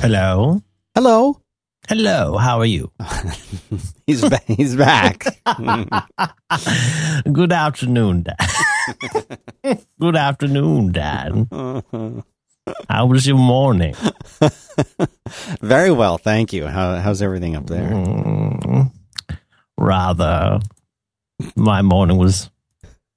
[0.00, 0.62] Hello.
[0.94, 1.40] Hello.
[1.88, 2.36] Hello.
[2.38, 2.90] How are you?
[4.06, 5.24] he's ba- he's back.
[7.32, 9.78] Good afternoon, Dad.
[10.00, 11.46] Good afternoon, Dad.
[12.88, 13.94] How was your morning?
[15.60, 16.66] Very well, thank you.
[16.66, 17.90] How, how's everything up there?
[17.90, 18.90] Mm,
[19.76, 20.60] rather,
[21.56, 22.50] my morning was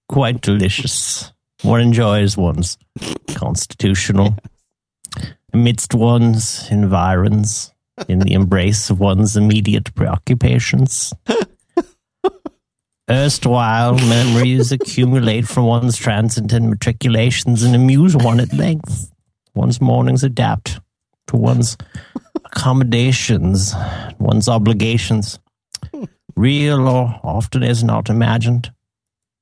[0.10, 1.32] quite delicious.
[1.62, 2.78] One enjoys one's
[3.36, 4.36] constitutional
[5.54, 7.74] amidst one's environs
[8.08, 11.14] in the embrace of one's immediate preoccupations.
[13.10, 19.12] Erstwhile memories accumulate from one's transient matriculations and amuse one at length.
[19.54, 20.80] One's mornings adapt
[21.28, 21.78] to one's
[22.46, 23.76] accommodations,
[24.20, 25.38] one's obligations,
[26.36, 28.72] real or often as not imagined.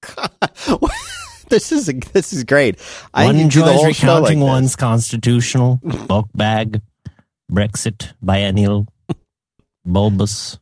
[1.51, 2.79] this is this is great.
[3.13, 6.81] I One can do the enjoys recounting like one's constitutional, book bag,
[7.51, 8.87] Brexit, biennial,
[9.85, 10.57] bulbous,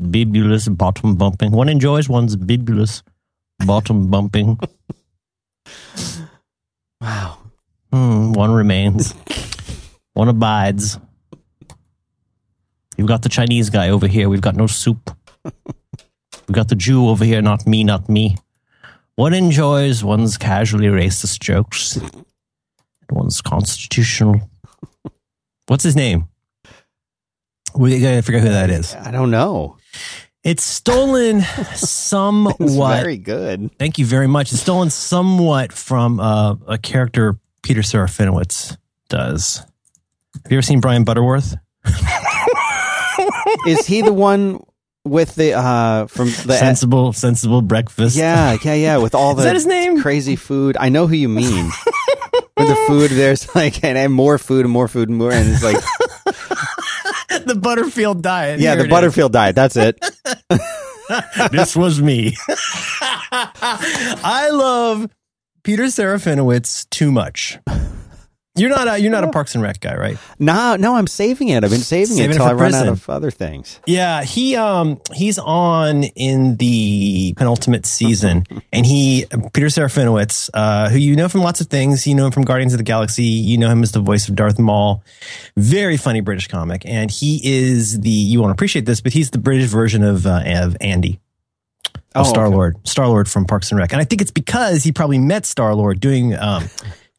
[0.00, 1.52] bibulous bottom bumping.
[1.52, 3.02] One enjoys one's bibulous
[3.64, 4.58] bottom bumping.
[7.00, 7.38] Wow.
[7.92, 9.12] Hmm, one remains.
[10.14, 11.00] one abides.
[12.96, 14.28] You've got the Chinese guy over here.
[14.28, 15.10] We've got no soup.
[15.44, 17.42] We've got the Jew over here.
[17.42, 18.36] Not me, not me.
[19.16, 21.98] One enjoys one's casually racist jokes.
[23.10, 24.40] One's constitutional.
[25.66, 26.28] What's his name?
[27.76, 28.94] We gotta figure out who that is.
[28.94, 29.76] I don't know.
[30.44, 33.02] It's stolen It's somewhat.
[33.02, 33.70] very good.
[33.78, 34.52] Thank you very much.
[34.52, 38.76] It's stolen somewhat from uh, a character Peter Serafinowicz
[39.08, 39.58] does.
[40.42, 41.58] Have you ever seen Brian Butterfield?
[43.66, 44.64] Is he the one
[45.04, 48.16] with the uh from the sensible, sensible breakfast.
[48.16, 48.96] Yeah, yeah, yeah.
[48.98, 50.00] With all the Is his name?
[50.00, 50.76] crazy food.
[50.78, 51.66] I know who you mean.
[52.56, 55.48] with the food, there's like and, and more food and more food and more, and
[55.50, 55.76] it's like
[57.46, 58.60] the Butterfield diet.
[58.60, 58.90] yeah, Here the it is.
[58.90, 59.56] Butterfield diet.
[59.56, 59.98] That's it.
[61.50, 62.36] this was me.
[63.32, 65.10] I love
[65.64, 67.58] Peter Serafinowicz too much.
[68.54, 70.18] You're not a you're not a Parks and Rec guy, right?
[70.38, 71.64] No, no, I'm saving it.
[71.64, 73.80] I've been saving, Saving it until I run out of other things.
[73.86, 79.24] Yeah, he um he's on in the penultimate season, and he
[79.54, 82.06] Peter Serafinowicz, uh, who you know from lots of things.
[82.06, 83.24] You know him from Guardians of the Galaxy.
[83.24, 85.02] You know him as the voice of Darth Maul.
[85.56, 89.38] Very funny British comic, and he is the you won't appreciate this, but he's the
[89.38, 91.20] British version of uh, of Andy.
[92.14, 92.54] Of Oh, Star okay.
[92.54, 95.46] Lord, Star Lord from Parks and Rec, and I think it's because he probably met
[95.46, 96.64] Star Lord doing um,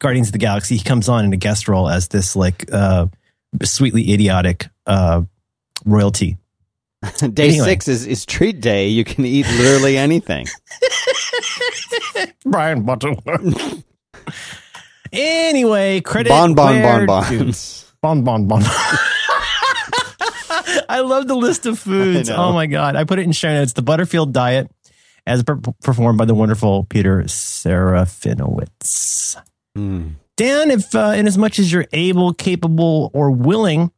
[0.03, 0.77] Guardians of the Galaxy.
[0.77, 3.07] He comes on in a guest role as this like uh,
[3.63, 5.23] sweetly idiotic uh,
[5.85, 6.37] royalty.
[7.19, 7.65] Day Anyway.
[7.65, 8.87] six is, is treat day.
[8.89, 10.45] You can eat literally anything.
[12.45, 13.83] Brian Butterfield.
[15.11, 17.91] anyway, credit Bon bon where bon bons.
[18.01, 18.61] Bon bon bon.
[20.89, 22.29] I love the list of foods.
[22.29, 22.95] Oh my god!
[22.95, 23.73] I put it in show notes.
[23.73, 24.69] The Butterfield diet,
[25.25, 29.37] as per- performed by the wonderful Peter Serafinowicz.
[29.77, 30.15] Mm.
[30.35, 33.91] Dan, if uh, in as much as you're able, capable, or willing,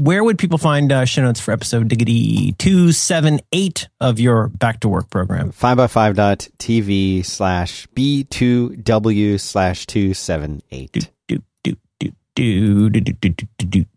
[0.00, 4.88] where would people find uh, show notes for episode diggity 278 of your back to
[4.88, 11.10] work program 5x5.tv slash b2w slash 278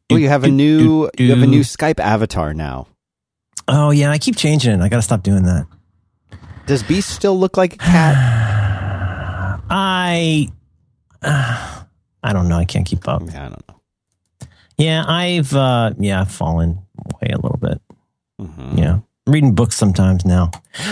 [0.09, 2.87] well you have a new you have a new skype avatar now
[3.69, 5.65] oh yeah i keep changing it i gotta stop doing that
[6.65, 8.42] does beast still look like a cat
[9.75, 10.49] I
[11.23, 11.83] uh,
[12.23, 12.57] I don't know.
[12.57, 13.23] I can't keep up.
[13.25, 13.79] Yeah, I don't know.
[14.77, 17.81] Yeah, I've uh yeah I've fallen away a little bit.
[18.39, 18.77] Mhm.
[18.77, 20.51] Yeah, I'm reading books sometimes now.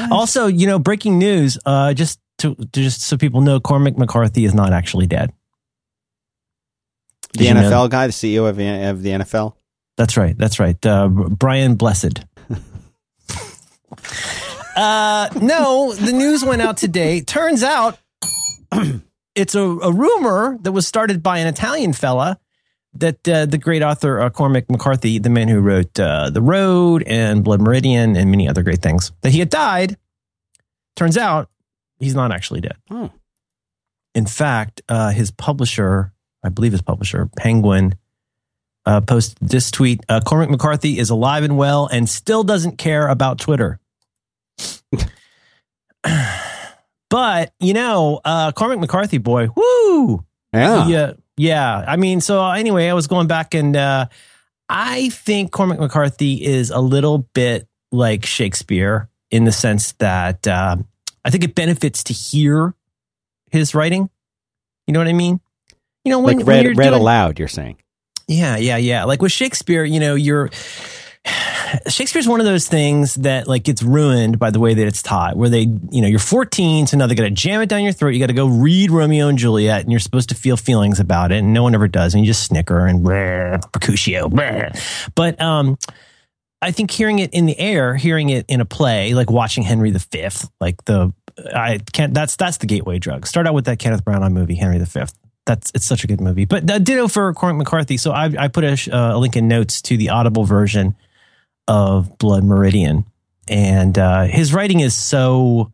[0.09, 1.59] Also, you know, breaking news.
[1.63, 5.31] Uh, just to, to just so people know, Cormac McCarthy is not actually dead.
[7.33, 9.53] The Did you know- NFL guy, the CEO of, of the NFL.
[9.95, 10.35] That's right.
[10.37, 10.83] That's right.
[10.83, 12.25] Uh, Brian Blessed.
[14.75, 17.21] uh, no, the news went out today.
[17.21, 17.99] Turns out
[19.35, 22.39] it's a, a rumor that was started by an Italian fella
[22.93, 27.03] that uh, the great author uh, Cormac McCarthy, the man who wrote uh, The Road
[27.07, 29.97] and Blood Meridian and many other great things, that he had died.
[30.95, 31.49] Turns out
[31.99, 32.75] he's not actually dead.
[32.89, 33.11] Oh.
[34.13, 36.11] In fact, uh, his publisher,
[36.43, 37.95] I believe his publisher, Penguin,
[38.85, 43.07] uh, posted this tweet uh, Cormac McCarthy is alive and well and still doesn't care
[43.07, 43.79] about Twitter.
[47.11, 50.25] but, you know, uh, Cormac McCarthy, boy, woo!
[50.53, 50.87] Yeah.
[50.87, 51.11] Yeah.
[51.37, 51.85] Yeah.
[51.87, 54.07] I mean, so anyway, I was going back and uh,
[54.67, 60.77] I think Cormac McCarthy is a little bit like Shakespeare in the sense that uh,
[61.23, 62.73] I think it benefits to hear
[63.51, 64.09] his writing.
[64.87, 65.39] You know what I mean?
[66.03, 67.77] You know, when, like when read, you're read doing- aloud, you're saying.
[68.27, 69.03] Yeah, yeah, yeah.
[69.03, 70.49] Like with Shakespeare, you know, you're
[71.87, 75.37] Shakespeare's one of those things that like gets ruined by the way that it's taught,
[75.37, 77.93] where they, you know, you're 14, so now they got to jam it down your
[77.93, 78.09] throat.
[78.09, 81.31] You got to go read Romeo and Juliet, and you're supposed to feel feelings about
[81.31, 84.29] it, and no one ever does, and you just snicker and bleh, Mercutio.
[85.15, 85.77] But um,
[86.61, 89.91] I think hearing it in the air, hearing it in a play, like watching Henry
[89.91, 90.29] V,
[90.59, 91.13] like the
[91.53, 92.13] I can't.
[92.13, 93.25] That's that's the gateway drug.
[93.25, 95.01] Start out with that Kenneth Branagh movie, Henry V.
[95.45, 96.45] That's it's such a good movie.
[96.45, 97.97] But uh, ditto for Cormac McCarthy.
[97.97, 100.95] So I, I put a, uh, a link in notes to the Audible version
[101.67, 103.05] of Blood Meridian,
[103.47, 105.71] and uh, his writing is so.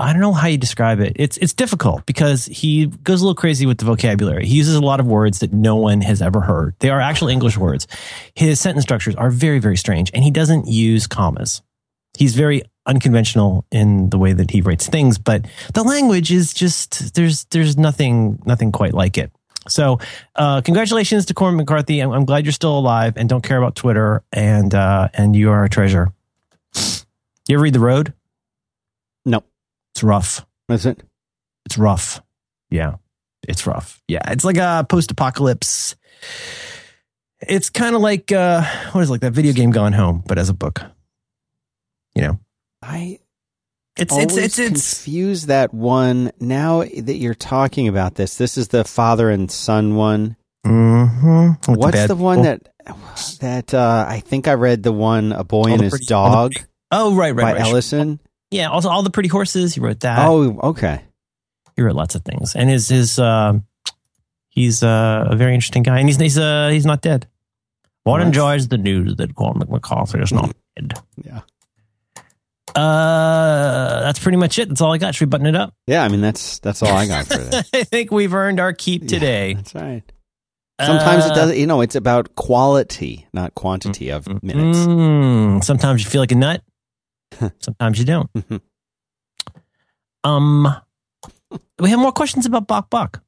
[0.00, 1.14] I don't know how you describe it.
[1.16, 4.46] It's it's difficult because he goes a little crazy with the vocabulary.
[4.46, 6.76] He uses a lot of words that no one has ever heard.
[6.78, 7.88] They are actual English words.
[8.36, 11.62] His sentence structures are very very strange, and he doesn't use commas.
[12.16, 17.14] He's very unconventional in the way that he writes things, but the language is just
[17.14, 19.32] there's there's nothing nothing quite like it.
[19.68, 19.98] So,
[20.34, 22.00] uh, congratulations to Cormac McCarthy.
[22.00, 25.50] I'm, I'm, glad you're still alive and don't care about Twitter, and uh, and you
[25.50, 26.12] are a treasure.
[26.74, 28.12] You ever read The Road?
[29.24, 29.42] No,
[29.94, 30.44] it's rough.
[30.68, 31.02] Is it?
[31.64, 32.20] It's rough.
[32.70, 32.96] Yeah,
[33.46, 34.02] it's rough.
[34.08, 35.96] Yeah, it's like a post-apocalypse.
[37.40, 38.62] It's kind of like uh,
[38.92, 40.82] what is it, like that video game Gone Home, but as a book.
[42.14, 42.38] You know,
[42.82, 43.20] I
[43.98, 46.32] it's always it's it's confuse that one.
[46.40, 50.36] Now that you're talking about this, this is the father and son one.
[50.64, 51.74] Mm-hmm.
[51.74, 52.68] What's the, the one that
[53.40, 56.52] that uh, I think I read the one a boy all and his pretty, dog.
[56.52, 57.60] Pretty, oh right, right, by right.
[57.60, 58.20] Ellison.
[58.50, 59.74] Yeah, also all the pretty horses.
[59.74, 60.18] He wrote that.
[60.20, 61.02] Oh, okay.
[61.76, 63.58] He wrote lots of things, and his his uh,
[64.48, 67.26] he's uh, a very interesting guy, and he's he's uh, he's not dead.
[68.04, 70.94] One enjoys the news that Cormac McCarthy is not dead.
[71.22, 71.40] Yeah.
[72.74, 74.68] Uh, that's pretty much it.
[74.68, 75.14] That's all I got.
[75.14, 75.74] Should we button it up?
[75.86, 77.68] Yeah, I mean that's that's all I got for that.
[77.72, 79.50] I think we've earned our keep today.
[79.50, 80.02] Yeah, that's right.
[80.80, 81.56] Sometimes uh, it does.
[81.56, 84.78] You know, it's about quality, not quantity of mm, minutes.
[84.78, 86.62] Mm, sometimes you feel like a nut.
[87.60, 88.30] sometimes you don't.
[90.24, 90.68] um,
[91.80, 93.22] we have more questions about Bok Bok.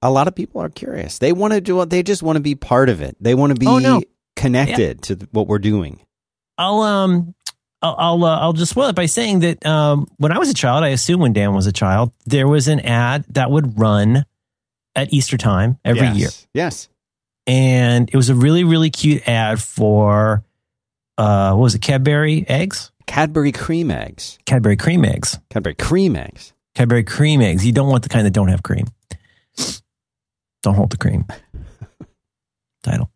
[0.00, 1.18] A lot of people are curious.
[1.18, 1.84] They want to do.
[1.84, 3.16] They just want to be part of it.
[3.20, 4.02] They want to be oh, no.
[4.34, 5.16] connected yeah.
[5.16, 6.00] to what we're doing.
[6.56, 7.34] I'll um
[7.82, 10.54] I'll I'll, uh, I'll, just spoil it by saying that um, when I was a
[10.54, 14.24] child, I assume when Dan was a child, there was an ad that would run
[14.94, 16.16] at Easter time every yes.
[16.16, 16.30] year.
[16.54, 16.88] Yes,
[17.46, 20.44] and it was a really really cute ad for
[21.18, 21.82] uh, what was it?
[21.82, 22.90] Cadbury eggs.
[23.06, 24.38] Cadbury cream eggs.
[24.46, 25.38] Cadbury cream eggs.
[25.50, 26.52] Cadbury cream eggs.
[26.74, 27.66] Cadbury cream eggs.
[27.66, 28.86] You don't want the kind that don't have cream.
[30.62, 31.26] Don't hold the cream.
[32.82, 33.10] Title.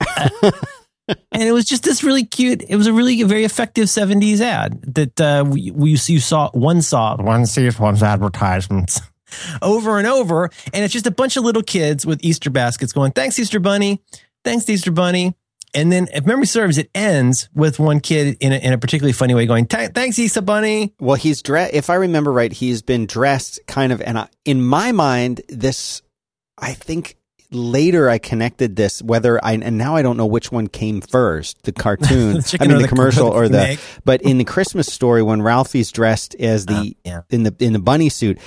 [1.08, 2.64] and it was just this really cute.
[2.68, 6.82] It was a really very effective '70s ad that uh, we, we you saw one
[6.82, 9.00] saw one sees one's advertisements
[9.62, 13.12] over and over, and it's just a bunch of little kids with Easter baskets going,
[13.12, 14.02] "Thanks, Easter Bunny.
[14.44, 15.34] Thanks, Easter Bunny."
[15.74, 19.12] And then, if memory serves, it ends with one kid in a, in a particularly
[19.12, 21.74] funny way going, "Thanks, Easter Bunny." Well, he's dressed.
[21.74, 26.02] If I remember right, he's been dressed kind of, and I, in my mind, this
[26.58, 27.16] I think
[27.56, 31.62] later I connected this whether I and now I don't know which one came first,
[31.62, 33.78] the cartoon, the I mean the, the commercial or the egg.
[34.04, 37.20] but in the Christmas story when Ralphie's dressed as the uh, yeah.
[37.30, 38.38] in the in the bunny suit,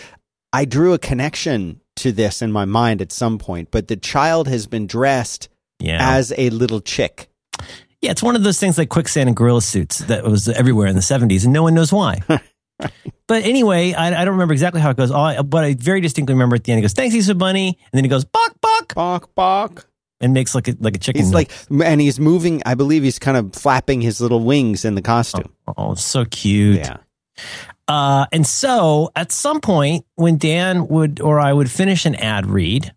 [0.54, 4.48] I drew a connection to this in my mind at some point, but the child
[4.48, 6.16] has been dressed yeah.
[6.16, 7.30] as a little chick.
[8.02, 10.96] Yeah, it's one of those things like quicksand and gorilla suits that was everywhere in
[10.96, 12.22] the 70s and no one knows why.
[13.28, 15.12] But anyway, I, I, don't remember exactly how it goes.
[15.12, 17.98] I, but I very distinctly remember at the end, he goes, "Thanks, Easter Bunny," and
[17.98, 19.88] then he goes, "Bok bok bok bok,"
[20.20, 21.22] and makes like a like a chicken.
[21.22, 22.64] He's like, and he's moving.
[22.66, 25.54] I believe he's kind of flapping his little wings in the costume.
[25.68, 26.78] Oh, oh so cute.
[26.78, 26.98] Yeah.
[27.88, 32.46] Uh, and so at some point, when Dan would or I would finish an ad
[32.46, 32.94] read,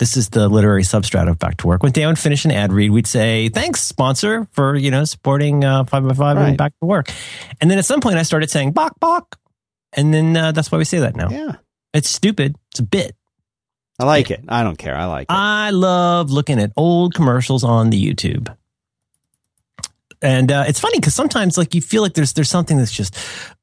[0.00, 1.82] this is the literary substrat of Back to Work.
[1.84, 5.62] When Dan would finish an ad read, we'd say, thanks, sponsor, for, you know, supporting
[5.62, 6.48] uh, 5 by 5 Right.
[6.48, 7.12] and Back to Work.
[7.60, 9.38] And then at some point, I started saying, bok, bok.
[9.92, 11.28] And then uh, that's why we say that now.
[11.30, 11.52] Yeah.
[11.94, 12.56] It's stupid.
[12.72, 13.14] It's a bit.
[13.98, 14.42] I like it.
[14.48, 14.96] I don't care.
[14.96, 15.32] I like it.
[15.32, 18.48] I love looking at old commercials on the YouTube.
[20.22, 23.16] And uh, it's funny because sometimes, like, you feel like there's there's something that's just,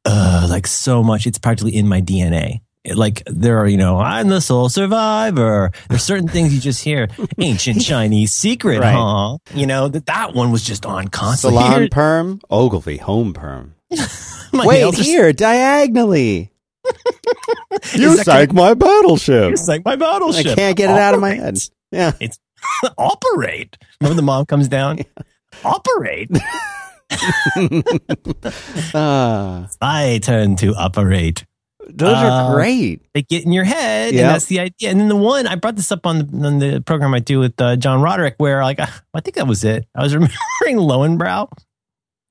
[0.06, 1.26] uh, like so much.
[1.28, 2.62] It's practically in my DNA.
[2.96, 5.72] Like there are, you know, I'm the sole survivor.
[5.90, 7.08] There's certain things you just hear.
[7.40, 8.94] Ancient Chinese secret, Right.
[8.96, 9.38] huh?
[9.54, 11.60] You know that that one was just on constantly.
[11.64, 13.76] Salon Here- perm, Ogilvie home perm.
[14.54, 16.52] Wait here, diagonally.
[17.96, 19.52] you sank my battleship.
[19.54, 20.48] It's like my battleship.
[20.54, 21.58] I can't get it out of my head.
[21.58, 21.70] Operate.
[21.92, 22.12] Yeah.
[22.98, 23.78] Operate.
[24.02, 25.00] Remember the mom comes down.
[25.64, 26.30] Operate.
[28.94, 31.46] Ah, I turn to operate.
[31.90, 33.02] Those Uh, are great.
[33.14, 34.22] they get in your head, Yep.
[34.22, 34.92] and that's the idea.
[34.92, 37.40] And then the one I brought this up on the, on the program I do
[37.40, 38.80] with uh, John Roderick, where like
[39.14, 39.86] I think that was it.
[39.96, 41.48] I was remembering Löwenbräu.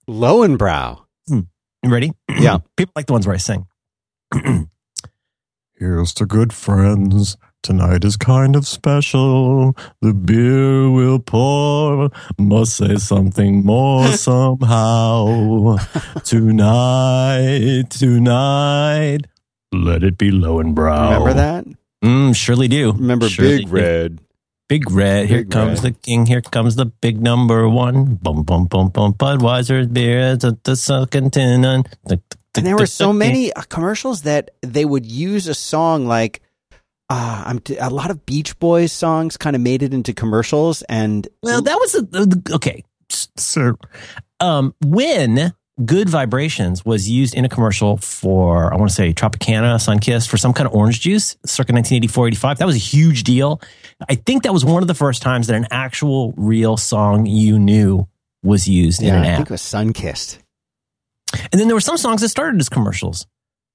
[0.08, 0.98] Löwenbräu.
[1.28, 1.46] You
[1.92, 2.12] ready?
[2.38, 2.58] Yeah.
[2.76, 3.66] People like the ones where I sing.
[5.78, 7.36] Here's to good friends.
[7.62, 9.74] Tonight is kind of special.
[10.00, 12.10] The beer will pour.
[12.38, 15.76] Must say something more somehow.
[16.24, 19.26] tonight, tonight.
[19.84, 21.10] Let it be low and Löwenbräu.
[21.10, 21.64] Remember that?
[22.04, 22.92] Mm, surely do.
[22.92, 23.72] Remember Surely Big do.
[23.72, 24.20] Red?
[24.68, 25.28] Big red.
[25.28, 25.94] Here Big comes Red.
[25.94, 26.26] the king.
[26.26, 28.16] Here comes the big number one.
[28.16, 29.14] Bum bum bum bum.
[29.14, 30.36] Budweiser beer.
[30.36, 31.64] The, the second tin.
[31.64, 35.54] And, the, the, And there were so many uh, commercials that they would use a
[35.54, 36.40] song like
[37.08, 40.82] uh, I'm t- a lot of Beach Boys songs kind of made it into commercials
[40.82, 42.82] and Well, that was a, okay.
[43.08, 43.28] sir.
[43.36, 43.76] So,
[44.40, 45.54] um, when
[45.84, 50.38] Good Vibrations was used in a commercial for, I want to say Tropicana, Sunkist, for
[50.38, 53.60] some kind of orange juice, circa 1984, 85, that was a huge deal.
[54.08, 57.58] I think that was one of the first times that an actual real song you
[57.58, 58.08] knew
[58.42, 59.36] was used in yeah, an I ad.
[59.36, 60.38] think it was Sunkist.
[61.52, 63.26] And then there were some songs that started as commercials.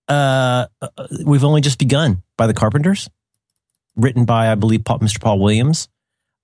[0.08, 0.88] Uh, uh,
[1.24, 3.10] We've Only Just Begun by the Carpenters,
[3.96, 5.22] written by, I believe, Mr.
[5.22, 5.88] Paul Williams.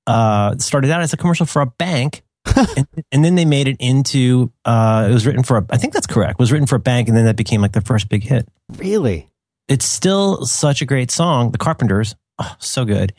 [0.06, 2.22] Uh, started out as a commercial for a bank.
[2.77, 5.94] and, and then they made it into, uh, it was written for, a, I think
[5.94, 8.10] that's correct, it was written for a bank, and then that became like their first
[8.10, 8.48] big hit.
[8.77, 9.30] Really?
[9.68, 11.51] It's still such a great song.
[11.51, 13.13] The Carpenters, oh, so good.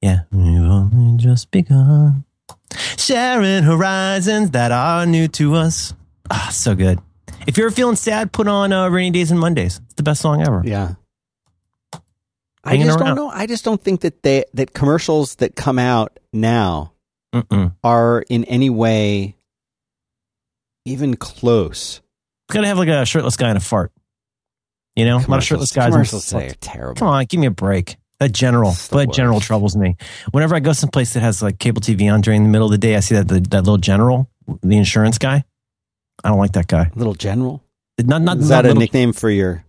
[0.00, 0.20] Yeah.
[0.30, 2.24] We've only just begun.
[2.98, 5.94] Sharing horizons that are new to us.
[6.30, 6.98] Ah, so good.
[7.46, 9.80] If you're feeling sad, put on uh, Rainy Days and Mondays.
[9.84, 10.62] It's the best song ever.
[10.64, 10.94] Yeah.
[12.64, 13.08] I just around.
[13.08, 13.28] don't know.
[13.28, 16.93] I just don't think that they that commercials that come out now
[17.34, 17.74] Mm-mm.
[17.82, 19.36] are in any way
[20.84, 22.00] even close.
[22.48, 23.92] It's got to have like a shirtless guy and a fart.
[24.96, 25.90] You know, a lot of shirtless guys.
[25.92, 26.94] Commercials today are terrible.
[26.98, 27.96] Come on, give me a break.
[28.20, 29.96] That general, but general troubles me.
[30.30, 32.78] Whenever I go someplace that has like cable TV on during the middle of the
[32.78, 34.30] day, I see that the, that little general,
[34.62, 35.42] the insurance guy.
[36.22, 36.92] I don't like that guy.
[36.94, 37.60] Little General.
[38.00, 39.64] Not not Is not that a little- nickname for your?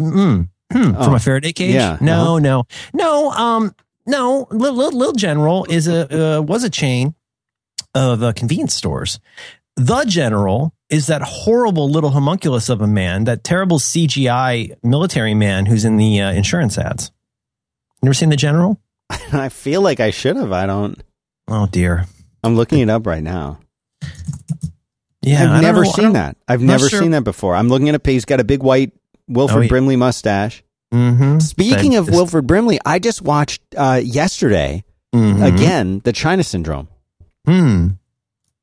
[0.00, 0.48] Mm-mm.
[0.72, 1.04] Hmm, Oh.
[1.04, 1.74] From a Faraday cage?
[1.74, 2.38] Yeah, No, uh-huh.
[2.40, 3.30] no, no.
[3.32, 3.74] Um,
[4.06, 4.46] no.
[4.50, 7.14] Little, little, little General is a uh, was a chain
[7.94, 9.20] of uh, convenience stores.
[9.76, 15.66] The General is that horrible little homunculus of a man, that terrible CGI military man
[15.66, 17.10] who's in the uh, insurance ads.
[18.02, 18.80] You ever seen the General?
[19.32, 20.52] I feel like I should have.
[20.52, 21.02] I don't.
[21.48, 22.06] Oh dear.
[22.42, 23.58] I'm looking it up right now.
[25.22, 26.36] Yeah, I've never know- seen that.
[26.46, 27.00] I've never sure.
[27.00, 27.54] seen that before.
[27.54, 28.14] I'm looking at a page.
[28.14, 28.92] He's got a big white
[29.26, 29.68] Wilford Oh, yeah.
[29.68, 30.62] Brimley mustache.
[30.94, 31.42] Mhm.
[31.42, 34.84] Speaking of This- Wilford Brimley, I just watched uh, yesterday
[35.14, 35.44] Mhm.
[35.54, 36.88] again the China Syndrome,
[37.46, 37.88] Hmm.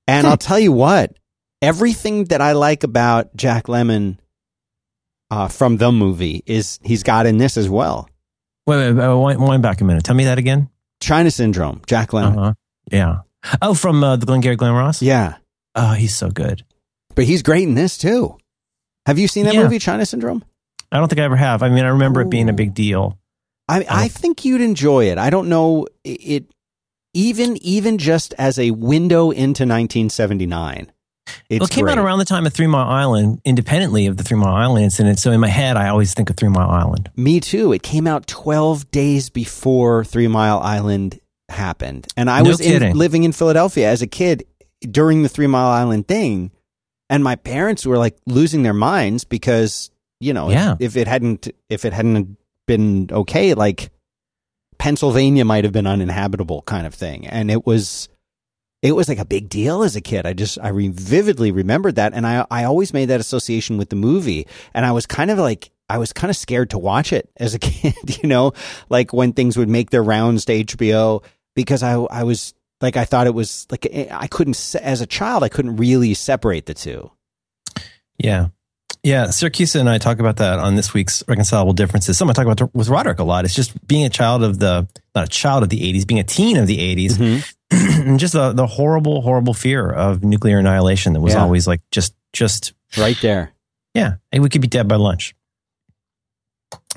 [0.07, 0.31] and Hmm.
[0.31, 1.13] I'll tell you what,
[1.61, 4.17] everything that I like about Jack Lemmon
[5.29, 8.09] uh, from the movie is he's got in this as well.
[8.67, 10.03] Wait, wait, wait, wind, back a minute.
[10.03, 10.69] Tell me that again.
[11.00, 12.38] China Syndrome, Jack Lemmon.
[12.38, 12.53] Uh-huh.
[12.91, 13.17] Yeah.
[13.61, 15.01] Oh, from uh, the Glengarry Glen Ross.
[15.01, 15.35] Yeah,
[15.75, 16.63] Oh, he's so good.
[17.15, 18.38] but he's great in this too.
[19.07, 19.63] Have you seen that Yeah.
[19.63, 20.43] movie, China Syndrome?
[20.91, 21.63] I don't think I ever have.
[21.63, 23.17] I mean, I remember it being a big deal.
[23.67, 25.17] I I think you'd enjoy it.
[25.17, 26.45] I don't know it, it
[27.13, 30.91] even even just as a window into 1979.
[31.50, 31.98] It's well, it came great.
[31.98, 35.19] out around the time of Three Mile Island, independently of the Three Mile Island incident.
[35.19, 37.10] So in my head, I always think of Three Mile Island.
[37.15, 37.74] Me too.
[37.74, 41.19] It came out 12 days before Three Mile Island
[41.50, 42.07] happened.
[42.17, 44.45] And I No was in, living in Philadelphia as a kid
[44.81, 46.51] during the Three Mile Island thing.
[47.10, 49.90] And my parents were like losing their minds because,
[50.21, 50.73] you know, Yeah.
[50.79, 52.37] if, if it hadn't if it hadn't
[52.67, 53.89] been okay, like
[54.77, 57.27] Pennsylvania might have been uninhabitable kind of thing.
[57.27, 58.09] And it was
[58.81, 60.25] it was like a big deal as a kid.
[60.25, 63.89] I just I re- vividly remembered that, and I I always made that association with
[63.89, 67.13] the movie, and I was kind of like I was kind of scared to watch
[67.13, 68.53] it as a kid, you know,
[68.89, 71.23] like when things would make their rounds to HBO
[71.55, 75.05] because I I was like I thought it was like eh, I couldn't as a
[75.05, 77.11] child I couldn't really separate the two.
[78.17, 78.47] Yeah.
[79.03, 79.25] Yeah.
[79.27, 82.17] Siracusa and I talk about that on this week's Reconcilable Differences.
[82.17, 83.46] Something I talk about with Roderick a lot.
[83.46, 86.24] It's just being a child of the, not a child of the 80s, being a
[86.24, 87.41] teen of the 80s, Mm-hmm.
[88.10, 91.41] and just the, the horrible, horrible fear of nuclear annihilation that was Yeah.
[91.43, 93.53] always like just, just, Right there,
[93.93, 95.34] yeah, hey, we could be dead by lunch.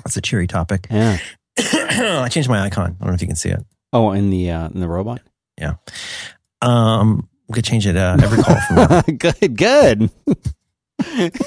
[0.03, 0.87] That's a cheery topic.
[0.91, 1.17] yeah.
[1.57, 2.97] I changed my icon.
[2.99, 3.65] I don't know if you can see it.
[3.93, 5.21] Oh, in the uh, in the robot.
[5.57, 5.75] Yeah.
[6.61, 9.01] Um, we could change it uh, every call from now.
[9.17, 11.31] good, good.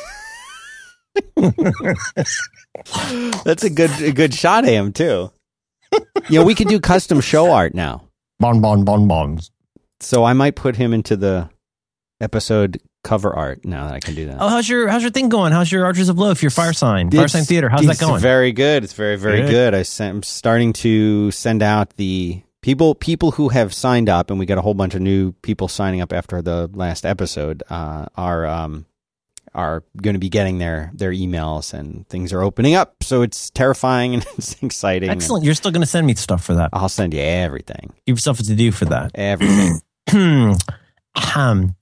[3.44, 5.30] That's a good a good shot of him too.
[6.28, 8.08] You know, we could do custom show art now.
[8.40, 9.50] Bon bon bon bons.
[10.00, 11.48] So I might put him into the
[12.20, 14.36] episode cover art now that I can do that.
[14.40, 15.52] Oh, how's your how's your thing going?
[15.52, 17.68] How's your Archers of Loaf, your Fire Sign, Fire It's- Sign Theater?
[17.68, 18.20] How's that it's going?
[18.20, 18.84] Very good.
[18.84, 19.50] It's very very Good.
[19.50, 19.74] good.
[19.74, 24.38] I sent, I'm starting to send out the people people who have signed up, and
[24.38, 27.62] we got a whole bunch of new people signing up after the last episode.
[27.70, 28.84] Uh, are um
[29.54, 33.02] are going to be getting their their emails, and things are opening up.
[33.02, 35.10] So it's terrifying and it's exciting.
[35.10, 35.44] Excellent.
[35.44, 36.70] You're still going to send me stuff for that.
[36.72, 39.12] I'll send you everything, Give yourself a to do for that.
[39.14, 39.80] everything.
[41.36, 41.74] um,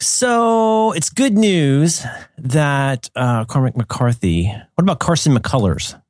[0.00, 2.04] so it's good news
[2.38, 4.46] that uh, Cormac McCarthy.
[4.74, 6.00] What about Carson McCullers?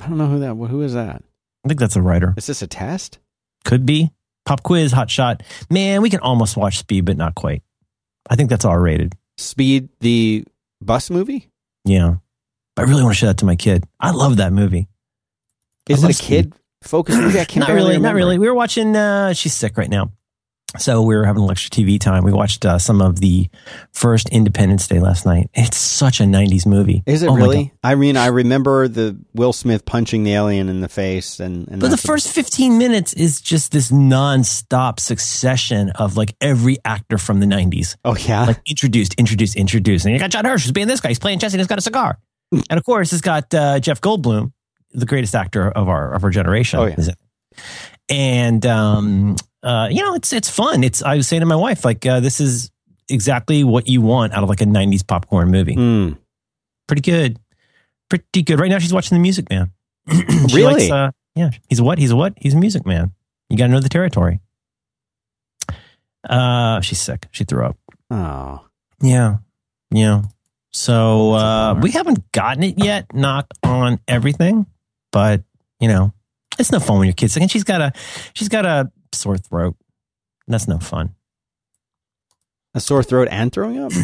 [0.00, 0.54] I don't know who that.
[0.54, 1.22] Who is that?
[1.64, 2.34] I think that's a writer.
[2.36, 3.18] Is this a test?
[3.64, 4.10] Could be.
[4.44, 5.42] Pop quiz, hot shot.
[5.70, 7.62] Man, we can almost watch Speed, but not quite.
[8.28, 9.14] I think that's R rated.
[9.42, 10.44] Speed the
[10.80, 11.50] bus movie?
[11.84, 12.16] Yeah.
[12.76, 13.84] I really want to show that to my kid.
[14.00, 14.88] I love that movie.
[15.88, 17.40] Is it a kid focused movie?
[17.40, 18.38] I can not really, not really.
[18.38, 18.96] We were watching.
[18.96, 20.12] Uh, she's sick right now,
[20.78, 22.24] so we were having extra TV time.
[22.24, 23.48] We watched uh, some of the
[23.92, 25.50] first Independence Day last night.
[25.54, 27.02] It's such a '90s movie.
[27.06, 27.72] Is it Oh really?
[27.82, 31.80] I mean, I remember the Will Smith punching the alien in the face, and, and
[31.80, 37.40] But the first 15 minutes is just this non-stop succession of like every actor from
[37.40, 37.96] the 90s.
[38.04, 40.04] Oh yeah, Like introduced, introduced, introduced.
[40.06, 41.08] And you got Judd Hirsch who's being this guy.
[41.10, 42.18] He's playing chess and he's got a cigar.
[42.50, 44.52] and of course, it's got uh, Jeff Goldblum,
[44.92, 46.78] the greatest actor of our of our generation.
[46.80, 46.94] Oh, yeah.
[46.96, 47.16] is it?
[48.08, 50.82] And um, uh, you know, it's it's fun.
[50.84, 52.70] It's I was saying to my wife, like, uh, this is
[53.08, 55.76] exactly what you want out of like a 90s popcorn movie.
[55.76, 56.18] Mm.
[56.86, 57.38] Pretty good.
[58.08, 58.58] Pretty good.
[58.60, 59.70] Right now she's watching The Music Man.
[60.52, 60.90] Really?
[60.90, 61.50] uh, yeah.
[61.68, 61.98] He's a what?
[61.98, 62.34] He's a what?
[62.36, 63.12] He's a music man.
[63.48, 64.40] You got to know the territory.
[66.28, 67.26] Uh, she's sick.
[67.32, 67.76] She threw up.
[68.10, 68.66] Oh,
[69.00, 69.38] Yeah.
[69.90, 70.22] Yeah.
[70.72, 73.14] So uh, we haven't gotten it yet.
[73.14, 74.66] Knock on everything,
[75.10, 75.42] but
[75.80, 76.12] you know,
[76.58, 77.42] it's no fun when your kid's sick.
[77.42, 77.92] And she's got a
[78.32, 79.76] she's got a sore throat.
[80.48, 81.14] That's no fun.
[82.74, 83.92] a sore throat and throwing up.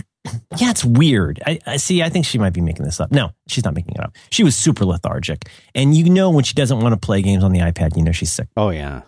[0.58, 1.40] Yeah, it's weird.
[1.46, 2.02] I, I see.
[2.02, 3.10] I think she might be making this up.
[3.10, 4.14] No, she's not making it up.
[4.30, 7.52] She was super lethargic, and you know when she doesn't want to play games on
[7.52, 8.48] the iPad, you know she's sick.
[8.54, 9.02] Oh yeah,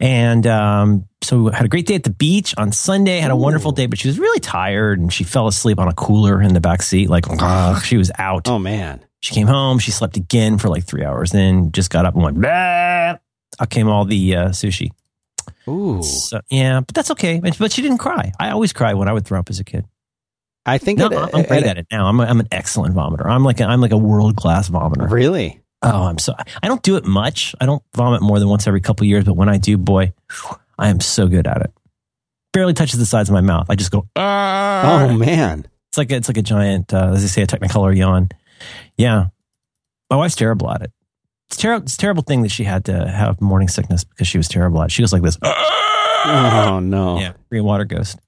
[0.00, 3.20] And um, so we had a great day at the beach on Sunday.
[3.20, 5.94] Had a wonderful day, but she was really tired, and she fell asleep on a
[5.94, 7.08] cooler in the back seat.
[7.08, 8.46] Like ugh, she was out.
[8.48, 9.02] oh man.
[9.20, 9.78] She came home.
[9.78, 11.30] She slept again for like three hours.
[11.30, 12.40] Then just got up and went.
[12.40, 13.16] Bah!
[13.60, 14.90] Out came all the uh, sushi.
[15.70, 17.40] Ooh, So, yeah, but that's okay.
[17.40, 18.32] But but she didn't cry.
[18.38, 19.86] I always cry when I would throw up as a kid.
[20.66, 22.06] I think No, it, I'm great at it now.
[22.06, 23.24] I'm, a, I'm an excellent vomiter.
[23.26, 25.10] I'm like a, I'm like a world class vomiter.
[25.10, 25.60] Really?
[25.82, 27.54] Oh, I'm so I don't do it much.
[27.60, 30.12] I don't vomit more than once every couple years, but when I do, boy,
[30.78, 31.72] I am so good at it.
[32.52, 33.66] Barely touches the sides of my mouth.
[33.70, 34.06] I just go.
[34.16, 35.66] "Ah." Oh man.
[35.88, 38.28] It's like a, it's like a giant, uh, as they say, a Technicolor yawn.
[38.96, 39.26] Yeah,
[40.10, 40.92] my wife's terrible at it.
[41.50, 41.82] It's terrible.
[41.82, 44.80] It's a terrible thing that she had to have morning sickness because she was terrible
[44.82, 44.86] at.
[44.86, 44.92] it.
[44.92, 45.36] She goes like this.
[46.22, 47.18] Oh no.
[47.18, 48.18] Yeah, green water ghost.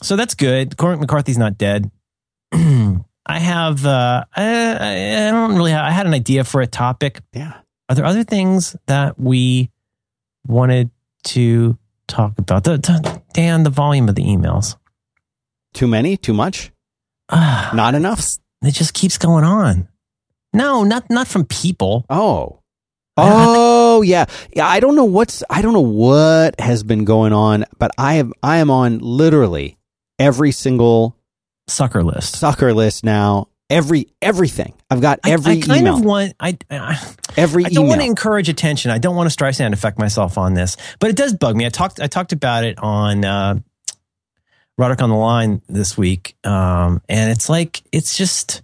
[0.00, 0.76] So that's good.
[0.76, 1.90] Cormac McCarthy's not dead.
[2.52, 3.84] I have.
[3.84, 5.72] Uh, I, I don't really.
[5.72, 7.20] Have, I had an idea for a topic.
[7.32, 7.54] Yeah.
[7.88, 9.70] Are there other things that we
[10.46, 10.90] wanted
[11.24, 11.76] to
[12.06, 12.62] talk about?
[12.62, 14.76] The, the, Dan, the volume of the emails.
[15.74, 16.16] Too many?
[16.16, 16.70] Too much?
[17.32, 18.36] Not enough?
[18.62, 19.88] it just keeps going on.
[20.52, 22.04] No, not not from people.
[22.10, 22.56] Oh.
[23.16, 24.24] I- I Oh yeah.
[24.54, 28.14] Yeah, I don't know what's I don't know what has been going on, but I
[28.14, 29.76] have I am on literally
[30.18, 31.16] every single
[31.68, 32.36] Sucker list.
[32.36, 33.48] sucker list now.
[33.68, 34.72] Every everything.
[34.90, 35.94] I've got I- every I, kind email.
[35.96, 36.34] of want.
[36.40, 36.98] I I,
[37.36, 37.88] every I don't email.
[37.90, 38.90] want to encourage attention.
[38.90, 41.66] I don't want to Streisand effect myself on this, but it does bug me.
[41.66, 42.00] I talked.
[42.00, 43.58] I talked about it on uh,
[44.78, 48.62] Roderick on the line this week, um, and it's like it's just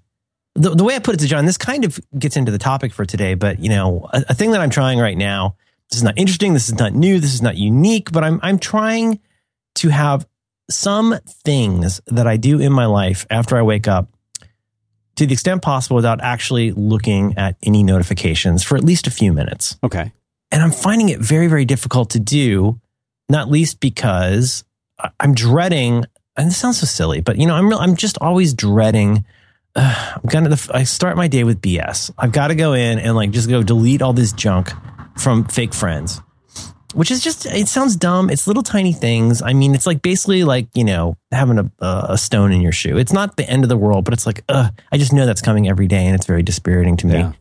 [0.56, 1.46] the, the way I put it to John.
[1.46, 4.50] This kind of gets into the topic for today, but you know, a, a thing
[4.52, 5.56] that I'm trying right now.
[5.90, 6.52] This is not interesting.
[6.52, 7.20] This is not new.
[7.20, 8.10] This is not unique.
[8.10, 9.20] But I'm I'm trying
[9.76, 10.26] to have
[10.68, 14.08] some things that I do in my life after I wake up
[15.16, 19.32] to the extent possible without actually looking at any notifications for at least a few
[19.32, 19.76] minutes.
[19.82, 20.12] okay.
[20.52, 22.80] And I'm finding it very, very difficult to do,
[23.28, 24.62] not least because
[25.18, 26.04] I'm dreading,
[26.36, 29.24] and this sounds so silly, but you know, I'm, real, I'm just always dreading.
[29.76, 32.10] Uh, I'm gonna, I start my day with BS.
[32.18, 34.70] I've got to go in and like just go delete all this junk
[35.18, 36.20] from fake friends,
[36.94, 38.28] which is just, it sounds dumb.
[38.30, 39.42] It's little tiny things.
[39.42, 42.96] I mean, it's like basically like, you know, having a, a stone in your shoe.
[42.98, 45.42] It's not the end of the world, but it's like, uh, I just know that's
[45.42, 47.14] coming every day and it's very dispiriting to me.
[47.14, 47.32] Yeah.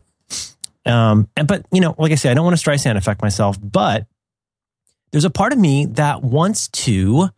[0.84, 3.58] Um, and- but you know, like I said, I don't want to Streisand effect myself,
[3.62, 4.06] but
[5.12, 7.28] there's a part of me that wants to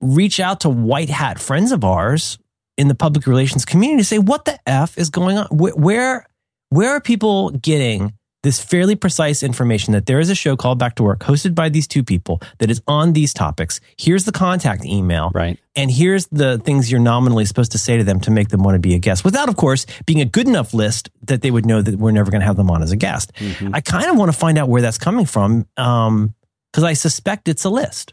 [0.00, 2.38] reach out to white hat friends of ours
[2.76, 5.46] in the public relations community to say, what the F is going on?
[5.50, 6.26] Where,
[6.70, 10.96] where, are people getting this fairly precise information that there is a show called Back
[10.96, 13.80] to Work hosted by these two people that is on these topics.
[13.96, 15.30] Here's the contact email.
[15.32, 15.60] Right.
[15.76, 18.74] And here's the things you're nominally supposed to say to them to make them want
[18.74, 21.66] to be a guest without, of course, being a good enough list that they would
[21.66, 23.32] know that we're never going to have them on as a guest.
[23.34, 23.70] Mhm.
[23.74, 25.66] I kind of want to find out where that's coming from.
[25.76, 26.34] Um,
[26.72, 28.12] cause I suspect it's a list.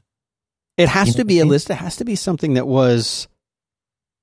[0.77, 1.69] It has You to know be a list.
[1.71, 3.27] It has to be something that was,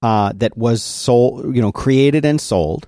[0.02, 2.86] uh, that was sold, you know, created and sold.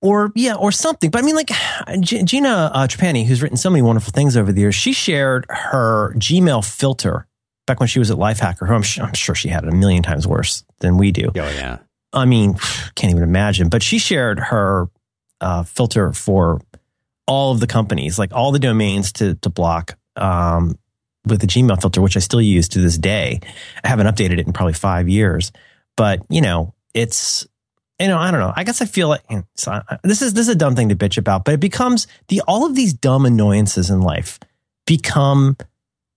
[0.00, 1.10] or yeah, or something.
[1.10, 1.50] But I mean, like
[2.00, 5.46] G- Gina uh, Trapani, who's written so many wonderful things over the years, she shared
[5.48, 7.26] her Gmail filter
[7.66, 8.66] back when she was at Lifehacker.
[8.66, 11.28] Who I'm, su- I'm sure she had it a million times worse than we do.
[11.28, 11.78] Oh yeah.
[12.12, 12.54] I mean,
[12.96, 13.68] can't even imagine.
[13.68, 14.88] But she shared her
[15.40, 16.60] uh, filter for
[17.28, 20.76] all of the companies, like all the domains to to block um,
[21.26, 23.40] with the Gmail filter, which I still use to this day.
[23.84, 25.52] I haven't updated it in probably five years,
[25.96, 27.46] but you know, it's
[28.00, 28.52] you know, I don't know.
[28.54, 30.74] I guess I feel like you know, so I- this is this is a dumb
[30.74, 34.40] thing to bitch about, but it becomes the all of these dumb annoyances in life
[34.86, 35.56] become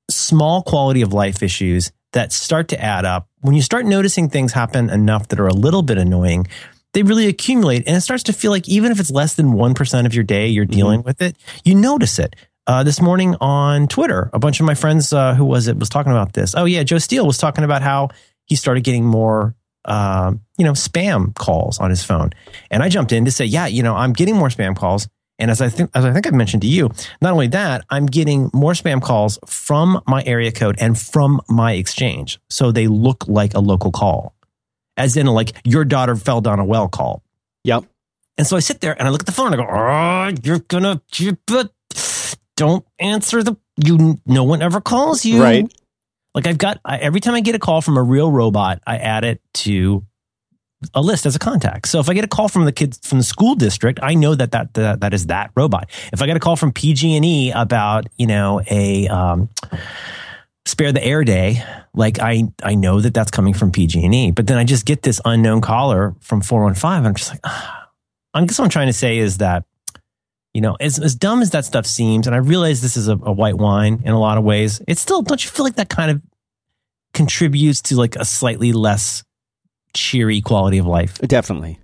[0.09, 3.27] small quality of life issues that start to add up.
[3.41, 6.47] When you start noticing things happen enough that are a little bit annoying,
[6.93, 10.05] they really accumulate and it starts to feel like even if it's less than 1%
[10.05, 10.75] of your day you're mm-hmm.
[10.75, 12.35] dealing with it, you notice it.
[12.67, 15.87] Uh, this morning on Twitter, a bunch of my friends, uh, who was it, was
[15.87, 16.55] talking about this.
[16.55, 18.09] Oh yeah, Joe Steele was talking about how
[18.45, 22.31] he started getting more, um, you know, spam calls on his phone.
[22.71, 25.07] And I jumped in to say, yeah, you know, I'm getting more spam calls.
[25.37, 26.89] And as I think, as I think I've mentioned to you,
[27.21, 31.73] not only that, I'm getting more spam calls from my area code and from my
[31.73, 32.39] exchange.
[32.49, 34.33] So they look like a local call,
[34.97, 37.21] as in like your daughter fell down a well call.
[37.63, 37.83] Yep.
[38.39, 40.41] And so I sit there and I look at the phone and I go, oh,
[40.43, 41.71] you're gonna, you, but
[42.55, 45.41] don't answer the, you, no one ever calls you.
[45.41, 45.71] Right.
[46.33, 48.97] Like I've got, I, every time I get a call from a real robot, I
[48.97, 50.05] add it to
[50.93, 51.87] a list as a contact.
[51.87, 54.35] So if I get a call from the kids from the school district, I know
[54.35, 55.89] that that, that, that is that robot.
[56.11, 59.49] If I get a call from PG&E about, you know, a, um,
[60.65, 61.63] spare the air day,
[61.93, 65.21] like I, I know that that's coming from PG&E, but then I just get this
[65.23, 67.05] unknown caller from 415.
[67.05, 67.81] I'm just like, ah.
[68.33, 69.63] I guess what I'm trying to say is that,
[70.55, 73.13] you know, as, as dumb as that stuff seems, and I realize this is a,
[73.21, 75.89] a white wine in a lot of ways, it's still, don't you feel like that
[75.89, 76.21] kind of
[77.13, 79.23] contributes to like a slightly less
[79.93, 81.17] cheery quality of life?
[81.19, 81.79] Definitely.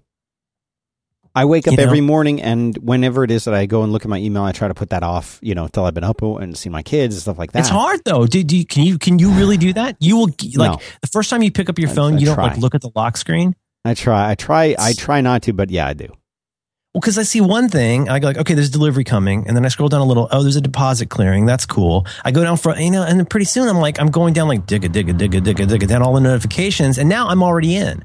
[1.33, 1.83] I wake up You know?
[1.83, 4.51] every morning, and whenever it is that I go and look at my email, I
[4.51, 7.15] try to put that off, you know, until I've been up and seen my kids
[7.15, 7.59] and stuff like that.
[7.59, 8.25] It's hard though.
[8.25, 9.95] Do, do you, can you can you really do that?
[10.01, 10.79] You will like No.
[11.01, 12.47] the first time you pick up your I- phone, I you don't try.
[12.47, 13.55] like look at the lock screen.
[13.85, 16.07] I try, I try, I try not to, but yeah, I do.
[16.93, 19.63] Well, because I see one thing, I go like, okay, there's delivery coming, and then
[19.63, 20.27] I scroll down a little.
[20.29, 21.45] Oh, there's a deposit clearing.
[21.45, 22.05] That's cool.
[22.25, 24.49] I go down for you know, and then pretty soon I'm like, I'm going down
[24.49, 28.03] like digga digga digga digga digga down all the notifications, and now I'm already in.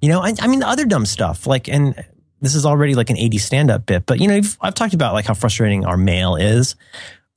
[0.00, 2.04] You know, I, I mean, the other dumb stuff like, and
[2.40, 5.14] this is already like an 80 stand up bit, but you know, I've talked about
[5.14, 6.76] like how frustrating our mail is.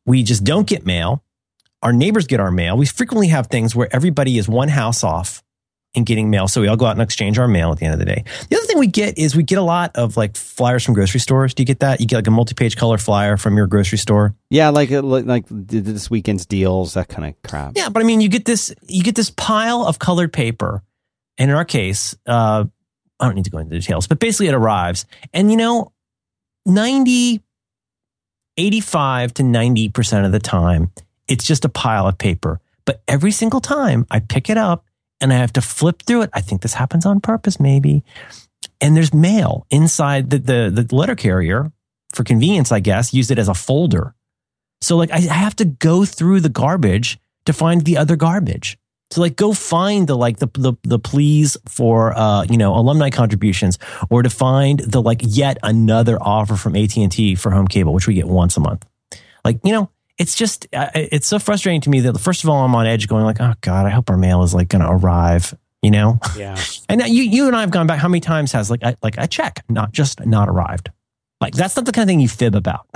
[0.06, 1.24] We just don't get mail.
[1.82, 2.78] Our neighbors get our mail.
[2.78, 5.42] We frequently have things where everybody is one house off
[5.94, 6.48] in getting mail.
[6.48, 8.24] So we all go out and exchange our mail at the end of the day.
[8.50, 11.20] The other thing we get is we get a lot of like flyers from grocery
[11.20, 11.54] stores.
[11.54, 12.00] Do you get that?
[12.00, 14.34] You get like a multi-page color flyer from your grocery store.
[14.50, 17.74] Yeah, like like this weekend's deals, that kind of crap.
[17.76, 20.82] Yeah, but I mean, you get this, you get this pile of colored paper.
[21.38, 22.66] And in our case, uh,
[23.20, 25.06] I don't need to go into details, but basically it arrives.
[25.34, 25.92] And you know,
[26.66, 27.42] 90,
[28.58, 30.92] 85 to 90% of the time,
[31.28, 32.62] it's just a pile of paper.
[32.86, 34.86] But every single time I pick it up
[35.22, 38.04] and I have to flip through it, I think this happens on purpose, maybe.
[38.80, 41.72] And there's mail inside the, the, the letter carrier
[42.14, 44.16] for convenience, I guess, use it as a folder.
[44.82, 48.78] So like I have to go through the garbage to find the other garbage.
[49.12, 53.10] So like go find the like the the, the pleas for uh you know alumni
[53.10, 53.78] contributions
[54.10, 58.14] or to find the like yet another offer from AT&T for home cable which we
[58.14, 58.88] get once a month.
[59.44, 59.90] Like you know
[60.22, 63.08] it's just uh, it's so frustrating to me that first of all I'm on edge
[63.08, 66.20] going like oh god I hope our mail is like going to arrive, you know?
[66.38, 66.56] Yeah.
[66.90, 68.96] And now you you and I have gone back how many times has like I
[69.02, 70.92] like I check not just not arrived.
[71.40, 72.86] Like that's not the kind of thing you fib about.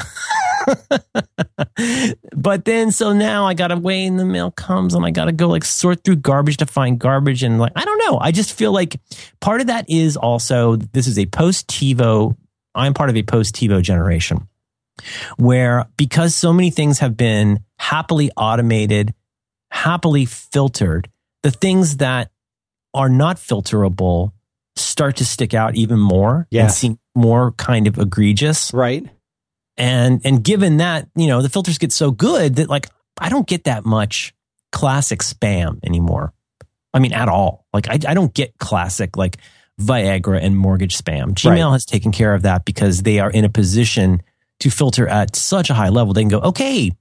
[2.35, 5.47] but then so now I gotta wait and the mail comes and I gotta go
[5.47, 8.19] like sort through garbage to find garbage and like I don't know.
[8.19, 8.97] I just feel like
[9.39, 12.37] part of that is also this is a post TiVo.
[12.75, 14.47] I'm part of a post TiVo generation
[15.37, 19.13] where because so many things have been happily automated,
[19.71, 21.09] happily filtered,
[21.43, 22.31] the things that
[22.93, 24.31] are not filterable
[24.75, 28.73] start to stick out even more and seem more kind of egregious.
[28.73, 29.05] Right.
[29.77, 32.87] And and given that, you know, the filters get so good that like
[33.19, 34.33] I don't get that much
[34.71, 36.33] classic spam anymore.
[36.93, 37.65] I mean, at all.
[37.73, 39.37] Like I, I don't get classic like
[39.79, 41.33] Viagra and mortgage spam.
[41.33, 41.71] Gmail Right.
[41.73, 44.21] has taken care of that because they are in a position
[44.59, 46.13] to filter at such a high level.
[46.13, 46.91] They can go, okay,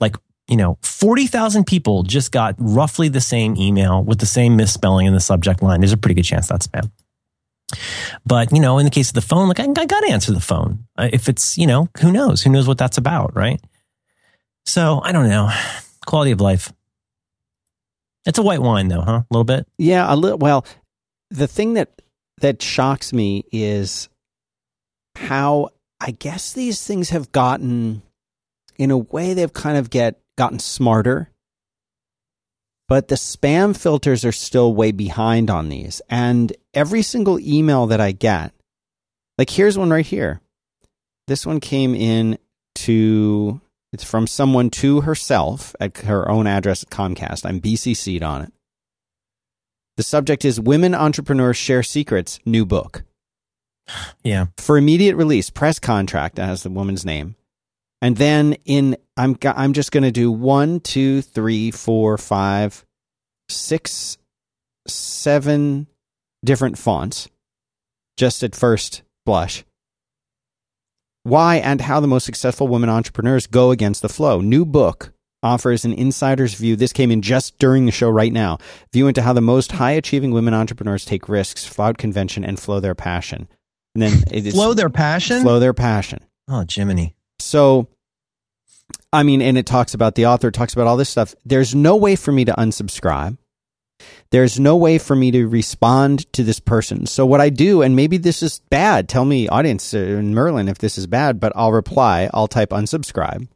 [0.00, 0.16] like,
[0.48, 5.14] you know, 40,000 people just got roughly the same email with the same misspelling in
[5.14, 5.80] the subject line.
[5.80, 6.90] There's a pretty good chance that's spam.
[8.26, 10.32] But, you know, in the case of the phone, like I, I got to answer
[10.32, 10.86] the phone.
[10.98, 12.42] If it's, you know, who knows?
[12.42, 13.60] Who knows what that's about, right?
[14.66, 15.50] So I don't know.
[16.06, 16.72] Quality of life.
[18.26, 19.22] It's a white wine, though, huh?
[19.22, 19.66] A little bit.
[19.78, 20.38] Yeah, a little.
[20.38, 20.66] Well,
[21.30, 22.02] the thing that
[22.40, 24.08] that shocks me is
[25.14, 28.02] how I guess these things have gotten,
[28.76, 31.30] in a way, they've kind of get gotten smarter.
[32.88, 38.00] But the spam filters are still way behind on these, and every single email that
[38.00, 38.52] I get,
[39.38, 40.40] like here's one right here.
[41.28, 42.38] This one came in
[42.76, 43.60] to
[43.92, 47.44] it's from someone to herself at her own address at Comcast.
[47.44, 48.52] I'm BCC'd on it.
[49.96, 53.02] The subject is Women Entrepreneurs Share Secrets, new book.
[54.22, 54.46] Yeah.
[54.58, 57.36] For immediate release, press contract, that has the woman's name.
[58.02, 62.84] And then in, I'm, I'm just going to do one, two, three, four, five,
[63.48, 64.16] six,
[64.86, 65.86] seven
[66.44, 67.28] different fonts,
[68.16, 69.64] just at first blush.
[71.22, 74.40] Why and how the most successful women entrepreneurs go against the flow.
[74.40, 76.76] New book offers an insider's view.
[76.76, 78.58] This came in just during the show right now.
[78.92, 82.80] View into how the most high achieving women entrepreneurs take risks, flout convention, and flow
[82.80, 83.48] their passion.
[83.94, 85.42] And then it is Flow their passion.
[85.42, 86.20] flow their passion.
[86.48, 87.14] Oh, Jiminy.
[87.38, 87.88] So,
[89.12, 91.34] I mean, and it talks about the author, talks about all this stuff.
[91.44, 93.36] There's no way for me to unsubscribe.
[94.30, 97.06] There's no way for me to respond to this person.
[97.06, 100.68] So, what I do, and maybe this is bad, tell me, audience uh, in Merlin,
[100.68, 103.48] if this is bad, but I'll reply, I'll type unsubscribe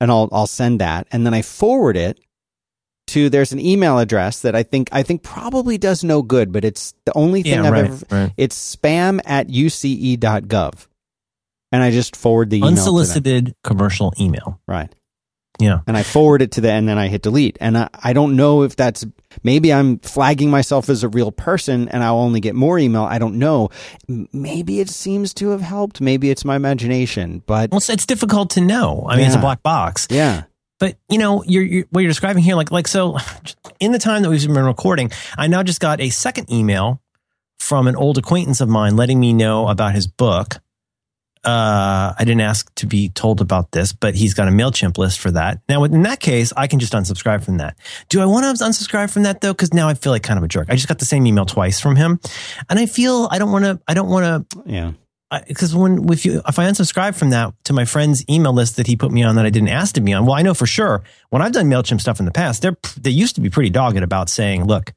[0.00, 1.06] and I'll, I'll send that.
[1.12, 2.18] And then I forward it
[3.08, 6.64] to, there's an email address that I think, I think probably does no good, but
[6.64, 8.32] it's the only thing Yeah, I've right, ever, right.
[8.36, 10.86] it's spam at uce.gov.
[11.72, 12.68] And I just forward the email.
[12.68, 12.78] to them.
[12.78, 14.60] Unsolicited commercial email.
[14.66, 14.94] Right.
[15.58, 15.80] Yeah.
[15.86, 17.56] And I forward it to the, and then I hit delete.
[17.60, 19.04] And I, I don't know if that's,
[19.42, 23.02] maybe I'm flagging myself as a real person and I'll only get more email.
[23.04, 23.70] I don't know.
[24.32, 26.00] Maybe it seems to have helped.
[26.00, 29.06] Maybe it's my imagination, but Well, it's, it's difficult to know.
[29.08, 30.08] I mean, it's a black box.
[30.10, 30.44] yeah.
[30.82, 33.16] But you know, you're, you're what you're describing here, like like so.
[33.78, 37.00] In the time that we've been recording, I now just got a second email
[37.60, 40.56] from an old acquaintance of mine letting me know about his book.
[41.44, 45.20] Uh, I didn't ask to be told about this, but he's got a Mailchimp list
[45.20, 45.60] for that.
[45.68, 47.76] Now, in that case, I can just unsubscribe from that.
[48.08, 49.52] Do I want to unsubscribe from that though?
[49.52, 50.66] Because now I feel like kind of a jerk.
[50.68, 52.18] I just got the same email twice from him,
[52.68, 53.80] and I feel I don't want to.
[53.86, 54.92] I don't want to Yeah.
[55.40, 58.86] Because when if you if I unsubscribe from that to my friend's email list that
[58.86, 60.66] he put me on that I didn't ask to be on, well, I know for
[60.66, 63.70] sure when I've done Mailchimp stuff in the past, they're they used to be pretty
[63.70, 64.92] dogged about saying, look,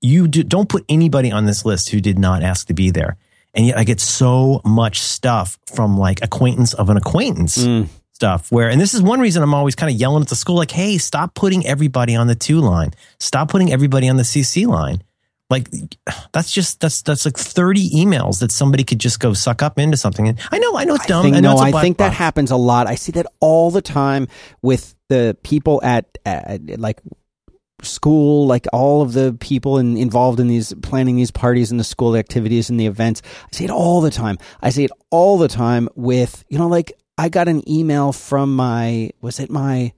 [0.00, 3.16] you do, don't put anybody on this list who did not ask to be there,
[3.52, 7.58] and yet I get so much stuff from like acquaintance of an acquaintance.
[7.58, 7.88] Mm.
[8.12, 10.56] Stuff where, and this is one reason I'm always kind of yelling at the school,
[10.56, 12.92] like, hey, stop putting everybody on the to line.
[13.20, 15.04] Stop putting everybody on the CC line.
[15.50, 15.68] Like
[16.32, 19.96] that's just that's that's like 30 emails that somebody could just go suck up into
[19.96, 20.28] something.
[20.28, 21.20] And I know, I know it's dumb.
[21.20, 22.86] I think, I know no, I think that happens a lot.
[22.86, 24.28] I see that all the time
[24.60, 27.00] with the people at, at like
[27.82, 31.84] school, like all of the people in, involved in these planning these parties and the
[31.84, 33.22] school activities and the events.
[33.24, 34.38] I see it all the time.
[34.60, 38.54] I see it all the time with, you know, like I got an email from
[38.54, 39.92] my, was it my,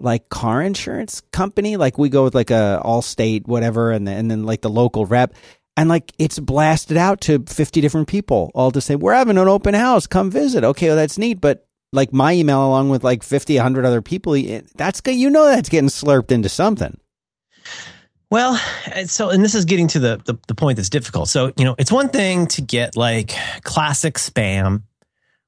[0.00, 1.76] like car insurance company?
[1.76, 5.06] Like we go with like a Allstate, whatever, and then, and then like the local
[5.06, 5.34] rep.
[5.76, 9.48] And like it's blasted out to 50 different people all to say, we're having an
[9.48, 10.06] open house.
[10.06, 10.64] Come visit.
[10.64, 11.40] Okay, well, that's neat.
[11.40, 14.36] But like my email along with like 50, 100 other people,
[14.74, 15.14] that's good.
[15.16, 16.98] You know, that's getting slurped into something.
[18.30, 18.60] Well,
[19.06, 21.28] so and this is getting to the, the the point that's difficult.
[21.28, 23.34] So you know, it's one thing to get like
[23.64, 24.82] classic spam,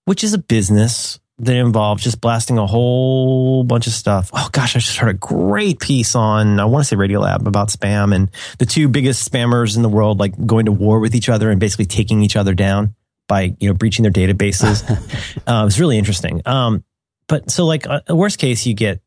[0.05, 4.31] which is a business that involves just blasting a whole bunch of stuff.
[4.33, 7.69] Oh gosh, I just heard a great piece on I want to say Radiolab about
[7.69, 11.29] spam and the two biggest spammers in the world like going to war with each
[11.29, 12.95] other and basically taking each other down
[13.27, 14.89] by you know breaching their databases.
[15.49, 16.43] uh, it was really interesting.
[16.47, 16.85] Um,
[17.27, 19.01] but so like uh, worst case, you get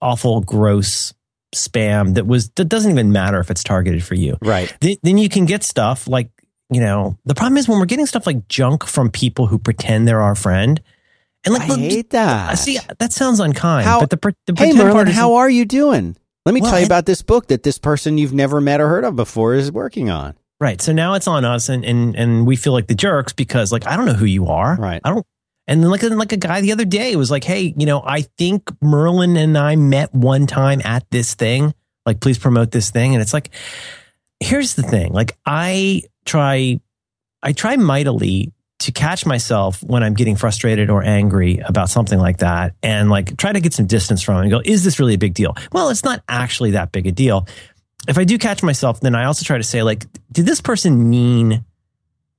[0.00, 1.12] awful, gross
[1.56, 4.38] spam that was that doesn't even matter if it's targeted for you.
[4.42, 4.72] Right.
[4.80, 6.30] Then, then you can get stuff like
[6.70, 10.06] you know the problem is when we're getting stuff like junk from people who pretend
[10.06, 10.80] they're our friend,
[11.44, 12.50] and like I look, hate uh, that.
[12.50, 13.86] I see that sounds unkind.
[13.86, 16.16] How- but the, the Hey, part Merlin, how are you doing?
[16.46, 18.88] Let me Well, tell you about this book that this person you've never met or
[18.88, 20.34] heard of before is working on.
[20.60, 20.80] right.
[20.80, 23.86] So now it's on us, and and and we feel like the jerks because like
[23.86, 24.76] I don't know who you are.
[24.76, 25.00] Right.
[25.04, 25.26] I don't.
[25.66, 28.22] And then like like a guy the other day was like, hey, you know, I
[28.36, 31.72] think Merlin and I met one time at this thing.
[32.04, 33.14] Like, please promote this thing.
[33.14, 33.48] And it's like,
[34.40, 35.14] here's the thing.
[35.14, 36.78] Like, I try,
[37.42, 38.52] I try mightily
[38.94, 43.52] catch myself when I'm getting frustrated or angry about something like that and like try
[43.52, 45.56] to get some distance from it and go, is this really a big deal?
[45.72, 47.46] Well, it's not actually that big a deal.
[48.08, 51.08] If I do catch myself, then I also try to say, like, did this person
[51.10, 51.64] mean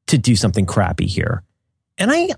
[0.08, 1.44] to do something crappy here?
[1.98, 2.30] And I,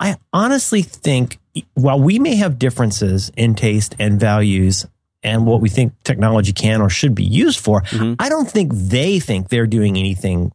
[0.00, 1.38] I honestly think
[1.74, 4.86] while we may have differences in taste and values
[5.22, 8.16] and what we think technology can or should be used for, Mhm.
[8.18, 10.50] I don't think they think they're doing anything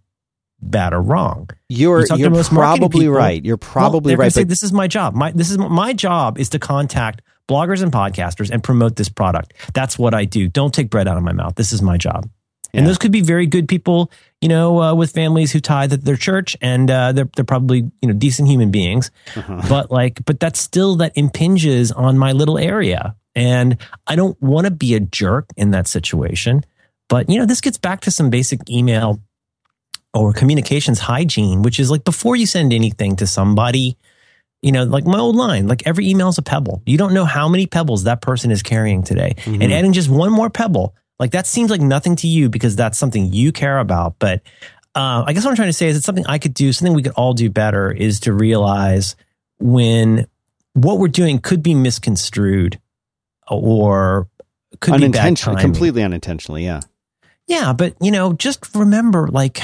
[0.61, 1.49] bad or wrong.
[1.69, 3.43] You're you you're probably people, right.
[3.43, 4.33] You're probably they're right.
[4.33, 5.15] Say, But this is my job.
[5.15, 9.53] My this is my job is to contact bloggers and podcasters and promote this product.
[9.73, 10.47] That's what I do.
[10.47, 11.55] Don't take bread out of my mouth.
[11.55, 12.29] This is my job.
[12.73, 16.03] And those could be very good people, you know, uh, with families who tithe at
[16.03, 19.09] their church, and uh, they're they're probably you know decent human beings.
[19.35, 19.61] Uh-huh.
[19.67, 24.65] But like, but that's still that impinges on my little area, and I don't want
[24.65, 26.63] to be a jerk in that situation.
[27.09, 29.21] But you know, this gets back to some basic email
[30.13, 33.97] or communications hygiene, which is like before you send anything to somebody,
[34.61, 36.81] you know, like my old line, like every email is a pebble.
[36.85, 39.35] You don't know how many pebbles that person is carrying today.
[39.45, 39.63] Mhm.
[39.63, 42.97] And adding just one more pebble, like that seems like nothing to you because that's
[42.97, 44.15] something you care about.
[44.19, 44.41] But
[44.95, 46.95] uh, I guess what I'm trying to say is it's something I could do, something
[46.95, 49.15] we could all do better is to realize
[49.59, 50.27] when
[50.73, 52.79] what we're doing could be misconstrued
[53.47, 54.27] or
[54.79, 55.73] could be bad unintentionally, timing.
[55.73, 56.65] completely unintentionally.
[56.65, 56.81] Yeah.
[57.47, 59.61] Yeah, but you know, just remember, like,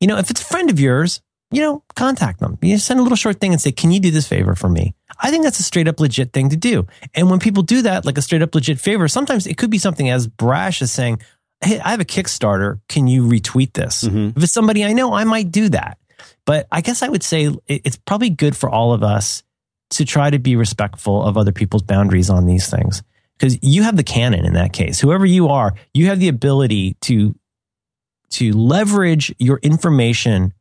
[0.00, 1.20] you know, if it's a friend of yours,
[1.52, 2.58] you know, contact them.
[2.62, 4.94] You send a little short thing and say, "Can you do this favor for me?"
[5.20, 6.86] I think that's a straight up legit thing to do.
[7.14, 9.78] And when people do that, like a straight up legit favor, sometimes it could be
[9.78, 11.20] something as brash as saying,
[11.60, 12.80] "Hey, I have a Kickstarter.
[12.88, 14.36] Can you retweet this?" Mhm.
[14.36, 15.98] If it's somebody I know, I might do that.
[16.46, 19.42] But I guess I would say it's probably good for all of us
[19.90, 23.02] to try to be respectful of other people's boundaries on these things
[23.36, 25.00] because you have the canon in that case.
[25.00, 27.34] Whoever you are, you have the ability to
[28.30, 30.52] to leverage your information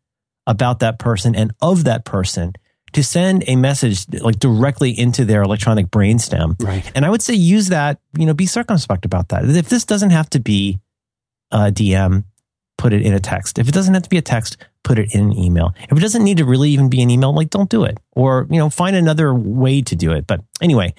[0.47, 2.53] about that person and of that person
[2.93, 6.61] to send a message like directly into their electronic brainstem.
[6.61, 6.91] Right.
[6.95, 9.45] And I would say use that, you know, be circumspect about that.
[9.45, 10.79] If this doesn't have to be
[11.51, 12.23] a DM,
[12.77, 13.59] put it in a text.
[13.59, 15.73] If it doesn't have to be a text, put it in an email.
[15.89, 17.99] If it doesn't need to really even be an email, like don't do it.
[18.13, 20.25] Or, you know, find another way to do it.
[20.25, 20.93] But anyway,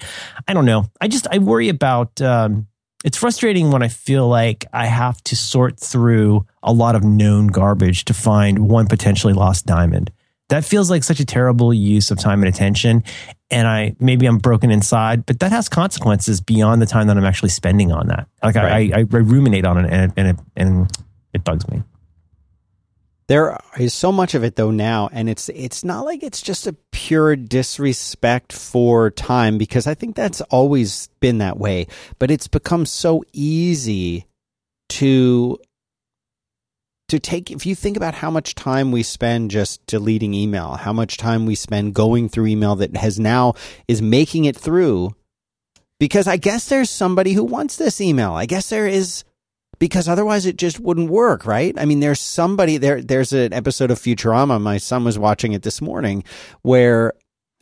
[0.47, 0.85] I don't know.
[1.01, 2.67] I just I worry about um
[3.03, 7.47] it's frustrating when I feel like I have to sort through a lot of known
[7.47, 10.11] garbage to find one potentially lost diamond.
[10.49, 13.03] That feels like such a terrible use of time and attention.
[13.49, 17.25] And I maybe I'm broken inside, but that has consequences beyond the time that I'm
[17.25, 18.27] actually spending on that.
[18.43, 18.93] Like Right.
[18.93, 20.91] I, I, I ruminate on it and it, and it, and
[21.33, 21.83] it bugs me.
[23.27, 26.67] There is so much of it though now, and it's it's not like it's just
[26.67, 31.87] a pure disrespect for time because I think that's always been that way.
[32.19, 34.25] But it's become so easy
[34.89, 35.57] to
[37.07, 40.93] to take if you think about how much time we spend just deleting email, how
[40.93, 43.53] much time we spend going through email that has now
[43.87, 45.15] is making it through
[45.99, 48.31] because I guess there's somebody who wants this email.
[48.31, 49.23] I guess there is
[49.81, 51.73] because otherwise it just wouldn't work, right?
[51.75, 53.01] I mean, there's somebody there.
[53.01, 54.61] There's an episode of Futurama.
[54.61, 56.23] My son was watching it this morning,
[56.61, 57.13] where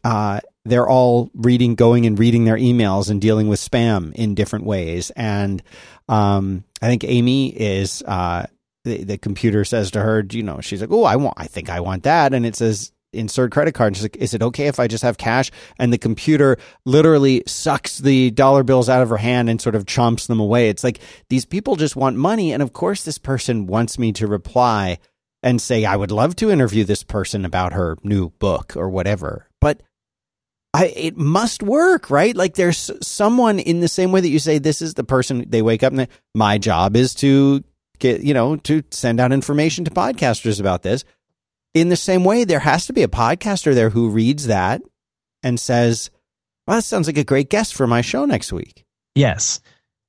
[0.04, 4.66] uh, they're all reading, going and reading their emails and dealing with spam in different
[4.66, 5.12] ways.
[5.12, 5.64] And
[6.10, 8.04] um, I think Amy is.
[8.04, 8.48] Uh,
[8.84, 11.36] the, the computer says to her, you know?" She's like, "Oh, I want.
[11.38, 13.88] I think I want that." And it says insert credit card.
[13.88, 17.44] And she's like, "Is it okay if I just have cash?" And the computer literally
[17.48, 20.70] sucks the dollar bills out of her hand and sort of chomps them away.
[20.70, 24.28] It's like these people just want money, and of course, this person wants me to
[24.28, 25.00] reply
[25.42, 29.48] and say, "I would love to interview this person about her new book or whatever,"
[29.60, 29.82] but.
[30.72, 32.36] I, it must work, right?
[32.36, 35.64] Like there's someone in the same way that you say this is the person they
[35.64, 37.64] wake up and they, my job is to
[37.98, 41.04] get, you know, to send out information to podcasters about this.
[41.74, 44.82] In the same way, there has to be a podcaster there who reads that
[45.44, 46.10] and says,
[46.66, 48.86] well, that sounds like a great guest for my show next week.
[49.16, 49.60] Yes.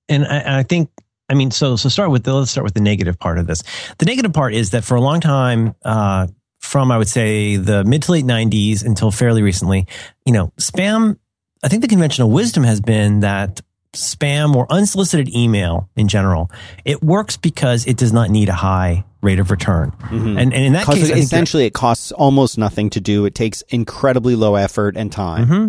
[0.08, 0.90] And I, I think,
[1.28, 3.62] I mean, so, so start with the, let's start with the negative part of this.
[3.98, 6.26] The negative part is that for a long time, uh,
[6.58, 9.86] from I would say the mid to late 90s until fairly recently,
[10.26, 11.18] you know, spam,
[11.62, 13.60] I think the conventional wisdom has been that
[13.94, 16.50] spam or unsolicited email in general,
[16.84, 19.92] it works because it does not need a high rate of return.
[20.10, 23.24] And, and in that case, I think that- essentially, it costs almost nothing to do.
[23.26, 25.46] It takes incredibly low effort and time.
[25.46, 25.68] hmm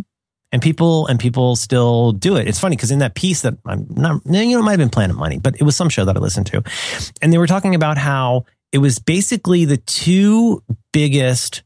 [0.54, 2.48] And people and people still do it.
[2.48, 4.90] It's funny because in that piece that I'm not, you know, it might have been
[4.90, 6.62] Planet Money, but it was some show that I listened to,
[7.22, 10.62] and they were talking about how it was basically the two
[10.94, 11.64] biggest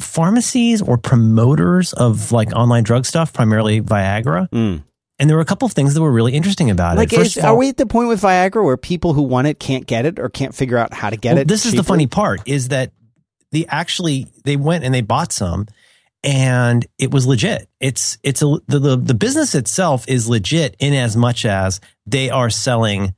[0.00, 4.48] pharmacies or promoters of like online drug stuff, primarily Viagra.
[4.50, 4.82] Mm.
[5.18, 7.20] And there were a couple of things that were really interesting about Like, it.
[7.20, 9.86] Is, all- are we at the point with Viagra where people who want it can't
[9.86, 11.48] get it or can't figure out how to get Well, it?
[11.48, 12.92] This is the funny part is that
[13.50, 15.66] they actually they went and they bought some
[16.22, 17.68] and it was legit.
[17.80, 22.30] It's it's a the, the the business itself is legit in as much as they
[22.30, 23.14] are selling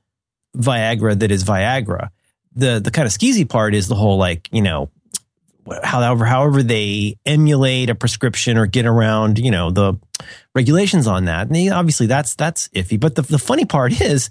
[0.56, 2.10] Viagra that is Viagra.
[2.54, 4.90] The the kind of skeezy part is the whole like, you know,
[5.82, 9.94] however however they emulate a prescription or get around, you know, the
[10.54, 11.46] regulations on that.
[11.46, 12.98] And they, obviously that's that's iffy.
[12.98, 14.30] But the the funny part is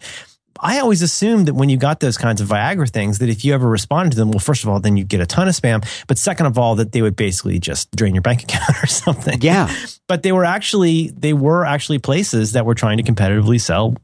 [0.62, 3.54] I always assumed that when you got those kinds of Viagra things, that if you
[3.54, 5.88] ever responded to them, well, first of all, then you'd get a ton of spam.
[6.08, 9.40] But second of all, that they would basically just drain your bank account or something.
[9.42, 9.74] Yeah.
[10.10, 13.96] But they were actually, they were actually places that were trying to competitively sell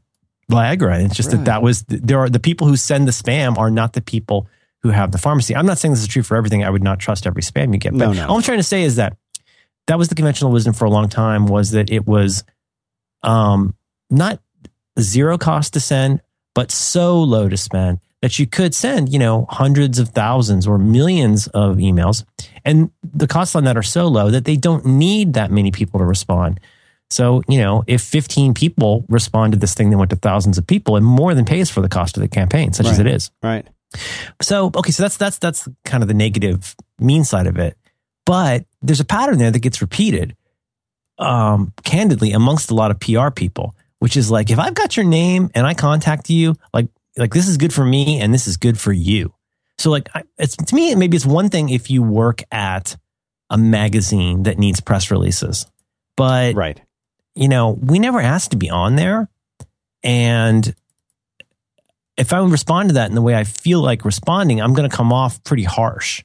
[0.50, 0.94] Viagra.
[0.94, 1.38] And it's just Right.
[1.38, 4.46] that that was, there are the people who send the spam are not the people
[4.82, 5.54] who have the pharmacy.
[5.56, 6.64] I'm not saying this is true for everything.
[6.64, 7.92] I would not trust every spam you get.
[7.92, 8.26] But No, no.
[8.28, 9.16] all I'm trying to say is that
[9.86, 12.44] that was the conventional wisdom for a long time was that it was
[13.22, 13.74] um,
[14.10, 14.40] not
[15.00, 16.20] zero cost to send,
[16.54, 20.78] but so low to spend that you could send, you know, hundreds of thousands or
[20.78, 22.24] millions of emails.
[22.64, 26.00] And the costs on that are so low that they don't need that many people
[26.00, 26.58] to respond.
[27.10, 30.66] So, you know, if 15 people respond to this thing that went to thousands of
[30.66, 33.30] people, it more than pays for the cost of the campaign, such as it is.
[33.42, 33.64] Right.
[34.42, 37.76] So, okay, so that's that's that's kind of the negative mean side of it.
[38.24, 40.36] But there's a pattern there that gets repeated
[41.18, 45.06] um candidly amongst a lot of PR people, which is like if I've got your
[45.06, 48.56] name and I contact you, like like this is good for me and this is
[48.56, 49.32] good for you.
[49.78, 52.96] So like it's to me maybe it's one thing if you work at
[53.48, 55.66] a magazine that needs press releases.
[56.16, 56.80] But Right.
[57.34, 59.28] you know, we never asked to be on there.
[60.02, 60.74] And
[62.16, 64.96] if I respond to that in the way I feel like responding, I'm going to
[64.96, 66.24] come off pretty harsh,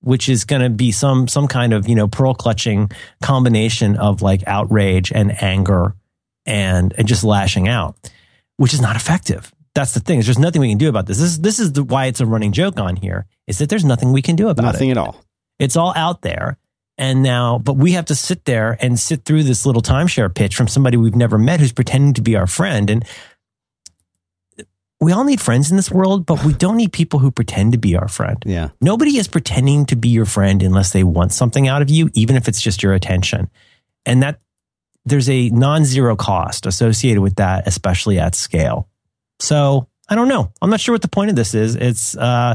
[0.00, 2.90] which is going to be some, some kind of, you know, pearl clutching
[3.22, 5.94] combination of like outrage and anger
[6.46, 7.96] and, and just lashing out,
[8.56, 9.52] which is not effective.
[9.74, 10.18] That's the thing.
[10.18, 11.18] There's just nothing we can do about this.
[11.18, 13.84] This is, this is the, why it's a running joke on here is that there's
[13.84, 14.66] nothing we can do about it.
[14.72, 15.24] Nothing at all.
[15.58, 16.58] It's all out there.
[16.98, 20.54] And now, but we have to sit there and sit through this little timeshare pitch
[20.54, 22.90] from somebody we've never met who's pretending to be our friend.
[22.90, 23.04] And
[25.02, 27.78] we all need friends in this world, but we don't need people who pretend to
[27.78, 28.40] be our friend.
[28.46, 28.68] Yeah.
[28.80, 32.36] Nobody is pretending to be your friend unless they want something out of you, even
[32.36, 33.50] if it's just your attention.
[34.06, 34.40] And that
[35.04, 38.88] there's a non zero cost associated with that, especially at scale.
[39.40, 40.52] So I don't know.
[40.62, 41.74] I'm not sure what the point of this is.
[41.74, 42.54] It's, uh,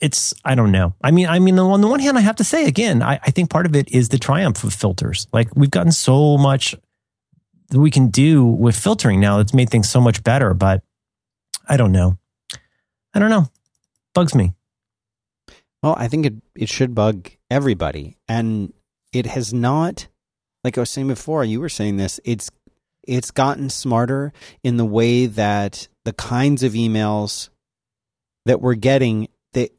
[0.00, 0.94] it's I don't know.
[1.00, 3.30] I mean, I mean, on the one hand, I have to say again, I, I
[3.30, 5.28] think part of it is the triumph of filters.
[5.32, 6.74] Like we've gotten so much
[7.72, 10.54] we can do with filtering now that's made things so much better.
[10.54, 10.82] But
[11.68, 12.18] I don't know.
[13.14, 13.48] I don't know.
[14.14, 14.52] Bugs me.
[15.82, 18.72] Well, I think it it should bug everybody, and
[19.12, 20.08] it has not.
[20.62, 22.20] Like I was saying before, you were saying this.
[22.24, 22.50] It's
[23.06, 27.48] it's gotten smarter in the way that the kinds of emails
[28.46, 29.28] that we're getting.
[29.52, 29.70] That,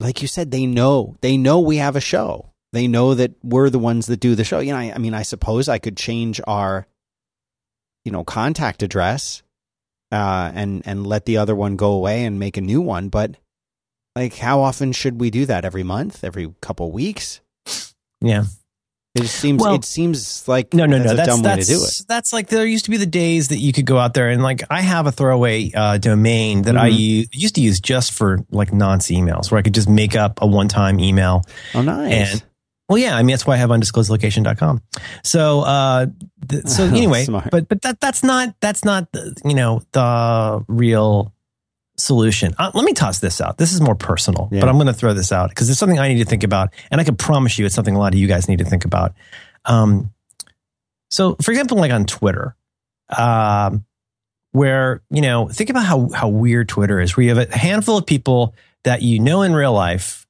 [0.00, 2.52] like you said, they know they know we have a show.
[2.72, 4.58] They know that we're the ones that do the show.
[4.58, 6.86] You know, I, I mean, I suppose I could change our,
[8.06, 9.42] you know, contact address,
[10.12, 13.36] uh, and and let the other one go away and make a new one, but
[14.14, 15.64] like, how often should we do that?
[15.64, 16.22] Every month?
[16.24, 17.40] Every couple weeks?
[18.20, 18.44] Yeah.
[19.16, 19.62] It seems.
[19.62, 21.12] Well- it seems like No, no, that's no.
[21.12, 22.02] a That's dumb that's way to do it.
[22.06, 24.42] that's like there used to be the days that you could go out there and
[24.42, 26.98] like I have a throwaway uh, domain that I Mhm.
[26.98, 30.40] use, used to use just for like nonce emails where I could just make up
[30.42, 31.42] a one time email
[31.74, 32.32] Oh, nice.
[32.32, 32.42] And-
[32.88, 34.80] Well, yeah, I mean that's why I have undisclosedlocation.com.
[35.24, 36.06] So, uh,
[36.48, 41.32] th- so anyway, but but that that's not that's not the, you know the real
[41.96, 42.54] solution.
[42.58, 43.58] Uh, let me toss this out.
[43.58, 44.60] This is more personal, Yeah.
[44.60, 46.70] but I'm going to throw this out because it's something I need to think about,
[46.90, 48.84] and I can promise you it's something a lot of you guys need to think
[48.84, 49.14] about.
[49.64, 50.12] Um,
[51.10, 52.54] so, for example, like on Twitter,
[53.16, 53.84] um,
[54.52, 57.96] where you know, think about how how weird Twitter is, where you have a handful
[57.96, 60.25] of people that you know in real life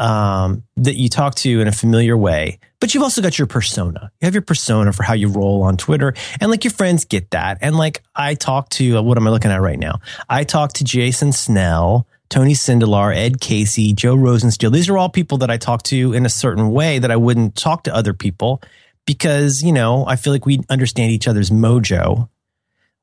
[0.00, 4.10] um, that you talk to in a familiar way, but you've also got your persona.
[4.20, 7.30] You have your persona for how you roll on Twitter, and like your friends get
[7.32, 7.58] that.
[7.60, 10.00] And like I talk to, uh, what am I looking at right now?
[10.28, 14.72] I talk to Jason Snell, Tony Sindelar, Ed Casey, Joe Rosensteel.
[14.72, 17.54] These are all people that I talk to in a certain way that I wouldn't
[17.54, 18.62] talk to other people
[19.06, 22.30] because you know I feel like we understand each other's mojo.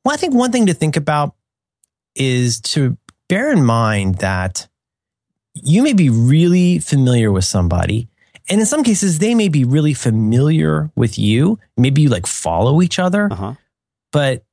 [0.03, 1.35] Well, I think one thing to think about
[2.15, 2.97] is to
[3.29, 4.67] bear in mind that
[5.63, 8.07] you may be really familiar with somebody.
[8.49, 11.59] And in some cases, they may be really familiar with you.
[11.75, 13.27] Maybe you like follow each other.
[13.31, 13.53] Uh huh.
[14.11, 14.43] But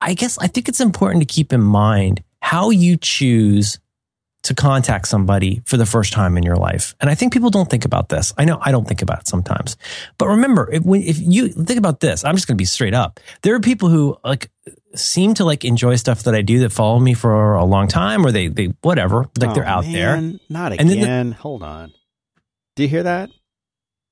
[0.00, 3.78] I guess I think it's important to keep in mind how you choose
[4.42, 6.94] to contact somebody for the first time in your life.
[7.00, 8.32] And I think people don't think about this.
[8.38, 9.76] I know I don't think about it sometimes.
[10.16, 13.20] But remember, if, if you think about this, I'm just going to be straight up.
[13.42, 14.50] There are people who like
[14.94, 18.24] seem to like enjoy stuff that I do that follow me for a long time
[18.24, 20.16] or they, they, whatever, like Oh, they're out there.
[20.16, 21.32] man, Not And then the- again.
[21.32, 21.92] Hold on.
[22.76, 23.28] Do you hear that?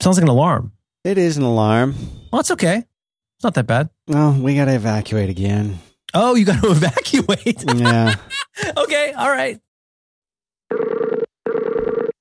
[0.00, 0.72] Sounds like an alarm.
[1.04, 1.94] It is an alarm.
[2.30, 2.76] Well, it's okay.
[2.78, 3.88] It's not that bad.
[4.10, 5.78] Oh, we got to evacuate again.
[6.12, 7.64] Oh, you got to evacuate.
[7.74, 8.16] Yeah.
[8.76, 9.12] okay.
[9.12, 9.58] All right.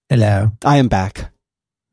[0.10, 0.52] Hello.
[0.64, 1.32] I am back.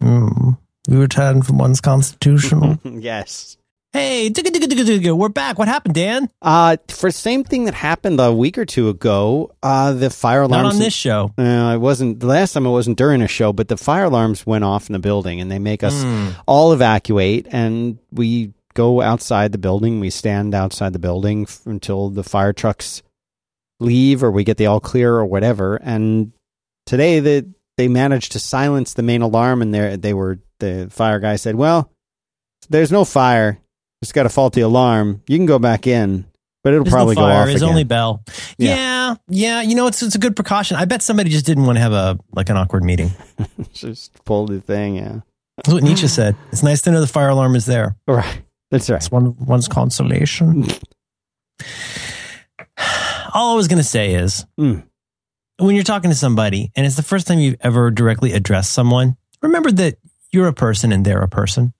[0.02, 0.58] Mm,
[0.88, 2.78] we returned from one's constitutional.
[2.84, 3.56] yes.
[3.92, 5.58] hey, digga, digga, digga, digga, we're back.
[5.58, 6.30] What happened, Dan?
[6.42, 10.42] Uh, for the same thing that happened a week or two ago, uh, the fire
[10.42, 10.74] Not alarms.
[10.74, 11.32] on this show.
[11.38, 12.66] Uh, it wasn't the last time.
[12.66, 15.50] It wasn't during a show, but the fire alarms went off in the building, and
[15.50, 16.34] they make us Mm.
[16.46, 19.98] all evacuate, and we go outside the building.
[20.00, 23.02] We stand outside the building f- until the fire trucks
[23.80, 25.76] leave, or we get the all clear, or whatever.
[25.76, 26.32] And
[26.86, 27.46] today, the
[27.76, 31.54] they managed to silence the main alarm, and they they were the fire guy said,
[31.56, 31.90] "Well,
[32.70, 33.58] there's no fire.
[34.02, 35.22] It's got a faulty alarm.
[35.28, 36.26] You can go back in,
[36.62, 37.42] but it'll There's no probably go fire.
[37.42, 38.22] off It's again." only bell.
[38.58, 38.74] Yeah.
[38.76, 39.14] Yeah.
[39.28, 40.76] yeah, You know, it's it's a good precaution.
[40.76, 43.10] I bet somebody just didn't want to have a like an awkward meeting.
[43.72, 45.20] Just pull the thing, yeah.
[45.56, 46.36] That's what Nietzsche said.
[46.52, 47.96] It's nice to know the fire alarm is there.
[48.08, 48.42] Right.
[48.70, 48.96] That's right.
[48.96, 50.66] It's one one's consolation.
[53.34, 54.84] All I was going to say is Mm.
[55.64, 59.16] When you're talking to somebody and it's the first time you've ever directly addressed someone,
[59.42, 59.98] remember that
[60.32, 61.72] you're a person and they're a person.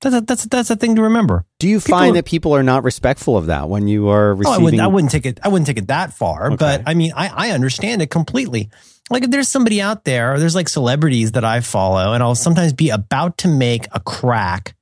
[0.00, 1.44] That's a, that's a, that's a thing to remember.
[1.60, 4.34] Do you People- find that people are not respectful of that when you are Oh,
[4.34, 4.64] I receiving?
[4.64, 5.38] wouldn't, I wouldn't take it.
[5.44, 6.56] I wouldn't take it that far, Okay.
[6.56, 8.68] but I mean, I, I understand it completely.
[9.10, 12.72] Like if there's somebody out there, there's like celebrities that I follow, and I'll sometimes
[12.72, 14.74] be about to make a crack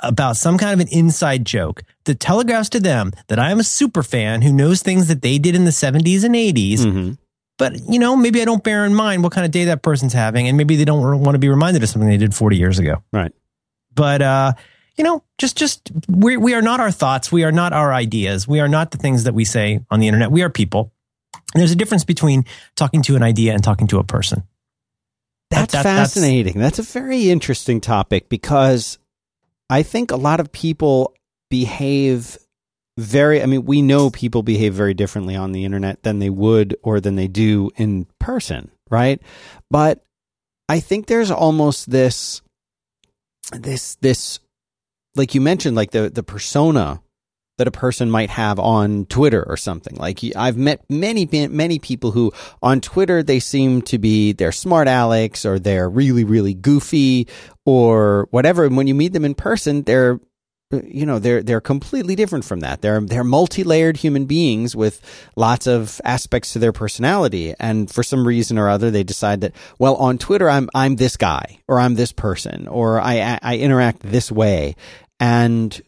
[0.00, 3.64] about some kind of an inside joke that telegraphs to them that I am a
[3.64, 6.78] super fan who knows things that they did in the 70s and 80s.
[6.80, 7.18] Mhm.
[7.58, 10.12] But you know, maybe I don't bear in mind what kind of day that person's
[10.12, 12.78] having, and maybe they don't want to be reminded of something they did 40 years
[12.78, 13.02] ago.
[13.12, 13.32] Right.
[13.94, 14.52] But uh,
[14.96, 17.30] you know, just just we we are not our thoughts.
[17.32, 18.46] We are not our ideas.
[18.48, 20.30] We are not the things that we say on the internet.
[20.30, 20.92] We are people.
[21.54, 22.44] And there's a difference between
[22.76, 24.44] talking to an idea and talking to a person.
[25.50, 26.58] That's That- that- that's- fascinating.
[26.58, 28.98] That's, a very interesting topic because
[29.70, 31.14] I think a lot of people
[31.50, 32.36] behave
[32.98, 33.42] very.
[33.42, 37.00] I mean, we know people behave very differently on the internet than they would or
[37.00, 39.22] than they do in person, right?
[39.70, 40.02] But
[40.68, 42.42] I think there's almost this,
[43.52, 44.40] this, this,
[45.14, 47.00] like you mentioned, like the the persona
[47.58, 49.96] that a person might have on Twitter or something.
[49.96, 52.32] Like I've met many many people who
[52.62, 57.26] on Twitter they seem to be they're smart Alex or they're really really goofy
[57.64, 58.64] or whatever.
[58.64, 60.20] And when you meet them in person, they're
[60.70, 62.82] you know they're they're completely different from that.
[62.82, 65.00] They're they're multi-layered human beings with
[65.34, 67.54] lots of aspects to their personality.
[67.58, 71.16] And for some reason or other, they decide that well on Twitter I'm I'm this
[71.16, 74.76] guy or I'm this person or I I interact this way.
[75.20, 75.80] And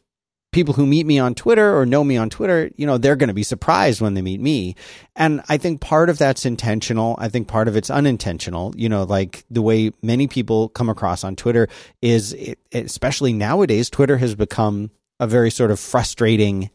[0.53, 3.29] people who meet me on Twitter or know me on Twitter, you know, they're going
[3.29, 4.75] to be surprised when they meet me.
[5.15, 7.15] And I think part of that's intentional.
[7.19, 8.75] I think part of it's unintentional.
[8.77, 11.69] You know, like the way many people come across on Twitter
[12.03, 14.91] is, it, especially nowadays, Twitter has become
[15.21, 16.71] a very sort of frustrating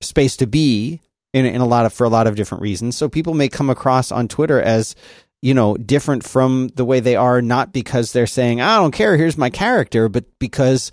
[0.00, 1.00] space to be
[1.32, 2.96] in, in a lot of, for a lot of different reasons.
[2.96, 4.96] So people may come across on Twitter as,
[5.42, 9.16] you know, different from the way they are, not because they're saying, I don't care,
[9.16, 10.90] here's my character, but because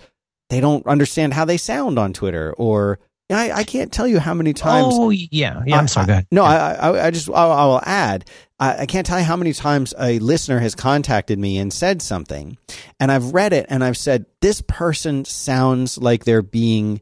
[0.49, 4.33] they don't understand how they sound on Twitter or I, I can't tell you how
[4.33, 4.93] many times.
[4.97, 5.75] oh yeah, yeah.
[5.75, 6.07] I- I'm sorry.
[6.07, 6.27] I- ahead.
[6.31, 6.49] No, Yeah.
[6.49, 8.23] I, I, I just, I, I will add,
[8.57, 12.01] I, I can't tell you how many times a listener has contacted me and said
[12.01, 12.57] something,
[13.01, 17.01] and I've read it and I've said, this person sounds like they're being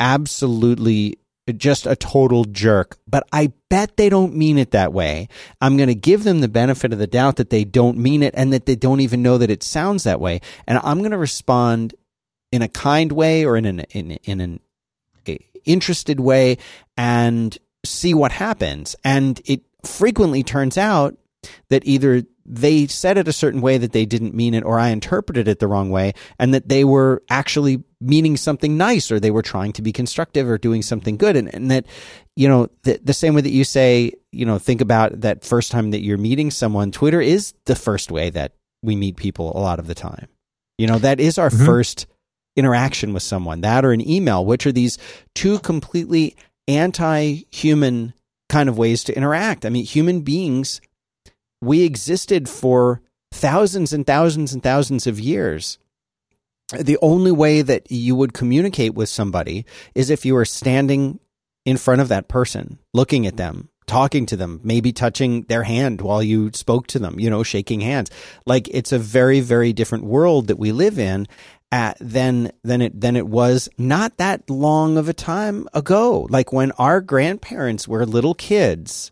[0.00, 1.18] absolutely
[1.56, 5.28] just a total jerk, but I bet they don't mean it that way.
[5.60, 8.34] I'm going to give them the benefit of the doubt that they don't mean it
[8.36, 10.40] and that they don't even know that it sounds that way.
[10.66, 11.94] And I'm going to respond
[12.54, 14.60] in a kind way or in an, in, in an
[15.64, 16.58] interested way
[16.96, 18.94] and see what happens.
[19.02, 21.16] And it frequently turns out
[21.68, 24.90] that either they said it a certain way that they didn't mean it, or I
[24.90, 29.30] interpreted it the wrong way, and that they were actually meaning something nice, or they
[29.30, 31.36] were trying to be constructive or doing something good.
[31.36, 31.86] And, and that,
[32.36, 35.72] you know, the, the same way that you say, you know, think about that first
[35.72, 38.52] time that you're meeting someone, Twitter is the first way that
[38.82, 40.28] we meet people a lot of the time.
[40.76, 41.64] You know, that is our Mhm.
[41.64, 42.06] first
[42.56, 44.98] interaction with someone, that or an email, which are these
[45.34, 46.36] two completely
[46.68, 48.14] anti human
[48.48, 49.64] kind of ways to interact.
[49.64, 50.80] I mean, human beings,
[51.60, 53.00] we existed for
[53.32, 55.78] thousands and thousands and thousands of years.
[56.78, 61.20] The only way that you would communicate with somebody is if you were standing
[61.64, 66.00] in front of that person, looking at them, talking to them, maybe touching their hand
[66.00, 68.10] while you spoke to them, you know, shaking hands.
[68.46, 71.26] Like it's a very, very different world that we live in
[71.72, 76.26] at, than than it than it was not that long of a time ago.
[76.30, 79.10] Like when our grandparents were little kids,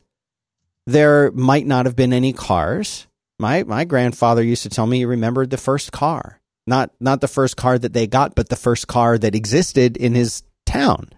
[0.87, 3.07] there might not have been any cars.
[3.39, 6.41] My my grandfather used to tell me he remembered the first car.
[6.67, 10.15] Not not the first car that they got, but the first car that existed in
[10.15, 11.11] his town.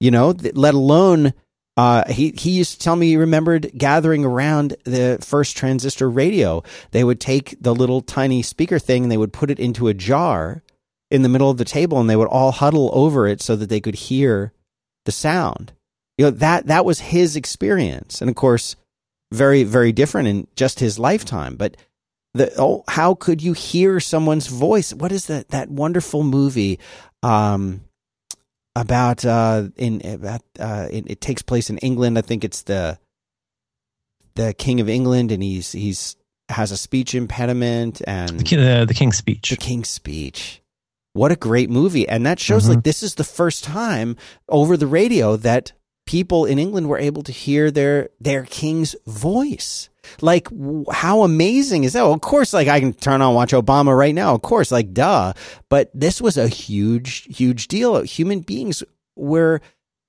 [0.00, 1.32] You know, let alone
[1.78, 6.64] uh, he he used to tell me he remembered gathering around the first transistor radio.
[6.90, 9.94] They would take the little tiny speaker thing and they would put it into a
[9.94, 10.64] jar
[11.08, 13.68] in the middle of the table, and they would all huddle over it so that
[13.68, 14.52] they could hear
[15.04, 15.72] the sound.
[16.18, 18.74] You know that that was his experience, and of course,
[19.30, 21.54] very very different in just his lifetime.
[21.54, 21.76] But
[22.34, 24.92] the oh, how could you hear someone's voice?
[24.92, 26.80] What is that that wonderful movie?
[27.22, 27.82] Um,
[28.78, 32.16] about uh in about uh it, it, takes place in England.
[32.16, 32.98] I think it's the
[34.34, 36.16] the King of England, and he's he's
[36.48, 39.50] has a speech impediment and the, the King's Speech.
[39.50, 40.62] The King's Speech.
[41.12, 42.74] What a great movie, and that shows mm-hmm.
[42.74, 44.16] like this is the first time
[44.48, 45.72] over the radio that
[46.06, 49.88] people in England were able to hear their their king's voice.
[50.20, 50.48] Like,
[50.90, 52.02] how amazing is that?
[52.02, 54.34] Well, of course, like I can turn on watch Obama right now.
[54.34, 55.32] Of course, like duh.
[55.68, 58.02] But this was a huge, huge deal.
[58.02, 58.82] Human beings
[59.16, 59.60] were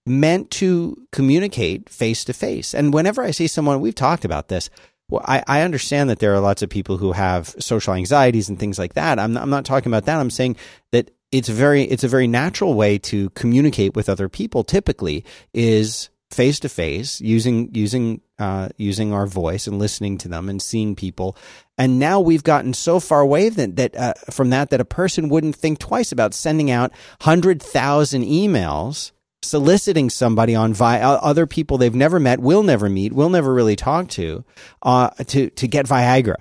[0.06, 2.74] meant to communicate face to face.
[2.74, 4.70] And whenever I see someone, we've talked about this.
[5.10, 8.60] Well, I, I understand that there are lots of people who have social anxieties and
[8.60, 9.20] things like that.
[9.20, 10.20] I'm not, I'm not talking about that.
[10.20, 10.56] I'm saying
[10.92, 14.64] that it's very it's a very natural way to communicate with other people.
[14.64, 20.50] Typically, is face to face using using uh, using our voice and listening to them
[20.50, 21.36] and seeing people.
[21.78, 25.30] And now we've gotten so far away that, that uh, from that that a person
[25.30, 29.12] wouldn't think twice about sending out hundred thousand emails
[29.42, 33.54] soliciting somebody on via uh, other people they've never met, will never meet, will never
[33.54, 34.44] really talk to,
[34.84, 36.36] uh, to to get Viagra.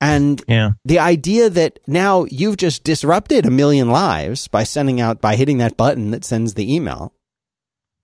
[0.00, 0.72] And yeah.
[0.84, 5.58] the idea that now you've just disrupted a million lives by sending out by hitting
[5.58, 7.14] that button that sends the email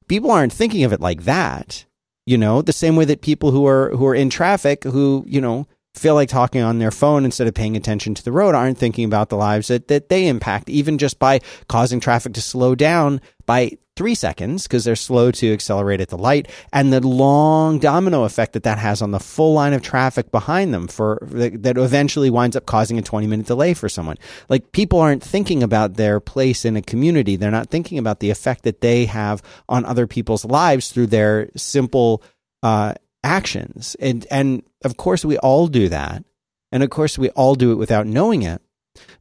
[0.08, 1.84] people aren't thinking of it like that.
[2.24, 5.40] You know, the same way that people who are who are in traffic who, you
[5.40, 8.78] know, feel like talking on their phone instead of paying attention to the road aren't
[8.78, 12.74] thinking about the lives that, that they impact, even just by causing traffic to slow
[12.74, 17.78] down by three seconds because they're slow to accelerate at the light and the long
[17.78, 21.76] domino effect that that has on the full line of traffic behind them for that
[21.76, 24.16] eventually winds up causing a 20 minute delay for someone
[24.48, 28.30] like people aren't thinking about their place in a community they're not thinking about the
[28.30, 32.22] effect that they have on other people's lives through their simple
[32.62, 33.96] uh, actions.
[34.00, 36.24] And, and of course, we all do that.
[36.70, 38.62] And of course, we all do it without knowing it.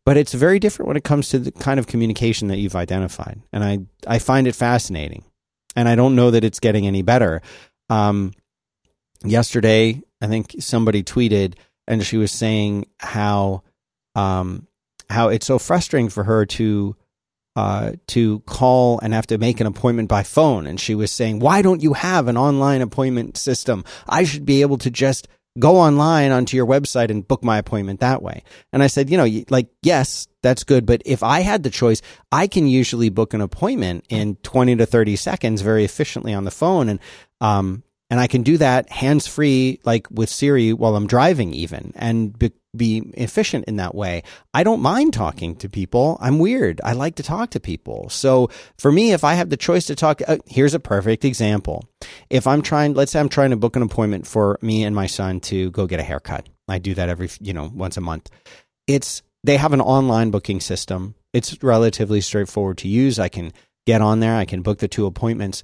[0.05, 3.41] But it's very different when it comes to the kind of communication that you've identified.
[3.53, 5.23] And I, I find it fascinating.
[5.75, 7.41] And I don't know that it's getting any better.
[7.89, 8.33] Um,
[9.23, 11.55] yesterday, I think somebody tweeted
[11.87, 13.63] and she was saying how,
[14.15, 14.67] um,
[15.09, 16.95] how it's so frustrating for her to
[17.55, 20.65] uh, to call and have to make an appointment by phone.
[20.65, 23.83] And she was saying, Why don't you have an online appointment system?
[24.07, 25.27] I should be able to just
[25.59, 28.43] go online onto your website and book my appointment that way.
[28.71, 30.85] And I said, You know, like, yes, that's good.
[30.85, 34.85] But if I had the choice, I can usually book an appointment in 20 to
[34.85, 36.89] 30 seconds very efficiently on the phone.
[36.89, 36.99] And,
[37.39, 41.93] um, and I can do that hands free, like with Siri while I'm driving, even,
[41.95, 44.23] and be, be, efficient in that way.
[44.53, 46.17] I don't mind talking to people.
[46.19, 46.81] I'm weird.
[46.83, 48.09] I like to talk to people.
[48.09, 51.85] So for me, if I have the choice to talk, uh, here's a perfect example.
[52.29, 55.07] If I'm trying, let's say I'm trying to book an appointment for me and my
[55.07, 56.49] son to go get a haircut.
[56.67, 58.29] I do that every, you know, once a month.
[58.87, 61.15] It's, they have an online booking system.
[61.31, 63.19] It's relatively straightforward to use.
[63.19, 63.53] I can
[63.85, 64.35] get on there.
[64.35, 65.63] I can book the two appointments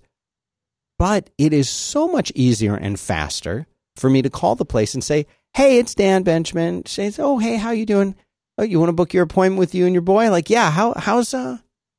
[0.98, 5.04] but it is so much easier and faster for me to call the place and
[5.04, 8.16] say, "Hey, it's Dan Benjamin." She says, "Oh, hey, how you doing?
[8.58, 10.72] Oh, you want to book your appointment with you and your boy?" Like, yeah.
[10.72, 11.58] How how's uh,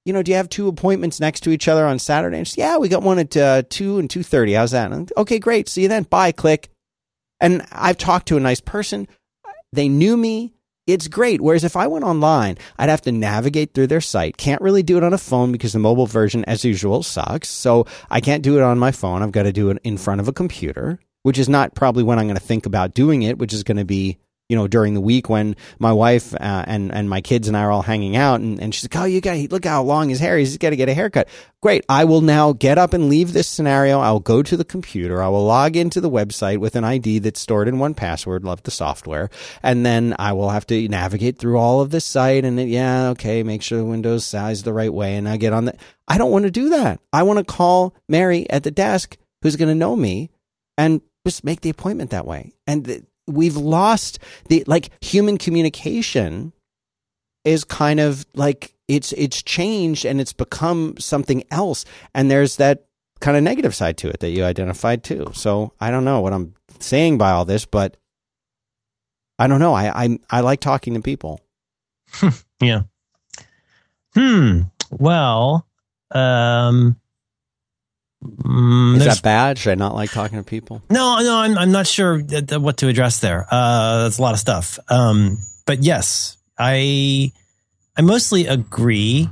[0.09, 2.39] you know, do you have two appointments next to each other on Saturday?
[2.39, 4.55] And she says, yeah, we got one at uh, two and two thirty.
[4.55, 4.91] How's that?
[4.91, 5.69] And, okay, great.
[5.69, 6.05] See you then.
[6.05, 6.33] Bye.
[6.33, 6.71] Click.
[7.41, 9.07] And I've talked to a nice person.
[9.75, 10.55] They knew me
[10.89, 11.41] it's great.
[11.41, 14.39] Whereas if I went online, I'd have to navigate through their site.
[14.39, 17.49] Can't really do it on a phone because the mobile version, as usual, sucks.
[17.49, 19.23] So I can't do it on my phone.
[19.23, 22.19] I've got to do it in front of a computer, which is not probably when
[22.19, 24.19] I'm going to think about doing it, which is going to be
[24.49, 27.63] you know, during the week when my wife uh, and and my kids and I
[27.63, 30.21] are all hanging out, and, and she's like, "Oh, you got look how long his
[30.21, 30.39] hair.
[30.39, 30.49] Is.
[30.49, 31.29] He's got to get a haircut."
[31.61, 31.85] Great.
[31.89, 34.01] I will now get up and leave this scenario.
[34.01, 35.23] I'll go to the computer.
[35.23, 38.45] I will log into the website with an ID that's stored in 1Password.
[38.45, 39.29] Love the software,
[39.63, 42.45] and then I will have to navigate through all of this site.
[42.45, 45.53] And it, yeah, okay, make sure the Windows size the right way, and I get
[45.53, 45.75] on the.
[46.07, 47.01] I don't want to do that.
[47.13, 50.31] I want to call Mary at the desk, who's going to know me
[50.79, 52.53] and just make the appointment that way.
[52.67, 54.19] And we've lost
[54.49, 56.53] the like human communication
[57.45, 62.87] is kind of like it's it's changed and it's become something else and there's that
[63.21, 65.31] kind of negative side to it that you identified too.
[65.35, 67.97] So I don't know what I'm saying by all this, but
[69.39, 69.75] I don't know.
[69.75, 71.41] I I, I like talking to people.
[72.61, 72.83] Yeah.
[74.15, 74.63] Hmm.
[74.91, 75.65] Well,
[76.11, 76.97] um,
[78.25, 79.59] mm, Is that bad?
[79.59, 80.83] Should I not like talking to people?
[80.91, 83.47] No, no, I'm I'm not sure th- th- what to address there.
[83.51, 84.79] Uh, that's a lot of stuff.
[84.89, 87.33] Um, but yes, I
[87.97, 89.29] I mostly agree.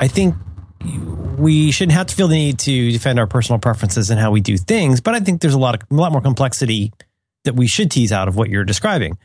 [0.00, 0.34] I think
[1.38, 4.40] we shouldn't have to feel the need to defend our personal preferences and how we
[4.40, 6.92] do things, but I think there's a lot of a lot more complexity
[7.44, 9.18] that we should tease out of what you're describing.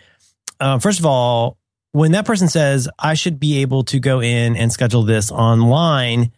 [0.59, 1.57] Uh, first of all,
[1.91, 6.31] when that person says I should be able to go in and schedule this online,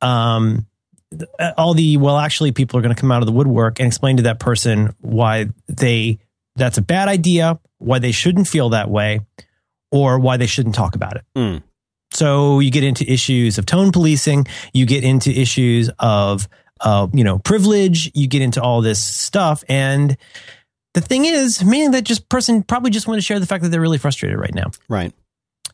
[0.00, 0.66] um,
[1.56, 4.16] all the well actually people are going to come out of the woodwork and explain
[4.18, 6.18] to that person why they
[6.56, 9.20] that's a bad idea why they shouldn't feel that way
[9.90, 11.56] or why they shouldn't talk about it Hmm.
[12.12, 16.48] so you get into issues of tone policing you get into issues of
[16.80, 20.16] uh, you know privilege you get into all this stuff and
[20.94, 23.70] the thing is meaning that just person probably just want to share the fact that
[23.70, 25.12] they're really frustrated right now Right.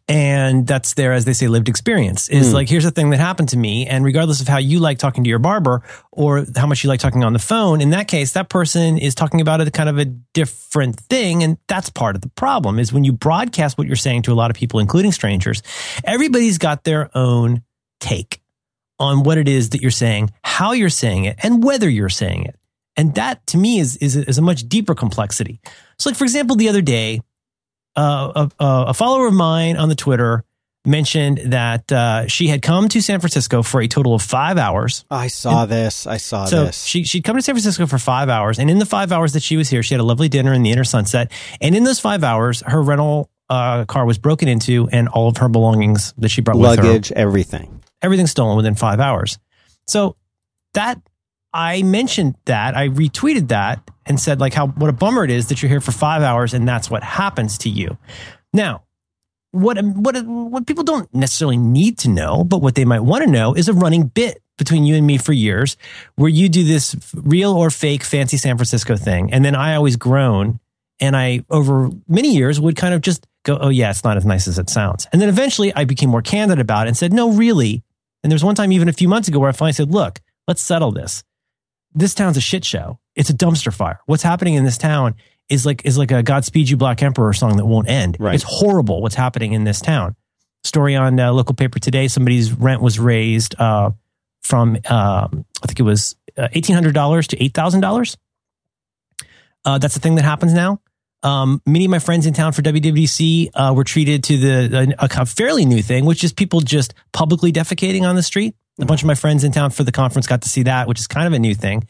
[0.08, 2.54] And that's their as they say lived experience is Hmm.
[2.54, 3.86] like here's the thing that happened to me.
[3.86, 5.82] And regardless of how you like talking to your barber
[6.12, 9.14] or how much you like talking on the phone in that case that person is
[9.16, 11.42] talking about a kind of a different thing.
[11.42, 14.34] And that's part of the problem is when you broadcast what you're saying to a
[14.34, 15.62] lot of people including strangers
[16.04, 17.62] everybody's got their own
[17.98, 18.40] take
[18.98, 22.44] on what it is that you're saying how you're saying it and whether you're saying
[22.44, 22.54] it.
[22.96, 25.60] And that to me is is, is a much deeper complexity.
[25.98, 27.20] So like for example the other day
[27.96, 30.44] uh, a, a follower of mine on the Twitter
[30.84, 35.04] mentioned that uh, she had come to San Francisco for a total of five hours.
[35.10, 36.06] I saw this.
[36.06, 36.84] I saw So this.
[36.84, 39.42] she she'd come to San Francisco for five hours, and in the five hours that
[39.42, 41.32] she was here, she had a lovely dinner in the inner sunset.
[41.60, 45.38] And in those five hours, her rental uh, car was broken into, and all of
[45.38, 47.82] her belongings that she brought with her Luggage, everything.
[48.02, 49.38] everything's stolen within five hours.
[49.88, 50.16] So
[50.74, 51.00] that
[51.56, 55.48] I mentioned that I retweeted that and said like how what a bummer it is
[55.48, 57.96] that you're here for five hours and that's what happens to you.
[58.52, 58.82] Now,
[59.52, 63.30] what what what people don't necessarily need to know, but what they might want to
[63.30, 65.78] know is a running bit between you and me for years,
[66.16, 69.96] where you do this real or fake fancy San Francisco thing, and then I always
[69.96, 70.60] groan
[71.00, 74.26] and I over many years would kind of just go, "Oh yeah, it's not as
[74.26, 77.14] nice as it sounds," and then eventually I became more candid about it and said,
[77.14, 77.82] "No, really."
[78.22, 80.62] And there's one time even a few months ago where I finally said, "Look, let's
[80.62, 81.24] settle this.
[81.96, 82.98] This town's a shit show.
[83.14, 84.00] It's a dumpster fire.
[84.04, 85.14] What's happening in this town
[85.48, 88.18] is like is like a Godspeed You Black Emperor song that won't end.
[88.20, 88.34] Right.
[88.34, 90.14] It's horrible what's happening in this town."
[90.62, 93.92] Story on uh, local paper today: somebody's rent was raised uh,
[94.42, 98.18] from um, I think it was uh, eighteen hundred dollars to eight thousand dollars.
[99.64, 100.80] Uh, that's the thing that happens now.
[101.22, 105.06] Um, many of my friends in town for WWDC uh, were treated to the a,
[105.06, 108.54] a fairly new thing, which is people just publicly defecating on the street.
[108.80, 110.98] A bunch of my friends in town for the conference got to see that, which
[110.98, 111.86] is kind of a new thing.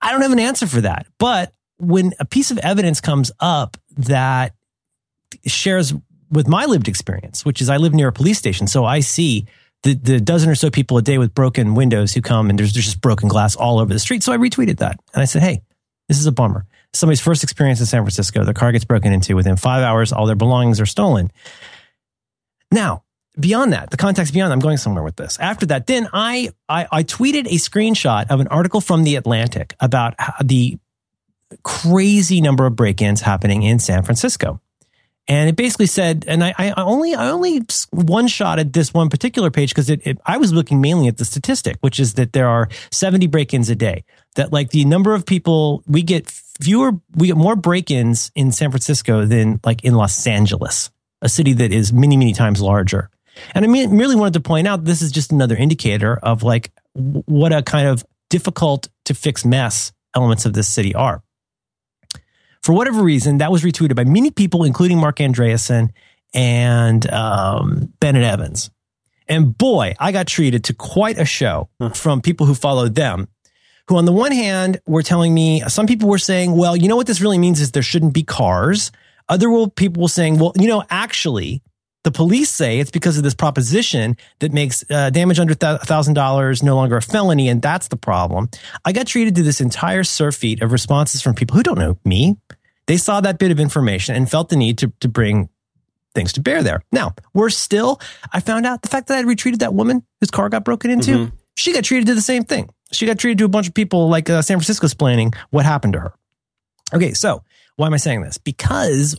[0.00, 3.76] I don't have an answer for that, but when a piece of evidence comes up
[3.96, 4.54] that
[5.46, 5.92] shares
[6.30, 9.46] with my lived experience, which is I live near a police station, so I see
[9.82, 12.72] the, the dozen or so people a day with broken windows who come and there's,
[12.72, 14.22] there's just broken glass all over the street.
[14.22, 15.62] So I retweeted that and I said, hey,
[16.08, 16.66] this is a bummer.
[16.92, 20.26] Somebody's first experience in San Francisco, their car gets broken into within five hours, all
[20.26, 21.30] their belongings are stolen.
[22.70, 23.04] Now,
[23.38, 25.38] beyond that, the context beyond, I'm going somewhere with this.
[25.38, 29.74] After that, then I, I, I tweeted a screenshot of an article from The Atlantic
[29.80, 30.78] about the
[31.62, 34.60] crazy number of break-ins happening in San Francisco.
[35.28, 39.10] And it basically said, and I, I only I only one shot at this one
[39.10, 42.32] particular page because it, it, I was looking mainly at the statistic, which is that
[42.32, 44.04] there are 70 break-ins a day.
[44.34, 48.70] That like the number of people we get fewer, we get more break-ins in San
[48.72, 50.90] Francisco than like in Los Angeles,
[51.22, 53.08] a city that is many many times larger.
[53.54, 56.72] And I mean, merely wanted to point out this is just another indicator of like
[56.94, 61.22] what a kind of difficult to fix mess elements of this city are.
[62.62, 65.90] For whatever reason, that was retweeted by many people, including Marc Andreessen
[66.34, 68.70] and um, Benedict Evans.
[69.28, 73.28] And boy, I got treated to quite a show from people who followed them.
[73.88, 76.96] Who, on the one hand, were telling me some people were saying, "Well, you know
[76.96, 78.92] what this really means is there shouldn't be cars."
[79.28, 81.62] Other people were saying, "Well, you know, actually,
[82.02, 86.62] the police say it's because of this proposition that makes uh, damage under thousand dollars
[86.62, 88.48] no longer a felony, and that's the problem."
[88.84, 92.36] I got treated to this entire surfeit of responses from people who don't know me.
[92.86, 95.48] They saw that bit of information and felt the need to to bring
[96.14, 96.82] things to bear there.
[96.90, 98.00] Now, we're still.
[98.32, 100.90] I found out the fact that I had retweeted that woman whose car got broken
[100.90, 101.10] into.
[101.12, 101.32] Mhm.
[101.56, 102.70] She got treated to the same thing.
[102.92, 105.92] She got treated to a bunch of people like uh, San Francisco explaining what happened
[105.92, 106.12] to her.
[106.92, 107.44] Okay, so
[107.76, 108.38] why am I saying this?
[108.38, 109.16] Because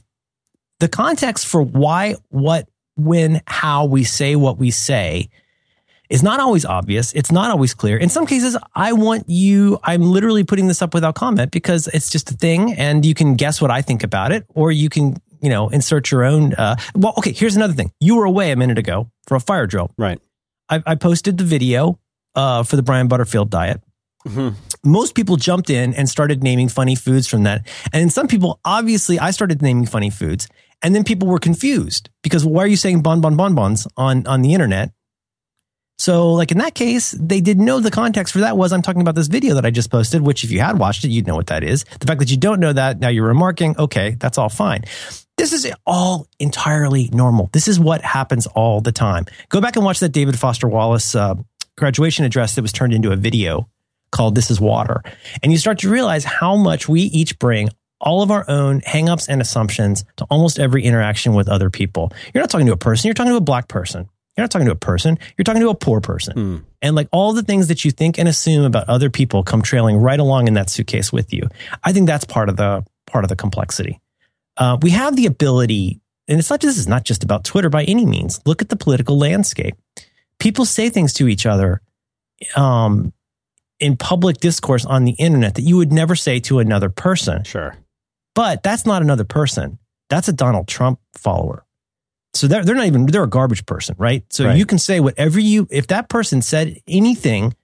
[0.79, 5.30] the context for why, what, when, how we say what we say
[6.10, 7.14] is not always obvious.
[7.14, 7.98] It's not always clear.
[7.98, 12.10] In some cases, I want you, I'm literally putting this up without comment because it's
[12.10, 15.16] just a thing and you can guess what I think about it or you can,
[15.42, 16.54] you know, insert your own.
[16.54, 17.94] Uh, well, okay, here's another thing.
[18.02, 19.89] You were away a minute ago for a fire drill.
[19.98, 20.20] Right.
[20.70, 21.98] I, I posted the video
[22.36, 23.82] uh, for the Brian Butterfield diet.
[24.28, 24.54] Mhm.
[24.84, 27.66] Most people jumped in and started naming funny foods from that.
[27.94, 30.48] And some people, obviously, I started naming funny foods.
[30.84, 34.41] And then people were confused because why are you saying bon bon bonbons on, on
[34.41, 34.91] the internet?
[36.01, 39.01] So, like in that case, they didn't know the context for that was I'm talking
[39.01, 41.36] about this video that I just posted, which if you had watched it, you'd know
[41.36, 41.84] what that is.
[41.99, 44.84] The fact that you don't know that, now you're remarking, okay, that's all fine.
[45.38, 47.51] This is all entirely normal.
[47.53, 49.27] This is what happens all the time.
[49.49, 51.36] Go back and watch that David Foster Wallace uh,
[51.77, 53.69] graduation address that was turned into a video
[54.11, 55.03] called This is Water.
[55.43, 57.69] And you start to realize how much we each bring
[58.02, 62.12] all of our own hangups and assumptions to almost every interaction with other people.
[62.34, 64.10] You're not talking to a person, you're talking to a black person.
[64.38, 66.34] You're not talking to a person, you're talking to a poor person.
[66.34, 66.58] Hmm.
[66.82, 69.97] And like all the things that you think and assume about other people come trailing
[69.97, 71.47] right along in that suitcase with you.
[71.84, 73.99] I think that's part of the part of the complexity.
[74.58, 77.84] Uh, we have the ability, and it's not this is not just about Twitter by
[77.84, 78.39] any means.
[78.45, 79.76] Look at the political landscape.
[80.39, 81.82] People say things to each other
[82.56, 83.14] um,
[83.80, 87.43] in public discourse on the internet that you would never say to another person.
[87.43, 87.76] Sure.
[88.36, 89.79] But that's not another person.
[90.09, 91.65] That's a Donald Trump follower.
[92.34, 94.23] So they're, they're not even, they're a garbage person, right?
[94.32, 94.57] So Right.
[94.57, 97.55] you can say whatever you, if that person said anything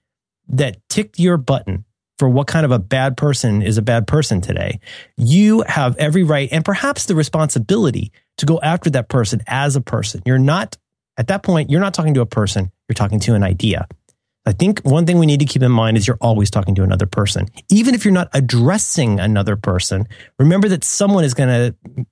[0.48, 1.84] that ticked your button
[2.18, 4.80] for what kind of a bad person is a bad person today,
[5.16, 9.80] you have every right and perhaps the responsibility to go after that person as a
[9.80, 10.22] person.
[10.26, 10.76] You're not,
[11.16, 13.86] at that point, you're not talking to a person, you're talking to an idea.
[14.48, 16.82] I think one thing we need to keep in mind is you're always talking to
[16.82, 17.48] another person.
[17.68, 22.06] Even if you're not addressing another person, remember that someone is going to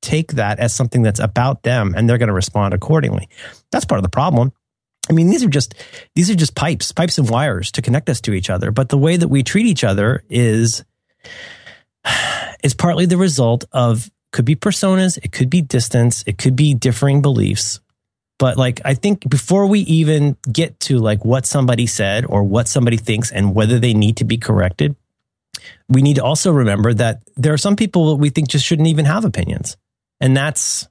[0.00, 3.28] take that as something that's about them and they're going to respond accordingly.
[3.70, 4.52] That's part of the problem.
[5.10, 5.74] I mean, these are just
[6.14, 8.70] these are just pipes, pipes and wires to connect us to each other.
[8.70, 10.86] But the way that we treat each other is
[12.64, 16.72] is partly the result of could be personas, it could be distance, it could be
[16.72, 17.80] differing beliefs.
[18.42, 22.66] But like I think before we even get to like what somebody said or what
[22.66, 24.96] somebody thinks and whether they need to be corrected,
[25.88, 28.88] we need to also remember that there are some people that we think just shouldn't
[28.88, 29.76] even have opinions.
[30.20, 30.88] And that's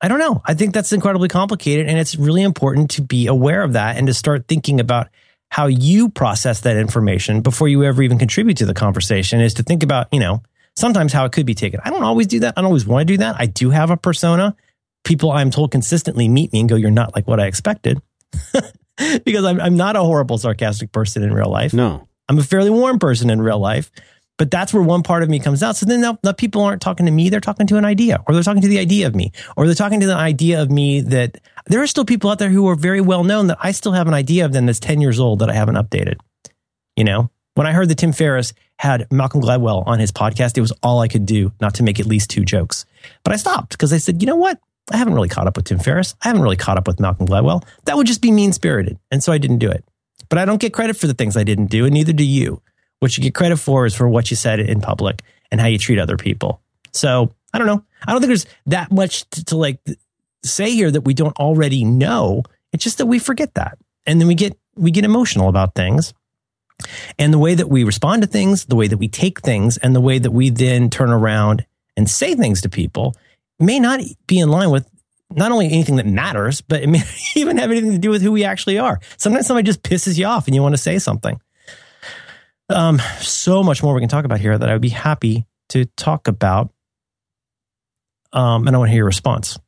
[0.00, 0.40] I don't know.
[0.46, 4.06] I think that's incredibly complicated and it's really important to be aware of that and
[4.06, 5.08] to start thinking about
[5.50, 9.62] how you process that information before you ever even contribute to the conversation is to
[9.62, 10.42] think about, you know,
[10.74, 11.80] sometimes how it could be taken.
[11.84, 12.54] I don't always do that.
[12.56, 13.36] I don't always want to do that.
[13.38, 14.56] I do have a persona.
[15.04, 18.00] People I'm told consistently meet me and go, You're not like what I expected.
[19.24, 21.72] because I'm, I'm not a horrible, sarcastic person in real life.
[21.72, 22.08] No.
[22.28, 23.90] I'm a fairly warm person in real life,
[24.36, 25.76] but that's where one part of me comes out.
[25.76, 28.34] So then now, now people aren't talking to me, they're talking to an idea, or
[28.34, 31.00] they're talking to the idea of me, or they're talking to the idea of me
[31.00, 33.92] that there are still people out there who are very well known that I still
[33.92, 36.16] have an idea of them that's 10 years old that I haven't updated.
[36.96, 40.60] You know, when I heard that Tim Ferriss had Malcolm Gladwell on his podcast, it
[40.60, 42.84] was all I could do not to make at least two jokes.
[43.24, 44.60] But I stopped because I said, you know what?
[44.90, 46.14] I haven't really caught up with Tim Ferriss.
[46.22, 47.64] I haven't really caught up with Malcolm Gladwell.
[47.84, 48.98] That would just be mean spirited.
[49.10, 49.84] And so I didn't do it.
[50.28, 52.60] But I don't get credit for the things I didn't do, and neither do you.
[53.00, 55.78] What you get credit for is for what you said in public and how you
[55.78, 56.60] treat other people.
[56.92, 57.84] So I don't know.
[58.06, 59.80] I don't think there's that much to, to like
[60.44, 62.42] say here that we don't already know.
[62.72, 63.78] It's just that we forget that.
[64.06, 66.12] And then we get we get emotional about things.
[67.18, 69.96] And the way that we respond to things, the way that we take things, and
[69.96, 71.66] the way that we then turn around
[71.96, 73.16] and say things to people
[73.58, 74.88] may not be in line with
[75.30, 77.02] not only anything that matters, but it may
[77.34, 79.00] even have anything to do with who we actually are.
[79.16, 81.40] Sometimes somebody just pisses you off and you want to say something.
[82.70, 85.86] Um, so much more we can talk about here that I would be happy to
[85.96, 86.70] talk about.
[88.32, 89.58] Um, and I want to hear your response.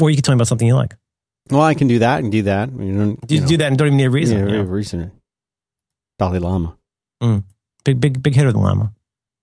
[0.00, 0.94] Or you can tell me about something you like.
[1.50, 2.70] Well, I can do that and do that.
[2.72, 4.38] You, don't, You, know, do that and don't even need a reason.
[4.38, 4.64] Yeah, you know?
[4.64, 5.12] reason.
[6.18, 6.76] Dalai Lama.
[7.84, 8.92] Big, big, big hitter, the Lama.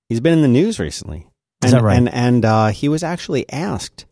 [0.09, 1.27] He's been in the news recently.
[1.63, 1.97] Is and, that right?
[1.97, 4.05] And and uh, he was actually asked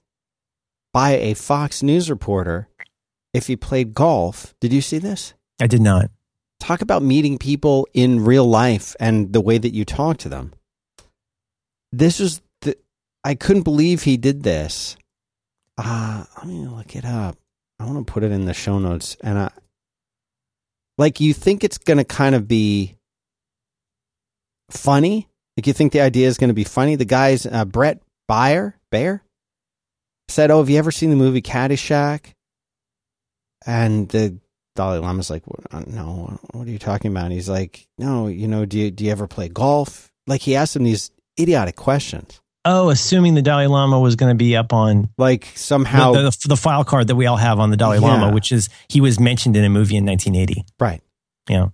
[0.93, 2.67] by a Fox News reporter
[3.33, 4.53] if he played golf.
[4.59, 5.33] Did you see this?
[5.59, 6.09] I did not.
[6.59, 10.53] Talk about meeting people in real life and the way that you talk to them.
[11.91, 12.77] This was the
[13.23, 14.97] I couldn't believe he did this.
[15.77, 17.37] Uh, let me look it up.
[17.79, 19.51] I want to put it in the show notes and I
[20.97, 22.95] like you think it's going to kind of be
[24.69, 25.27] funny.
[25.61, 26.95] Like you think the idea is going to be funny.
[26.95, 29.19] The guy's uh, Bret Baier, Baier
[30.27, 32.33] said, "Oh, have you ever seen the movie Caddyshack?"
[33.67, 34.39] And the
[34.75, 35.43] Dalai Lama's like,
[35.85, 37.25] no, what are you talking about?
[37.25, 40.11] And he's like, no, you know, do you, do you ever play golf?
[40.25, 42.41] Like he asked him these idiotic questions.
[42.65, 46.47] Oh, assuming the Dalai Lama was going to be up on Like somehow, the, the,
[46.47, 48.07] the file card that we all have on the Dalai Yeah.
[48.07, 50.65] Lama, which is he was mentioned in a movie in 1980.
[50.79, 51.01] right.
[51.47, 51.67] Yeah.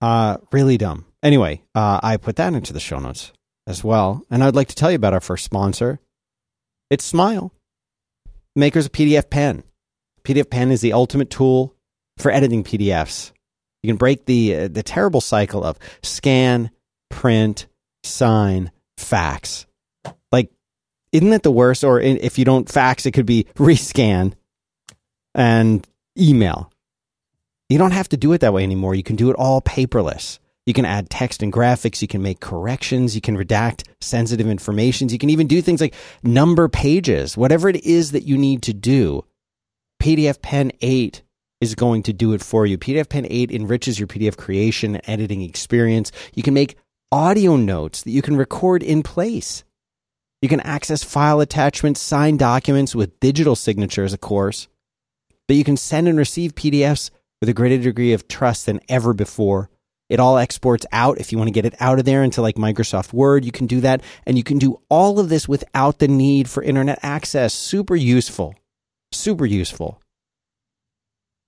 [0.00, 1.04] Uh, really dumb.
[1.24, 3.32] Anyway, uh, I put that into the show notes
[3.66, 4.22] as well.
[4.30, 5.98] And I'd like to tell you about our first sponsor.
[6.90, 7.50] It's Smile,
[8.54, 9.62] makers of PDFpen.
[10.22, 11.74] PDF Pen is the ultimate tool
[12.18, 13.32] for editing PDFs.
[13.82, 16.70] You can break the uh, the terrible cycle of scan,
[17.10, 17.66] print,
[18.02, 19.66] sign, fax.
[20.30, 20.50] Like,
[21.12, 21.84] isn't that the worst?
[21.84, 24.34] Or i- if you don't fax, it could be rescan
[25.34, 25.86] and
[26.18, 26.70] email.
[27.68, 28.94] You don't have to do it that way anymore.
[28.94, 30.38] You can do it all paperless.
[30.66, 32.00] You can add text and graphics.
[32.00, 33.14] You can make corrections.
[33.14, 35.10] You can redact sensitive information.
[35.10, 37.36] You can even do things like number pages.
[37.36, 39.24] Whatever it is that you need to do,
[40.02, 41.22] PDFpen 8
[41.60, 42.78] is going to do it for you.
[42.78, 46.12] PDFpen 8 enriches your PDF creation and editing experience.
[46.34, 46.76] You can make
[47.12, 49.64] audio notes that you can record in place.
[50.40, 54.68] You can access file attachments, sign documents with digital signatures, of course.
[55.46, 57.10] But you can send and receive PDFs
[57.40, 59.70] with a greater degree of trust than ever before.
[60.08, 61.18] It all exports out.
[61.18, 63.66] If you want to get it out of there into like Microsoft Word, you can
[63.66, 64.02] do that.
[64.26, 67.54] And you can do all of this without the need for internet access.
[67.54, 68.54] Super useful.
[69.12, 70.00] Super useful.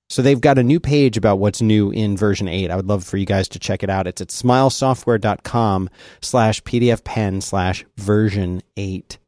[0.09, 2.71] So they've got a new page about what's new in version 8.
[2.71, 4.07] I would love for you guys to check it out.
[4.07, 5.91] It's at smilesoftware.com
[6.23, 9.19] slash pdfpen slash version 8.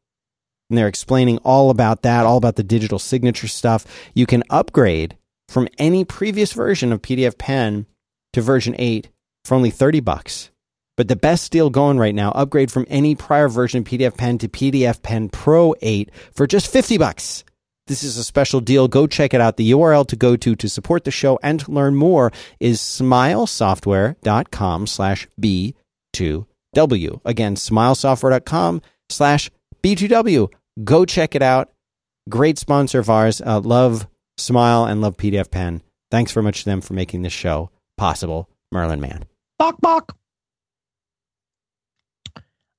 [0.69, 3.85] And they're explaining all about that, all about the digital signature stuff.
[4.13, 5.17] You can upgrade
[5.49, 7.85] from any previous version of PDFpen
[8.33, 9.09] to version 8
[9.49, 10.49] for only 30 bucks.
[10.95, 14.47] But the best deal going right now, upgrade from any prior version of PDFpen to
[14.47, 17.43] PDFpen Pro 8 for just 50 bucks.
[17.87, 18.87] This is a special deal.
[18.87, 19.57] Go check it out.
[19.57, 22.31] The URL to go to to support the show and to learn more
[22.61, 27.21] is smilesoftware.com slash B2W.
[27.25, 29.51] Again, smilesoftware.com slash
[29.83, 30.53] B2W.
[30.83, 31.71] Go check it out.
[32.29, 33.41] Great sponsor of ours.
[33.41, 34.07] Uh, love
[34.39, 35.81] Smile and love PDFpen.
[36.09, 38.49] Thanks very much to them for making this show possible.
[38.71, 39.28] Merlin Mann.
[39.59, 40.17] Bok bok.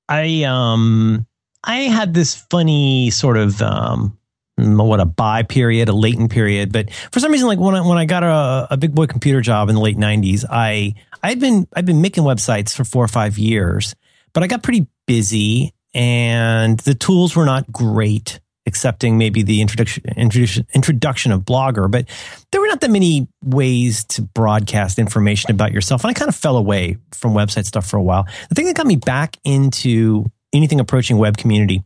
[0.08, 1.26] I um
[1.62, 4.18] I had this funny sort of um
[4.56, 7.98] what a buy period, a latent period, but for some reason, like when I when
[7.98, 11.68] I got a, a big boy computer job in the late '90s, I I'd been
[11.74, 13.94] I'd been making websites for four or five years,
[14.32, 20.04] but I got pretty busy and the tools were not great, excepting maybe the introduction
[20.16, 22.06] introduction introduction of Blogger, but
[22.52, 26.04] there were not that many ways to broadcast information about yourself.
[26.04, 28.26] And I kind of fell away from website stuff for a while.
[28.48, 31.82] The thing that got me back into anything approaching web community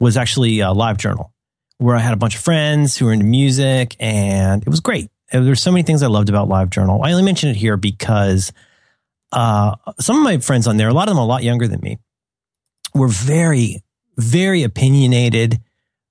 [0.00, 1.30] was actually a LiveJournal
[1.78, 5.10] where I had a bunch of friends who were into music and it was great.
[5.30, 7.04] There's so many things I loved about LiveJournal.
[7.04, 8.52] I only mention it here because
[9.32, 11.80] uh, some of my friends on there, a lot of them a lot younger than
[11.80, 11.98] me,
[12.94, 13.82] were very,
[14.16, 15.60] very opinionated,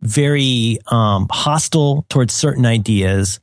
[0.02, 3.40] very um, hostile towards certain ideas.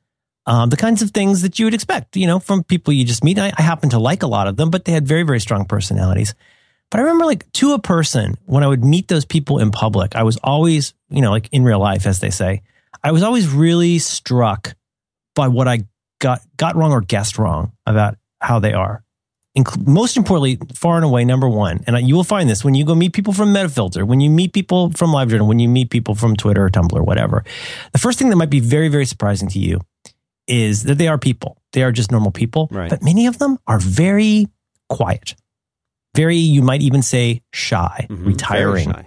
[0.46, 3.22] Um, the kinds of things that you would expect, you know, from people you just
[3.22, 3.38] meet.
[3.38, 5.66] I, I happen to like a lot of them, but they had very, very strong
[5.66, 6.34] personalities.
[6.90, 10.16] But I remember, like, to a person, when I would meet those people in public,
[10.16, 12.62] I was always, you know, like in real life, as they say,
[13.04, 14.74] I was always really struck
[15.34, 15.84] by what I
[16.18, 19.04] got got wrong or guessed wrong about how they are.
[19.59, 22.84] Inc- most importantly, far and away, number one, and you will find this when you
[22.84, 26.14] go meet people from Metafilter, when you meet people from LiveJournal, when you meet people
[26.14, 27.44] from Twitter or Tumblr or whatever.
[27.92, 29.80] The first thing that might be very, very surprising to you
[30.46, 31.61] is that they are people.
[31.72, 32.88] They are just normal people, Right.
[32.88, 34.46] but many of them are very
[34.88, 35.34] quiet,
[36.14, 38.26] very, you might even say, shy, Mhm.
[38.26, 39.06] retiring Very shy.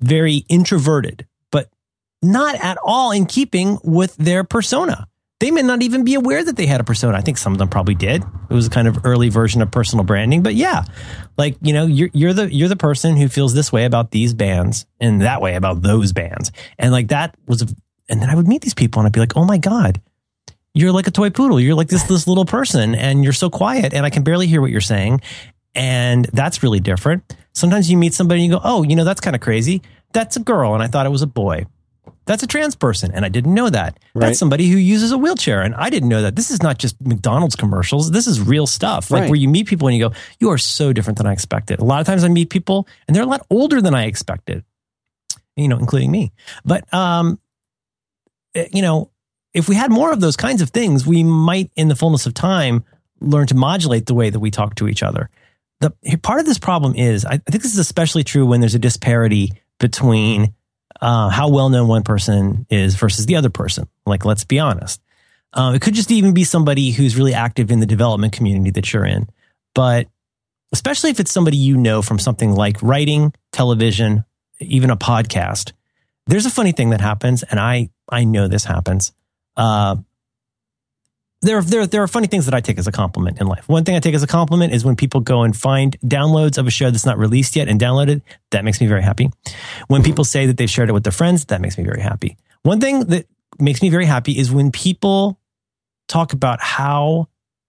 [0.00, 1.68] very introverted, but
[2.22, 5.08] not at all in keeping with their persona.
[5.40, 7.16] They may not even be aware that they had a persona.
[7.16, 8.22] I think some of them probably did.
[8.50, 10.84] It was a kind of early version of personal branding, but yeah,
[11.38, 14.34] like you know, you're you're the you're the person who feels this way about these
[14.34, 17.66] bands and that way about those bands, and like that was, a,
[18.10, 20.02] and then I would meet these people and I'd be like, oh my god,
[20.74, 21.58] you're like a toy poodle.
[21.58, 24.60] You're like this this little person, and you're so quiet, and I can barely hear
[24.60, 25.22] what you're saying,
[25.74, 27.34] and that's really different.
[27.54, 29.80] Sometimes you meet somebody and you go, oh, you know, that's kind of crazy.
[30.12, 31.64] That's a girl, and I thought it was a boy.
[32.30, 33.98] That's a trans person, and I didn't know that.
[34.14, 34.26] Right.
[34.28, 36.36] That's somebody who uses a wheelchair, and I didn't know that.
[36.36, 38.12] This is not just McDonald's commercials.
[38.12, 39.10] This is real stuff.
[39.10, 39.30] Like Right.
[39.30, 41.80] where you meet people and you go, you are so different than I expected.
[41.80, 44.62] A lot of times I meet people and they're a lot older than I expected,
[45.56, 46.30] you know, including me.
[46.64, 47.40] But, um,
[48.54, 49.10] eh, you know,
[49.52, 52.34] if we had more of those kinds of things, we might, in the fullness of
[52.34, 52.84] time,
[53.20, 55.30] learn to modulate the way that we talk to each other.
[55.80, 55.90] The
[56.22, 59.54] part of this problem is, I think this is especially true when there's a disparity
[59.80, 60.54] between
[61.00, 63.88] uh, how well known one person is versus the other person.
[64.06, 65.00] Like, let's be honest.
[65.52, 68.92] Uh, it could just even be somebody who's really active in the development community that
[68.92, 69.28] you're in.
[69.74, 70.08] But
[70.72, 74.24] especially if it's somebody you know from something like writing, television,
[74.60, 75.72] even a podcast,
[76.26, 79.12] there's a funny thing that happens, and I I know this happens.
[79.56, 79.96] Uh,
[81.42, 83.66] there, there, there are funny things that I take as a compliment in life.
[83.68, 86.66] One thing I take as a compliment is when people go and find downloads of
[86.66, 88.22] a show that's not released yet and download it.
[88.50, 89.30] That makes me very happy.
[89.88, 92.36] When people say that they've shared it with their friends, that makes me very happy.
[92.62, 93.26] One thing that
[93.58, 95.40] makes me very happy is when people
[96.08, 97.28] talk about how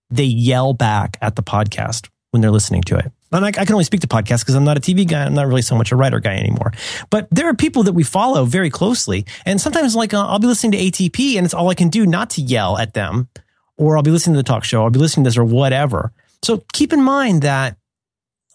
[0.10, 3.12] they yell back at the podcast when they're listening to it.
[3.32, 5.24] And I, I can only speak to podcasts because I'm not a TV guy.
[5.24, 6.74] I'm not really so much a writer guy anymore.
[7.10, 9.26] But there are people that we follow very closely.
[9.46, 12.06] And sometimes, like, uh, I'll be listening to ATP and it's all I can do
[12.06, 13.30] not to yell at them
[13.82, 16.14] or I'll be listening to the talk show, I'll be listening to this or whatever.
[16.44, 17.78] So keep in mind that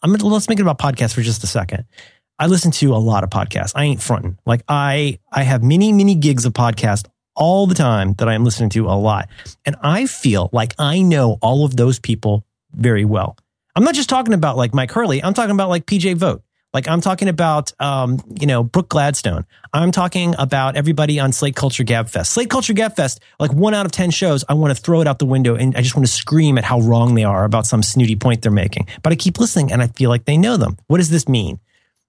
[0.03, 1.85] I'm gonna let's make it about podcasts for just a second.
[2.39, 3.73] I listen to a lot of podcasts.
[3.75, 4.39] I ain't fronting.
[4.47, 8.45] Like I I have many, many gigs of podcast all the time that I am
[8.45, 9.29] listening to a lot.
[9.65, 13.37] And I feel like I know all of those people very well.
[13.75, 15.23] I'm not just talking about like Mike Hurley.
[15.23, 16.43] I'm talking about like PJ Vogt.
[16.77, 19.47] Like I'm talking about, um, you know, Brooke Gladstone.
[19.73, 22.27] I'm talking about everybody on Slate Culture Gabfest.
[22.27, 25.19] Slate Culture Gabfest, like one out of 10 shows, I want to throw it out
[25.19, 27.83] the window and I just want to scream at how wrong they are about some
[27.83, 28.89] snooty point they're making.
[29.03, 30.77] But I keep listening and I feel like they know them.
[30.87, 31.61] What does this mean?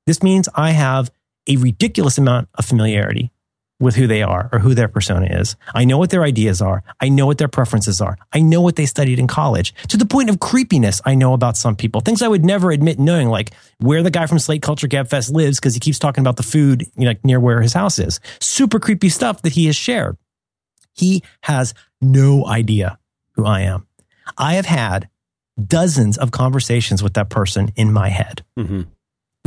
[0.06, 1.12] This means I have
[1.48, 3.32] a ridiculous amount of familiarity
[3.80, 5.56] with who they are or who their persona is.
[5.74, 6.84] I know what their ideas are.
[7.00, 8.18] I know what their preferences are.
[8.34, 11.02] I know what they studied in college to the point of creepiness.
[11.06, 14.26] I know about some people, things I would never admit knowing, like where the guy
[14.26, 17.24] from Slate Culture Gabfest lives because he keeps talking about the food you know, like
[17.24, 18.20] near where his house is.
[18.40, 20.18] Super creepy stuff that he has shared.
[20.94, 22.98] He has no idea
[23.34, 23.86] who I am.
[24.38, 25.08] I have had
[25.64, 28.44] dozens of conversations with that person in my head.
[28.58, 28.82] Mm-hmm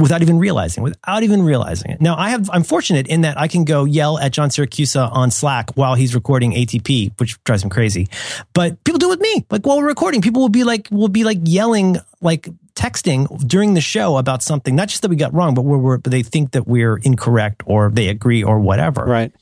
[0.00, 2.00] without even realizing, without even realizing it.
[2.00, 5.30] Now, I have, I'm fortunate in that I can go yell at John Siracusa on
[5.30, 8.08] Slack while he's recording ATP, which drives him crazy.
[8.52, 9.44] But people do it with me.
[9.50, 13.74] Like while we're recording, people will be like, will be like yelling, like texting during
[13.74, 16.22] the show about something, not just that we got wrong, but where we're, but they
[16.22, 19.04] think that we're incorrect or they agree or whatever.
[19.04, 19.32] Right.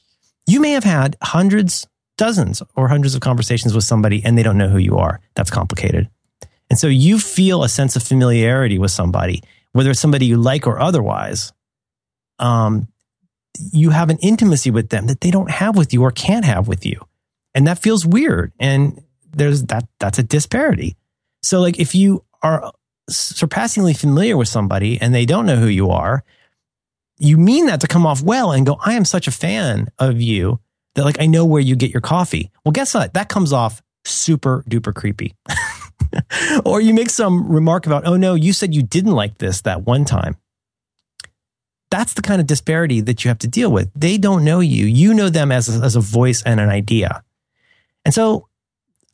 [0.47, 1.87] You may have had hundreds,
[2.17, 5.21] dozens or hundreds of conversations with somebody and they don't know who you are.
[5.35, 6.09] That's complicated.
[6.71, 9.43] And so you feel a sense of familiarity with somebody
[9.73, 11.53] whether it's somebody you like or otherwise,
[12.39, 12.89] um,
[13.73, 16.69] you have an intimacy with them that they don't have with you or can't have
[16.69, 17.01] with you.
[17.55, 18.53] And that feels weird.
[18.59, 20.97] And there's that, that's a disparity.
[21.43, 22.73] So like if you are
[23.09, 26.25] surpassingly familiar with somebody and they don't know who you are,
[27.19, 30.21] you mean that to come off well and go, I am such a fan of
[30.21, 30.61] you
[30.95, 32.51] that like I know where you get your coffee.
[32.65, 33.15] Well, guess what?
[33.15, 35.35] That comes off super duper creepy.
[36.65, 39.83] or you make some remark about, oh no, you said you didn't like this that
[39.83, 40.37] one time.
[41.91, 43.91] That's the kind of disparity that you have to deal with.
[43.95, 44.85] They don't know you.
[44.87, 47.23] You know them as a, as a voice and an idea.
[48.05, 48.49] And so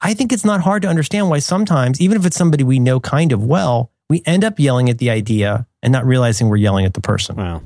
[0.01, 3.01] I think it's not hard to understand why sometimes, even if it's somebody we know
[3.01, 6.85] kind of well, we end up yelling at the idea and not realizing we're yelling
[6.85, 7.37] at the person.
[7.37, 7.63] Wow.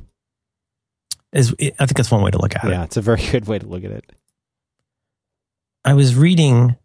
[1.33, 2.73] Is, I think that's one way to look at yeah, it.
[2.73, 4.13] Yeah, it's a very good way to look at it.
[5.85, 6.77] I was reading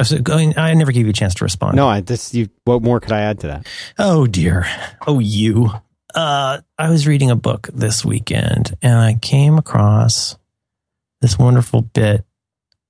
[0.00, 0.56] I was going.
[0.56, 1.76] I never gave you a chance to respond.
[1.76, 2.32] No, I this.
[2.32, 2.48] You.
[2.64, 3.66] What more could I add to that?
[3.98, 4.64] Oh dear.
[5.06, 5.68] Oh you.
[6.14, 10.38] Uh, I was reading a book this weekend, and I came across
[11.20, 12.24] this wonderful bit.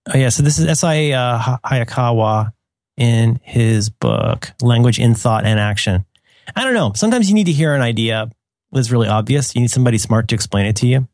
[0.06, 1.11] Oh yeah, so this is S.I.
[1.11, 2.52] Uh, Hayakawa
[2.96, 6.06] in his book "Language in Thought and Action."
[6.54, 6.92] I don't know.
[6.94, 8.30] Sometimes you need to hear an idea
[8.70, 9.52] that's really obvious.
[9.56, 11.08] You need somebody smart to explain it to you.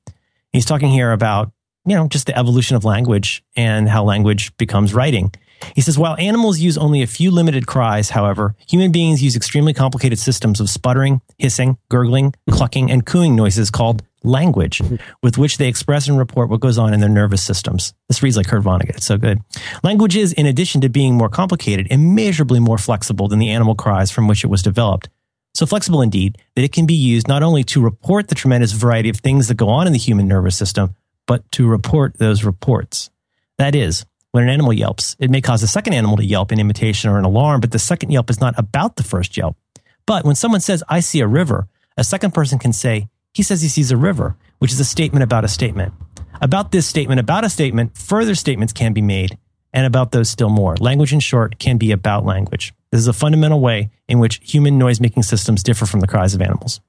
[0.52, 1.52] He's talking here about
[1.86, 5.32] you know just the evolution of language and how language becomes writing.
[5.74, 9.72] He says, while animals use only a few limited cries, however, human beings use extremely
[9.72, 14.82] complicated systems of sputtering, hissing, gurgling, clucking, and cooing noises called language,
[15.22, 17.94] with which they express and report what goes on in their nervous systems.
[18.08, 18.96] This reads like Kurt Vonnegut.
[18.96, 19.40] It's so good.
[19.82, 24.10] Language is, in addition to being more complicated, immeasurably more flexible than the animal cries
[24.10, 25.08] from which it was developed.
[25.54, 29.08] So flexible indeed that it can be used not only to report the tremendous variety
[29.08, 30.94] of things that go on in the human nervous system,
[31.26, 33.10] but to report those reports.
[33.56, 34.04] That is,
[34.36, 37.18] when an animal yelps, it may cause a second animal to yelp in imitation or
[37.18, 39.56] an alarm, but the second yelp is not about the first yelp.
[40.04, 43.62] But when someone says, I see a river, a second person can say, he says
[43.62, 45.94] he sees a river, which is a statement about a statement.
[46.42, 49.38] About this statement, about a statement, further statements can be made,
[49.72, 50.76] and about those still more.
[50.76, 52.74] Language, in short, can be about language.
[52.90, 56.34] This is a fundamental way in which human noise making systems differ from the cries
[56.34, 56.82] of animals.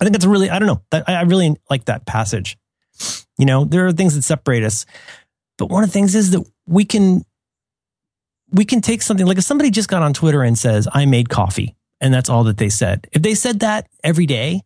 [0.00, 2.58] I think that's a really, I don't know, that, I really like that passage.
[3.38, 4.86] You know, there are things that separate us
[5.56, 7.24] but one of the things is that we can
[8.52, 11.28] we can take something like if somebody just got on Twitter and says, I made
[11.28, 13.08] coffee, and that's all that they said.
[13.12, 14.62] If they said that every day,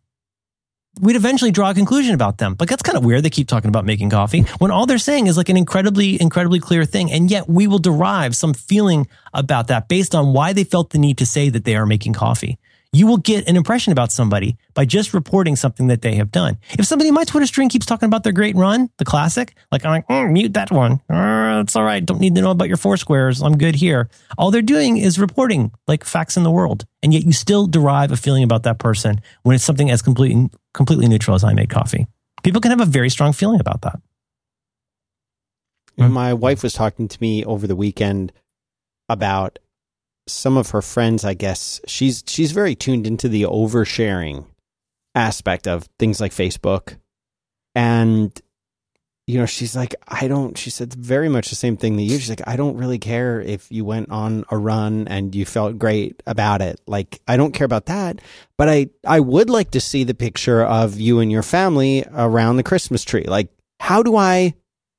[0.99, 2.55] we'd eventually draw a conclusion about them.
[2.55, 3.23] But that's kind of weird.
[3.23, 6.59] They keep talking about making coffee when all they're saying is like an incredibly, incredibly
[6.59, 7.11] clear thing.
[7.11, 10.99] And yet we will derive some feeling about that based on why they felt the
[10.99, 12.59] need to say that they are making coffee.
[12.91, 16.57] You will get an impression about somebody by just reporting something that they have done.
[16.71, 19.85] If somebody in my Twitter stream keeps talking about their great run, the classic, like
[19.85, 20.93] I'm like, mm, mute that one.
[21.07, 22.03] Uh, it's all right.
[22.03, 23.43] Don't need to know about your four squares.
[23.43, 24.09] I'm good here.
[24.39, 26.85] All they're doing is reporting like facts in the world.
[27.03, 30.49] And yet you still derive a feeling about that person when it's something as completely,
[30.73, 32.07] completely neutral as I made coffee.
[32.41, 33.99] People can have a very strong feeling about that.
[35.97, 38.31] My wife was talking to me over the weekend
[39.09, 39.59] about
[40.31, 44.45] some of her friends, I guess she's she's very tuned into the oversharing
[45.15, 46.97] aspect of things like Facebook.
[47.75, 48.39] And
[49.27, 52.17] you know, she's like, I don't she said very much the same thing that you.
[52.17, 55.77] She's like, I don't really care if you went on a run and you felt
[55.77, 56.81] great about it.
[56.87, 58.21] Like, I don't care about that.
[58.57, 62.55] But I I would like to see the picture of you and your family around
[62.55, 63.25] the Christmas tree.
[63.25, 63.49] Like,
[63.79, 64.55] how do I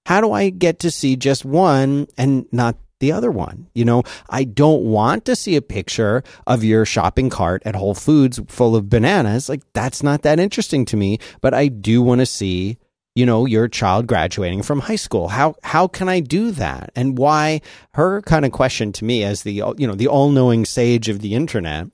[0.07, 3.67] how do I get to see just one and not the other one.
[3.75, 7.95] You know, I don't want to see a picture of your shopping cart at Whole
[7.95, 9.49] Foods full of bananas.
[9.49, 12.79] Like, that's not that interesting to me, but I do want to see
[13.17, 17.19] you know your child graduating from high school how how can i do that and
[17.19, 17.61] why
[17.95, 21.35] her kind of question to me as the you know the all-knowing sage of the
[21.35, 21.89] internet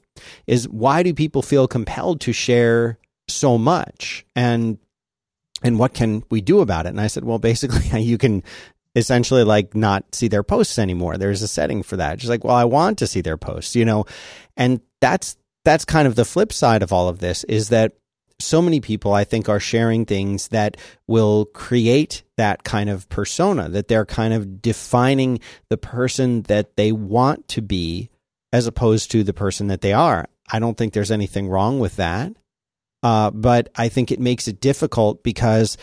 [0.47, 4.79] is why do people feel compelled to share so much and
[5.63, 8.43] and what can we do about it and i said well basically you can
[8.97, 11.19] essentially like not see their posts anymore.
[11.19, 12.19] There's a setting for that.
[12.19, 14.07] Just like, well, I want to see their posts, you know,
[14.57, 17.93] and that's that's kind of the flip side of all of this is that
[18.39, 23.69] so many people I think are sharing things that will create that kind of persona
[23.71, 25.41] that they're kind of defining
[25.71, 28.11] the person that they want to be
[28.53, 30.27] as opposed to the person that they are.
[30.51, 32.33] I don't think there's anything wrong with that.
[33.03, 35.77] Uh, but I think it makes it difficult because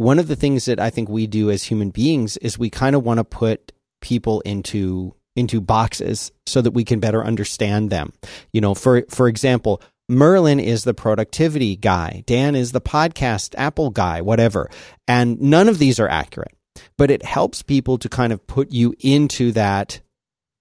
[0.00, 2.96] one of the things that I think we do as human beings is we kind
[2.96, 3.70] of want to put
[4.00, 8.14] people into into boxes so that we can better understand them.
[8.50, 13.90] You know, for for example, Merlin is the productivity guy, Dan is the podcast Apple
[13.90, 14.70] guy, whatever.
[15.06, 16.56] And none of these are accurate.
[16.96, 20.00] But it helps people to kind of put you into that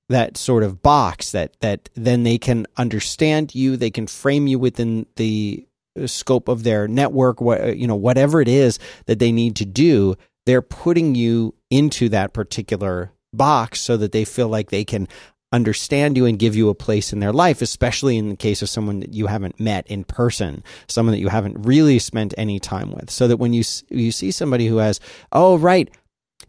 [0.09, 4.59] that sort of box that that then they can understand you, they can frame you
[4.59, 5.65] within the
[5.97, 9.55] Uh, scope of their network, what, uh, you know, whatever it is that they need
[9.55, 14.83] to do, they're putting you into that particular box so that they feel like they
[14.83, 15.07] can
[15.51, 18.69] understand you and give you a place in their life, especially in the case of
[18.69, 22.91] someone that you haven't met in person, someone that you haven't really spent any time
[22.91, 23.09] with.
[23.09, 24.99] So that when you you see somebody who has,
[25.31, 25.89] oh right,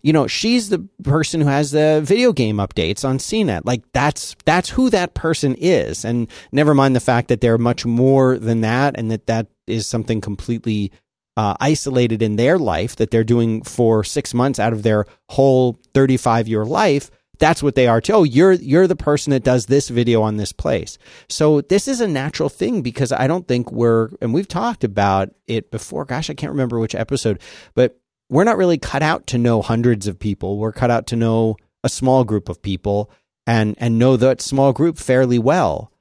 [0.03, 3.63] you know, she's the person who has the video game updates on CNET.
[3.65, 7.85] Like that's that's who that person is, and never mind the fact that they're much
[7.85, 10.91] more than that, and that that is something completely
[11.37, 15.79] uh, isolated in their life that they're doing for six months out of their whole
[15.95, 17.11] thirty-five year life.
[17.39, 18.13] That's what they are too.
[18.13, 20.99] Oh, you're you're the person that does this video on this place.
[21.29, 25.31] So this is a natural thing because I don't think we're and we've talked about
[25.47, 26.05] it before.
[26.05, 27.41] Gosh, I can't remember which episode,
[27.75, 28.00] but
[28.31, 30.57] we're not really cut out to know hundreds of people.
[30.57, 33.11] We're cut out to know a small group of people
[33.47, 35.93] and and know that small group fairly well.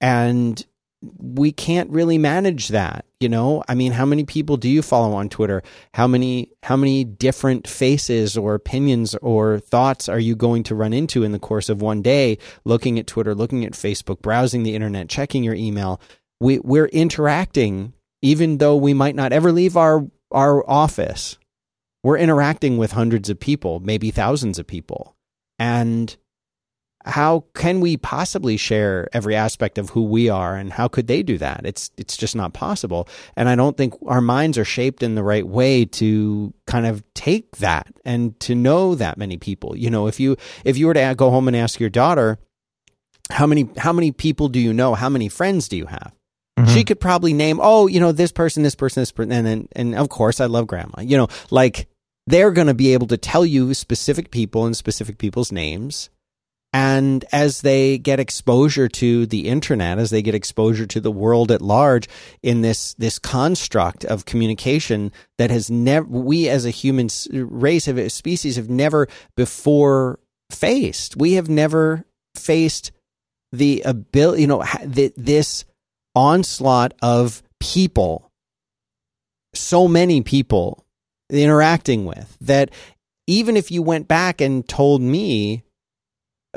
[0.00, 0.64] And
[1.00, 3.62] we can't really manage that, you know?
[3.68, 5.62] I mean, how many people do you follow on Twitter?
[5.94, 10.92] How many how many different faces or opinions or thoughts are you going to run
[10.92, 14.74] into in the course of one day looking at Twitter, looking at Facebook, browsing the
[14.74, 16.00] internet, checking your email?
[16.40, 21.38] We we're interacting even though we might not ever leave our our office
[22.02, 25.16] we're interacting with hundreds of people, maybe thousands of people.
[25.58, 26.16] And
[27.04, 31.22] how can we possibly share every aspect of who we are and how could they
[31.22, 31.62] do that?
[31.64, 33.08] It's it's just not possible.
[33.36, 37.02] And i don't think our minds are shaped in the right way to kind of
[37.14, 39.76] take that and to know that many people.
[39.76, 42.38] You know if you if you were to go home and ask your daughter
[43.30, 44.94] how many how many people do you know?
[44.94, 46.12] How many friends do you have
[46.58, 46.74] mm-hmm.
[46.74, 49.68] she could probably name oh you know this person this person this person and and,
[49.72, 51.88] and of course i love grandma you know like
[52.28, 56.10] they're going to be able to tell you specific people and specific people's names.
[56.74, 61.50] And as they get exposure to the internet, as they get exposure to the world
[61.50, 62.06] at large
[62.42, 68.10] in this, this construct of communication that has never, we as a human race, a
[68.10, 70.18] species have never before
[70.50, 71.16] faced.
[71.16, 72.04] We have never
[72.34, 72.92] faced
[73.52, 75.64] the ability, you know, this
[76.18, 78.32] onslaught of people,
[79.54, 80.84] so many people
[81.30, 82.70] interacting with that
[83.28, 85.62] even if you went back and told me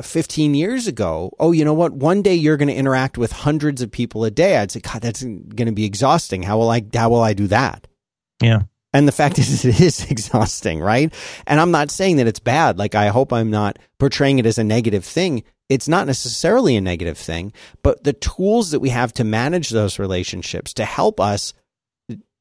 [0.02, 1.94] 15 years ago, oh, you know what?
[1.94, 4.58] One day you're going to interact with hundreds of people a day.
[4.58, 6.42] I'd say, God, that's going to be exhausting.
[6.44, 7.88] How will I, how will I do that?
[8.42, 8.64] Yeah.
[8.94, 11.14] And the fact is, it is exhausting, right?
[11.46, 12.80] And I'm not saying that it's bad.
[12.80, 15.44] Like, I hope I'm not portraying it as a negative thing.
[15.72, 20.00] It's not necessarily a negative thing, but the tools that we have to manage those
[20.00, 21.54] relationships to help us,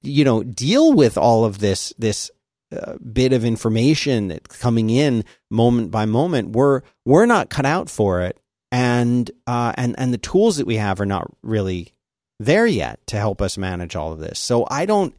[0.02, 2.32] you know, deal with all of this, this
[2.77, 7.89] uh, bit of information that's coming in moment by moment, we're, we're not cut out
[7.89, 8.36] for it.
[8.73, 11.94] And, uh, and, and the tools that we have are not really
[12.40, 14.40] there yet to help us manage all of this.
[14.40, 15.15] So I don't,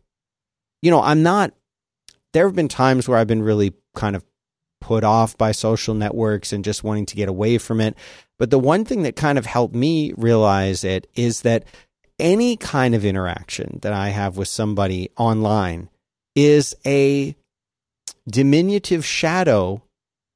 [0.81, 1.53] you know, I'm not,
[2.33, 4.25] there have been times where I've been really kind of
[4.81, 7.95] put off by social networks and just wanting to get away from it.
[8.37, 11.63] But the one thing that kind of helped me realize it is that
[12.19, 15.89] any kind of interaction that I have with somebody online
[16.35, 17.35] is a
[18.29, 19.81] diminutive shadow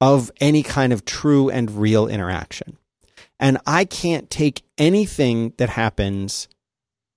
[0.01, 2.77] of any kind of true and real interaction.
[3.39, 6.47] And I can't take anything that happens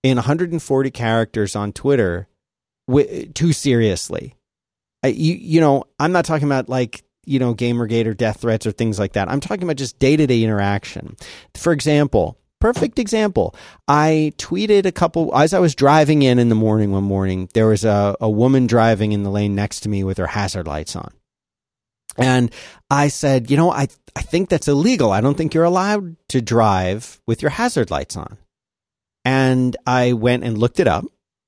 [0.02, 2.28] in 140 characters on Twitter
[3.34, 4.34] too seriously.
[5.05, 8.72] you you know, I'm not talking about like you know Gamergate or death threats or
[8.72, 9.28] things like that.
[9.28, 11.16] I'm talking about just day to day interaction.
[11.55, 13.55] For example, perfect example.
[13.86, 17.48] I tweeted a couple as I was driving in in the morning one morning.
[17.55, 20.66] There was a, a woman driving in the lane next to me with her hazard
[20.66, 21.12] lights on.
[22.16, 22.52] And
[22.90, 25.12] I said, you know, I I think that's illegal.
[25.12, 28.38] I don't think you're allowed to drive with your hazard lights on.
[29.24, 31.05] And I went and looked it up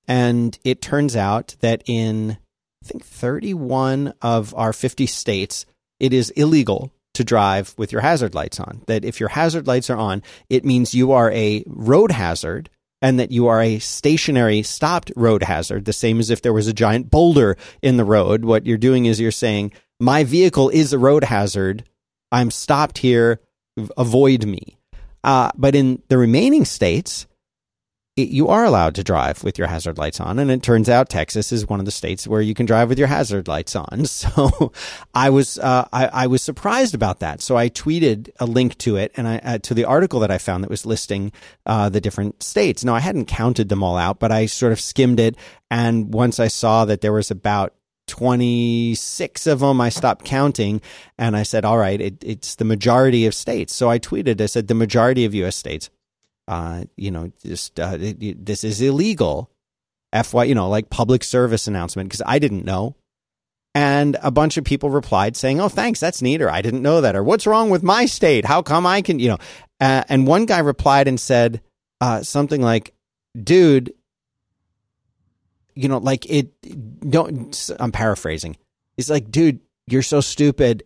[0.06, 2.36] and it turns out that in,
[2.82, 5.66] I think, 31 of our 50 states,
[5.98, 8.82] it is illegal to drive with your hazard lights on.
[8.86, 12.70] That if your hazard lights are on, it means you are a road hazard
[13.02, 16.66] and that you are a stationary stopped road hazard, the same as if there was
[16.66, 18.44] a giant boulder in the road.
[18.44, 21.84] What you're doing is you're saying, my vehicle is a road hazard.
[22.32, 23.40] I'm stopped here.
[23.96, 24.78] Avoid me.
[25.22, 27.26] Uh, but in the remaining states,
[28.24, 30.38] you are allowed to drive with your hazard lights on.
[30.38, 32.98] And it turns out Texas is one of the states where you can drive with
[32.98, 34.04] your hazard lights on.
[34.20, 34.72] So
[35.14, 37.40] I was, uh, I, I, was surprised about that.
[37.40, 40.36] So I tweeted a link to it and I, uh, to the article that I
[40.36, 41.32] found that was listing,
[41.64, 42.84] uh, the different states.
[42.84, 45.36] Now I hadn't counted them all out, but I sort of skimmed it.
[45.70, 47.74] And once I saw that there was about
[48.08, 50.82] 26 of them, I stopped counting
[51.16, 53.74] and I said, all right, it, it's the majority of states.
[53.74, 55.88] So I tweeted, I said, the majority of US states
[56.50, 59.52] uh, you know, just uh, it, it, this is illegal.
[60.12, 62.96] FY, you know, like public service announcement because I didn't know.
[63.72, 67.02] And a bunch of people replied saying, "Oh, thanks, that's neat," or "I didn't know
[67.02, 68.44] that," or "What's wrong with my state?
[68.44, 69.38] How come I can?" You know,
[69.80, 71.60] uh, and one guy replied and said
[72.00, 72.94] uh, something like,
[73.40, 73.94] "Dude,
[75.76, 76.50] you know, like it.
[77.08, 78.56] Don't." I'm paraphrasing.
[78.96, 80.82] He's like, "Dude, you're so stupid.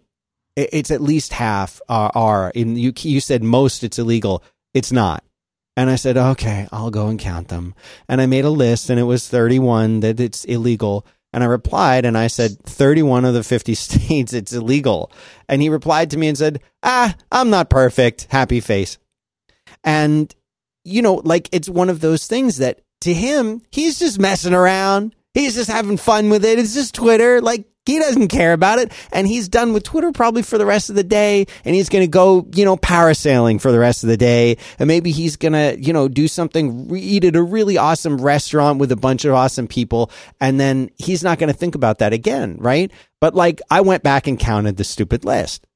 [0.56, 2.50] It's at least half uh, are.
[2.50, 3.82] In you, you said most.
[3.82, 4.42] It's illegal.
[4.74, 5.24] It's not.
[5.76, 7.74] And I said, okay, I'll go and count them.
[8.08, 11.04] And I made a list and it was 31 that it's illegal.
[11.32, 15.10] And I replied and I said, 31 of the 50 states, it's illegal.
[15.48, 18.28] And he replied to me and said, ah, I'm not perfect.
[18.30, 18.98] Happy face.
[19.82, 20.32] And,
[20.84, 25.14] you know, like it's one of those things that to him, he's just messing around.
[25.34, 26.58] He's just having fun with it.
[26.58, 27.40] It's just Twitter.
[27.40, 28.92] Like, he doesn't care about it.
[29.12, 31.46] And he's done with Twitter probably for the rest of the day.
[31.64, 34.56] And he's going to go, you know, parasailing for the rest of the day.
[34.78, 38.78] And maybe he's going to, you know, do something, eat at a really awesome restaurant
[38.78, 40.10] with a bunch of awesome people.
[40.40, 42.56] And then he's not going to think about that again.
[42.58, 42.90] Right.
[43.20, 45.66] But like, I went back and counted the stupid list.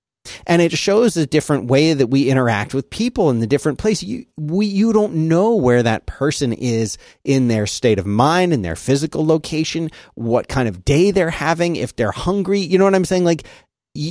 [0.47, 4.03] And it shows a different way that we interact with people in the different place.
[4.03, 8.63] You, we, you don't know where that person is in their state of mind, in
[8.63, 12.61] their physical location, what kind of day they're having, if they're hungry.
[12.61, 13.25] You know what I'm saying?
[13.25, 13.45] Like,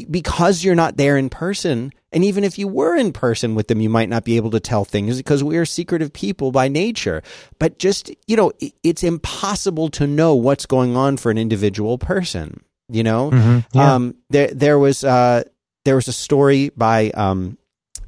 [0.09, 3.79] because you're not there in person, and even if you were in person with them,
[3.79, 7.21] you might not be able to tell things because we are secretive people by nature.
[7.59, 8.51] But just, you know,
[8.83, 12.61] it's impossible to know what's going on for an individual person.
[12.89, 13.77] You know, mm-hmm.
[13.77, 13.93] yeah.
[13.93, 15.43] um, there, there was, uh,
[15.87, 17.57] there was a story by um,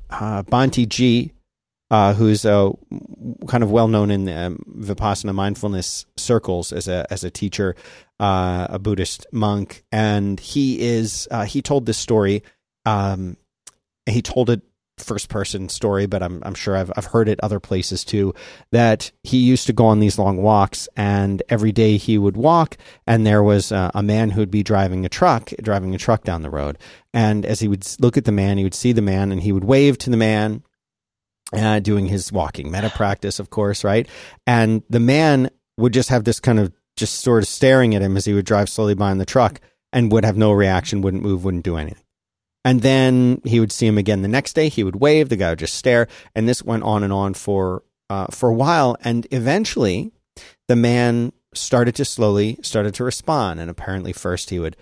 [0.10, 1.32] uh, G,
[1.90, 7.32] uh, who's kind of well known in um, Vipassana mindfulness circles as a as a
[7.32, 7.78] teacher,
[8.20, 12.44] uh, a Buddhist monk, and he is uh, he told this story.
[12.84, 13.38] Um,
[14.06, 14.62] he told it
[15.04, 18.34] first person story, but I'm I'm sure I've I've heard it other places too.
[18.72, 22.78] That he used to go on these long walks, and every day he would walk,
[23.08, 26.24] and there was a, a man who would be driving a truck, driving a truck
[26.24, 26.78] down the road,
[27.14, 29.52] and as he would look at the man, he would see the man, and he
[29.52, 30.64] would wave to the man,
[31.54, 34.08] uh, doing his walking metta practice, of course, right?
[34.46, 38.18] And the man would just have this kind of just sort of staring at him
[38.18, 39.62] as he would drive slowly by in the truck,
[39.92, 42.04] and would have no reaction, wouldn't move, wouldn't do anything.
[42.66, 44.70] And then he would see him again the next day.
[44.70, 45.30] He would wave.
[45.30, 46.08] The guy would just stare.
[46.36, 48.98] And this went on and on for uh, for a while.
[49.04, 50.12] And eventually,
[50.68, 53.60] the man started to slowly started to respond.
[53.60, 54.76] And apparently, first he would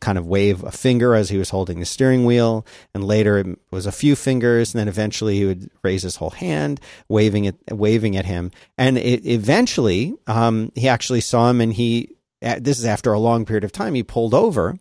[0.00, 3.58] kind of wave a finger as he was holding the steering wheel, and later it
[3.70, 7.56] was a few fingers, and then eventually he would raise his whole hand, waving it,
[7.70, 12.15] waving at him, and it, eventually um, he actually saw him, and he.
[12.60, 13.94] This is after a long period of time.
[13.94, 14.76] He pulled over,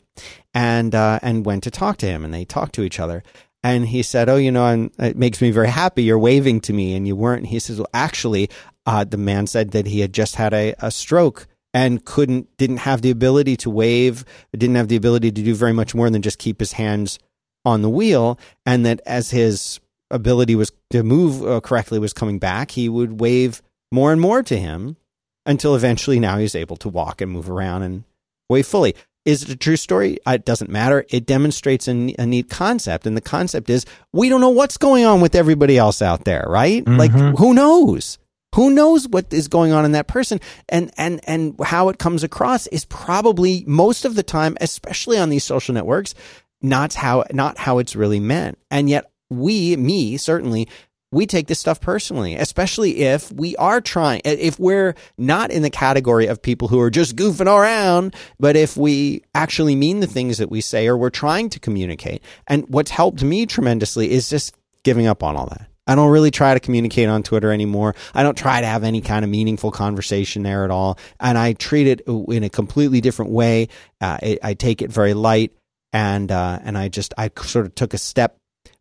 [0.54, 3.24] and uh, and went to talk to him, and they talked to each other.
[3.64, 6.04] And he said, "Oh, you know, I'm, it makes me very happy.
[6.04, 8.50] You're waving to me, and you weren't." He says, "Well, actually,
[8.86, 12.78] uh, the man said that he had just had a, a stroke." and couldn't didn't
[12.78, 14.24] have the ability to wave,
[14.54, 17.20] didn't have the ability to do very much more than just keep his hands
[17.66, 22.40] on the wheel, and that as his ability was to move uh, correctly was coming
[22.40, 23.62] back, he would wave
[23.92, 24.96] more and more to him
[25.46, 28.04] until eventually now he's able to walk and move around and
[28.50, 28.96] wave fully.
[29.26, 30.20] Is it a true story?
[30.26, 31.06] Uh, it doesn't matter.
[31.10, 33.08] It demonstrates a, a, neat concept.
[33.08, 36.46] And the concept is we don't know what's going on with everybody else out there,
[36.48, 36.86] right?
[36.86, 36.98] Mm-hmm.
[36.98, 38.20] Like, who knows?
[38.54, 40.40] Who knows what is going on in that person
[40.70, 45.30] and, and, and how it comes across is probably most of the time, especially on
[45.30, 46.14] these social networks,
[46.62, 48.58] not how, not how it's really meant.
[48.72, 50.70] And yet we, me, certainly
[51.16, 55.70] we take this stuff personally, especially if we are trying, if we're not in the
[55.70, 60.40] category of people who are just goofing around, but if we actually mean the things
[60.40, 62.22] that we say or we're trying to communicate.
[62.48, 65.70] And what's helped me tremendously is just giving up on all that.
[65.88, 67.96] I don't really try to communicate on Twitter anymore.
[68.14, 70.98] I don't try to have any kind of meaningful conversation there at all.
[71.22, 73.70] And I treat it in a completely different way.
[74.02, 75.54] Uh, I, I, take it very light.
[75.94, 78.38] And, uh, and I just, I sort of took a step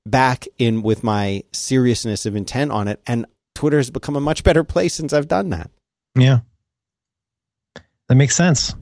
[0.06, 3.00] back in with my seriousness of intent on it.
[3.06, 5.70] And Twitter has become a much better place since I've done that.
[6.14, 6.40] Yeah.
[8.08, 8.74] That makes sense.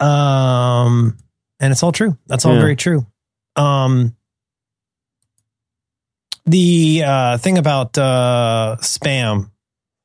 [0.00, 1.16] Um,
[1.60, 2.16] and it's all true.
[2.26, 2.60] That's all yeah.
[2.60, 3.06] very true.
[3.56, 4.16] Um,
[6.46, 9.50] the uh, thing about uh, spam.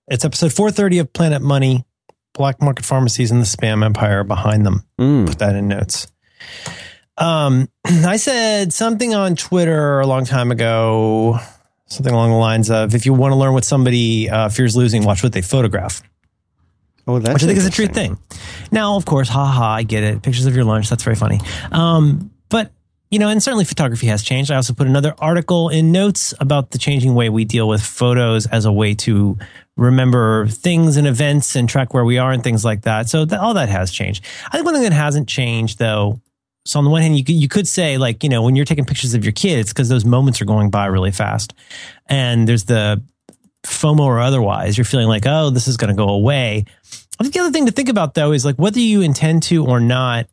[0.07, 1.85] It's episode 430 of Planet Money.
[2.33, 4.85] Black market pharmacies and the spam empire behind them.
[4.99, 5.27] Mm.
[5.27, 6.07] Put that in notes.
[7.17, 11.39] Um, I said something on Twitter a long time ago,
[11.87, 15.03] something along the lines of, "If you want to learn what somebody uh, fears losing,
[15.03, 16.01] watch what they photograph."
[17.05, 18.17] Oh, that's which I think is a true thing.
[18.71, 20.21] Now, of course, haha, I get it.
[20.21, 21.41] Pictures of your lunch, that's very funny.
[21.71, 22.71] Um, but
[23.11, 24.49] you know, and certainly photography has changed.
[24.49, 28.47] I also put another article in notes about the changing way we deal with photos
[28.47, 29.37] as a way to
[29.75, 33.09] remember things and events and track where we are and things like that.
[33.09, 34.25] So that, all that has changed.
[34.47, 36.21] I think one thing that hasn't changed though.
[36.65, 38.65] So on the one hand, you could, you could say like, you know, when you're
[38.65, 41.53] taking pictures of your kid, it's because those moments are going by really fast.
[42.07, 43.01] And there's the
[43.65, 46.65] FOMO or otherwise, you're feeling like, oh, this is going to go away.
[47.19, 49.65] I think the other thing to think about though is like whether you intend to
[49.65, 50.27] or not,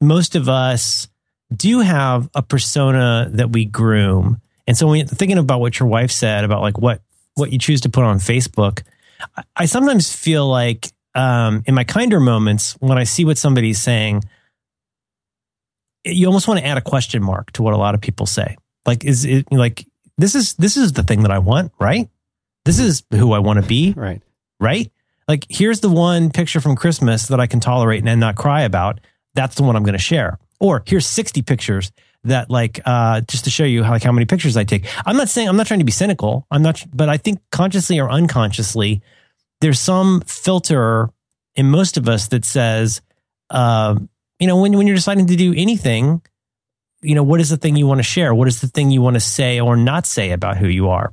[0.00, 1.08] most of us
[1.54, 4.40] do have a persona that we groom.
[4.66, 7.02] And so when you're thinking about what your wife said about like what
[7.34, 8.82] what you choose to put on Facebook,
[9.56, 14.24] I sometimes feel like um, in my kinder moments when I see what somebody's saying,
[16.04, 18.56] you almost want to add a question mark to what a lot of people say.
[18.86, 19.86] Like, is it like
[20.18, 22.08] this is this is the thing that I want, right?
[22.64, 24.22] This is who I want to be, right?
[24.60, 24.90] Right?
[25.26, 29.00] Like, here's the one picture from Christmas that I can tolerate and not cry about.
[29.34, 30.38] That's the one I'm going to share.
[30.60, 31.92] Or here's 60 pictures
[32.24, 34.86] that like uh, just to show you how like how many pictures I take.
[35.06, 36.46] I'm not saying I'm not trying to be cynical.
[36.50, 39.02] I'm not, but I think consciously or unconsciously,
[39.60, 41.10] there's some filter
[41.54, 43.00] in most of us that says,
[43.50, 43.96] uh,
[44.38, 46.22] you know, when when you're deciding to do anything,
[47.02, 48.34] you know, what is the thing you want to share?
[48.34, 51.12] What is the thing you want to say or not say about who you are?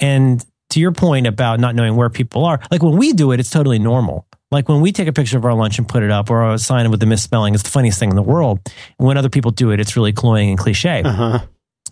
[0.00, 3.40] And to your point about not knowing where people are, like when we do it,
[3.40, 4.26] it's totally normal.
[4.50, 6.58] Like when we take a picture of our lunch and put it up or a
[6.58, 8.60] sign with the misspelling, it's the funniest thing in the world.
[8.98, 11.02] And when other people do it, it's really cloying and cliche.
[11.02, 11.40] Uh-huh.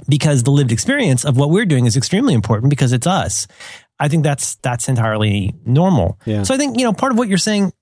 [0.09, 3.47] Because the lived experience of what we're doing is extremely important because it's us.
[3.99, 6.19] I think that's that's entirely normal.
[6.24, 6.43] Yeah.
[6.43, 7.73] So I think, you know, part of what you're saying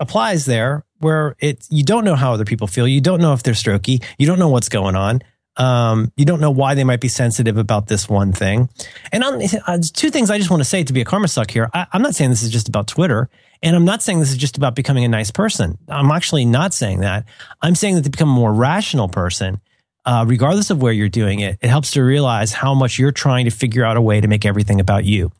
[0.00, 2.86] applies there where it you don't know how other people feel.
[2.86, 4.04] You don't know if they're strokey.
[4.18, 5.22] You don't know what's going on.
[5.56, 8.68] Um, you don't know why they might be sensitive about this one thing.
[9.10, 11.50] And on, uh, two things I just want to say to be a karma suck
[11.50, 11.68] here.
[11.74, 13.28] I, I'm not saying this is just about Twitter.
[13.60, 15.76] And I'm not saying this is just about becoming a nice person.
[15.88, 17.24] I'm actually not saying that.
[17.60, 19.60] I'm saying that to become a more rational person,
[20.04, 23.46] uh, regardless of where you're doing it, it helps to realize how much you're trying
[23.46, 25.32] to figure out a way to make everything about you,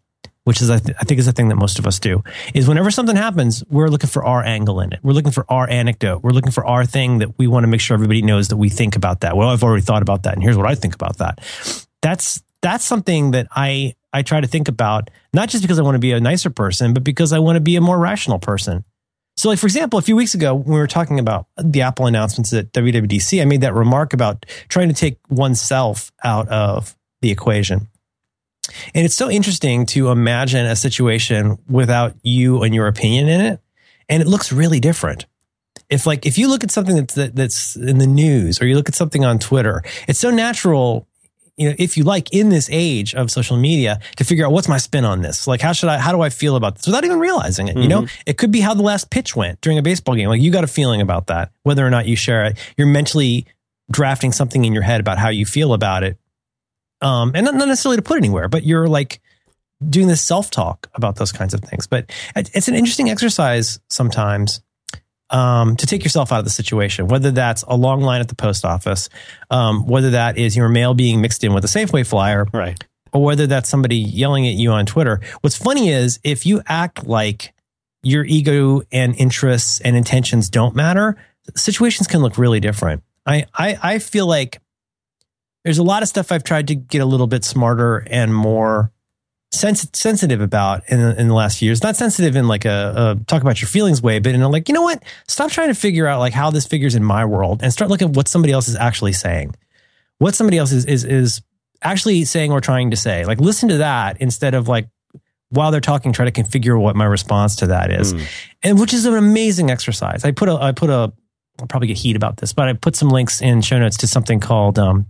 [0.48, 2.24] which is, I, th- I think, is the thing that most of us do.
[2.54, 5.00] Is whenever something happens, we're looking for our angle in it.
[5.02, 6.22] We're looking for our anecdote.
[6.22, 8.70] We're looking for our thing that we want to make sure everybody knows that we
[8.70, 9.36] think about that.
[9.36, 11.40] Well, I've already thought about that, and here's what I think about that.
[12.00, 15.96] That's that's something that I I try to think about not just because I want
[15.96, 18.86] to be a nicer person, but because I want to be a more rational person.
[19.36, 22.06] So, like for example, a few weeks ago when we were talking about the Apple
[22.06, 27.30] announcements at WWDC, I made that remark about trying to take oneself out of the
[27.30, 27.88] equation.
[28.94, 33.60] And it's so interesting to imagine a situation without you and your opinion in it,
[34.08, 35.26] and it looks really different.
[35.88, 38.88] If like if you look at something that's that's in the news or you look
[38.88, 41.08] at something on Twitter, it's so natural
[41.58, 44.68] you know, if you like, in this age of social media, to figure out what's
[44.68, 45.48] my spin on this.
[45.48, 47.76] Like, how should I, how do I feel about this without even realizing it?
[47.76, 48.22] You know, mm-hmm.
[48.26, 50.28] it could be how the last pitch went during a baseball game.
[50.28, 52.58] Like, you got a feeling about that, whether or not you share it.
[52.76, 53.44] You're mentally
[53.90, 56.16] drafting something in your head about how you feel about it.
[57.00, 59.20] Um, and not, not necessarily to put anywhere, but you're like
[59.88, 61.86] doing this self talk about those kinds of things.
[61.86, 64.60] But it's an interesting exercise sometimes
[65.30, 68.34] um, to take yourself out of the situation, whether that's a long line at the
[68.34, 69.08] post office,
[69.50, 72.82] um, whether that is your mail being mixed in with a Safeway flyer, Right.
[73.12, 75.20] or whether that's somebody yelling at you on Twitter.
[75.42, 77.52] What's funny is if you act like
[78.02, 81.16] your ego and interests and intentions don't matter,
[81.54, 83.02] situations can look really different.
[83.26, 84.60] I, I, I feel like
[85.68, 88.90] there's a lot of stuff I've tried to get a little bit smarter and more
[89.52, 91.82] sens- sensitive about in, the- in the last few years.
[91.82, 94.70] Not sensitive in like a, a talk about your feelings way, but in a like,
[94.70, 95.02] you know what?
[95.26, 98.08] Stop trying to figure out like how this figures in my world and start looking
[98.08, 99.54] at what somebody else is actually saying.
[100.16, 101.42] What somebody else is, is, is
[101.82, 103.26] actually saying or trying to say.
[103.26, 104.88] Like listen to that instead of like
[105.50, 108.14] while they're talking, try to configure what my response to that is.
[108.14, 108.26] Mm.
[108.62, 110.24] And which is an amazing exercise.
[110.24, 111.12] I put a I put a
[111.60, 114.06] I'll probably get heat about this, but I put some links in show notes to
[114.06, 115.06] something called um,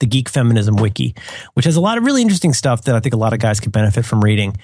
[0.00, 1.14] the Geek Feminism Wiki,
[1.54, 3.60] which has a lot of really interesting stuff that I think a lot of guys
[3.60, 4.56] could benefit from reading.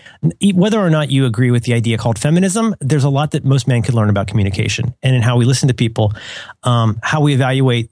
[0.54, 3.68] Whether or not you agree with the idea called feminism, there's a lot that most
[3.68, 6.12] men could learn about communication and in how we listen to people,
[6.62, 7.90] um, how we evaluate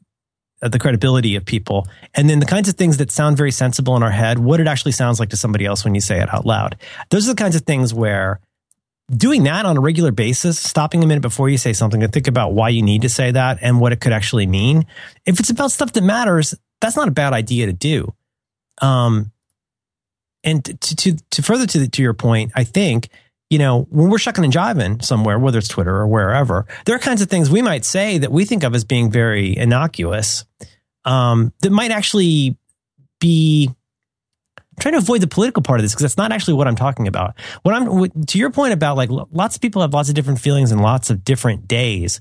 [0.63, 3.97] uh, the credibility of people, and then the kinds of things that sound very sensible
[3.97, 6.33] in our head, what it actually sounds like to somebody else when you say it
[6.33, 6.77] out loud.
[7.11, 8.41] Those are the kinds of things where
[9.15, 12.27] doing that on a regular basis, stopping a minute before you say something to think
[12.27, 14.87] about why you need to say that and what it could actually mean.
[15.27, 18.13] If it's about stuff that matters, that's not a bad idea to do.
[18.83, 19.33] Um,
[20.43, 23.09] and to, to, to further to, the, to your point, I think,
[23.49, 26.99] you know, when we're shucking and jiving somewhere, whether it's Twitter or wherever, there are
[26.99, 30.45] kinds of things we might say that we think of as being very innocuous,
[31.07, 32.57] um, that might actually
[33.19, 33.71] be
[34.59, 36.75] I'm trying to avoid the political part of this because that's not actually what I'm
[36.75, 37.39] talking about.
[37.63, 40.73] What I'm to your point about like lots of people have lots of different feelings
[40.73, 42.21] and lots of different days.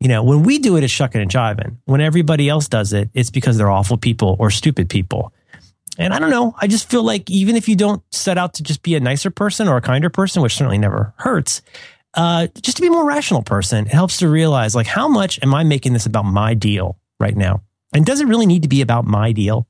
[0.00, 1.76] You know, when we do it, it's shucking and jiving.
[1.86, 5.32] When everybody else does it, it's because they're awful people or stupid people.
[5.96, 6.54] And I don't know.
[6.58, 9.30] I just feel like even if you don't set out to just be a nicer
[9.30, 11.62] person or a kinder person, which certainly never hurts,
[12.14, 15.38] uh, just to be a more rational person, it helps to realize like how much
[15.42, 17.62] am I making this about my deal right now?
[17.92, 19.68] And does it really need to be about my deal?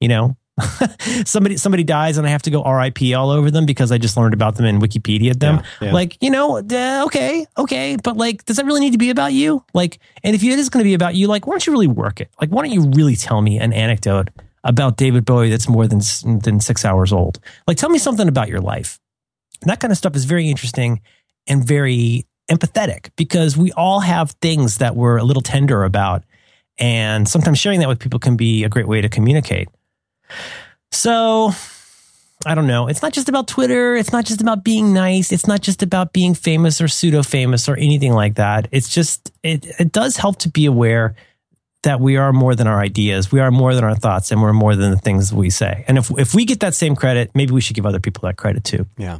[0.00, 0.36] You know,
[1.24, 4.16] somebody somebody dies and I have to go RIP all over them because I just
[4.16, 5.56] learned about them in Wikipedia them.
[5.56, 5.92] Yeah, yeah.
[5.92, 9.32] Like, you know, uh, okay, okay, but like, does that really need to be about
[9.32, 9.64] you?
[9.74, 11.86] Like, and if it is going to be about you, like, why don't you really
[11.86, 12.30] work it?
[12.40, 14.30] Like, why don't you really tell me an anecdote
[14.64, 16.00] about David Bowie that's more than
[16.40, 17.40] than six hours old?
[17.66, 18.98] Like, tell me something about your life.
[19.62, 21.00] And that kind of stuff is very interesting
[21.46, 26.24] and very empathetic because we all have things that we're a little tender about.
[26.78, 29.68] And sometimes sharing that with people can be a great way to communicate.
[30.92, 31.52] So
[32.46, 32.88] I don't know.
[32.88, 33.94] It's not just about Twitter.
[33.94, 35.30] It's not just about being nice.
[35.30, 38.66] It's not just about being famous or pseudo famous or anything like that.
[38.72, 41.14] It's just, it, it does help to be aware
[41.82, 43.30] that we are more than our ideas.
[43.30, 45.84] We are more than our thoughts and we're more than the things we say.
[45.86, 48.36] And if, if we get that same credit, maybe we should give other people that
[48.36, 48.86] credit too.
[48.96, 49.18] Yeah.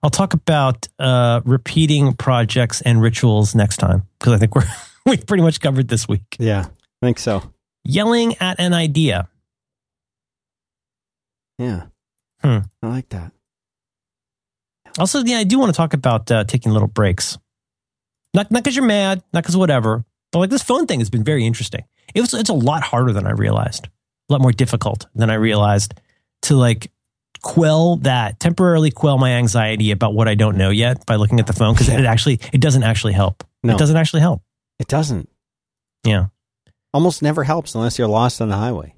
[0.00, 4.66] I'll talk about uh, repeating projects and rituals next time because I think we're,
[5.06, 6.36] we've pretty much covered this week.
[6.38, 6.66] Yeah.
[7.02, 7.52] I think so.
[7.88, 9.28] Yelling at an idea.
[11.58, 11.86] Yeah.
[12.42, 12.58] Hmm.
[12.82, 13.32] I like that.
[14.98, 17.38] Also, yeah, I do want to talk about uh, taking little breaks.
[18.34, 21.24] Not not because you're mad, not because whatever, but like this phone thing has been
[21.24, 21.84] very interesting.
[22.14, 25.34] It was it's a lot harder than I realized, a lot more difficult than I
[25.34, 25.94] realized
[26.42, 26.90] to like
[27.42, 31.46] quell that temporarily quell my anxiety about what I don't know yet by looking at
[31.46, 33.44] the phone because it actually it doesn't actually help.
[33.62, 33.74] No.
[33.74, 34.42] It doesn't actually help.
[34.78, 35.28] It doesn't.
[36.04, 36.26] Yeah.
[36.94, 38.94] Almost never helps unless you're lost on the highway.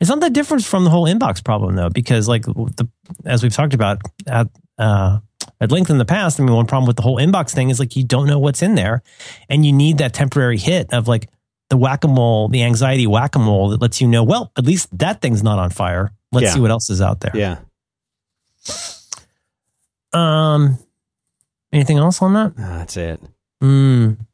[0.00, 2.88] It's not that different from the whole inbox problem though, because like the
[3.24, 4.48] as we've talked about at
[4.78, 5.18] uh,
[5.60, 7.80] at length in the past, I mean, one problem with the whole inbox thing is
[7.80, 9.02] like you don't know what's in there,
[9.48, 11.28] and you need that temporary hit of like
[11.70, 14.64] the whack a mole, the anxiety whack a mole that lets you know, well, at
[14.64, 16.12] least that thing's not on fire.
[16.30, 16.54] Let's Yeah.
[16.54, 17.32] see what else is out there.
[17.34, 17.58] Yeah.
[20.12, 20.78] Um,
[21.72, 22.56] anything else on that?
[22.56, 23.20] That's it.
[23.62, 24.24] Mm, I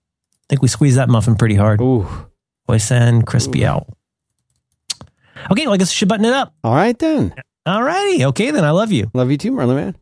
[0.48, 1.80] think we squeezed that muffin pretty hard.
[1.80, 2.06] Ooh.
[2.66, 3.86] Voice and crispy out.
[5.50, 6.54] Okay, well, I guess we should button it up.
[6.62, 7.34] All right then.
[7.66, 8.24] All righty.
[8.26, 9.10] Okay, then I love you.
[9.14, 9.96] Love you too, Merlin Mann.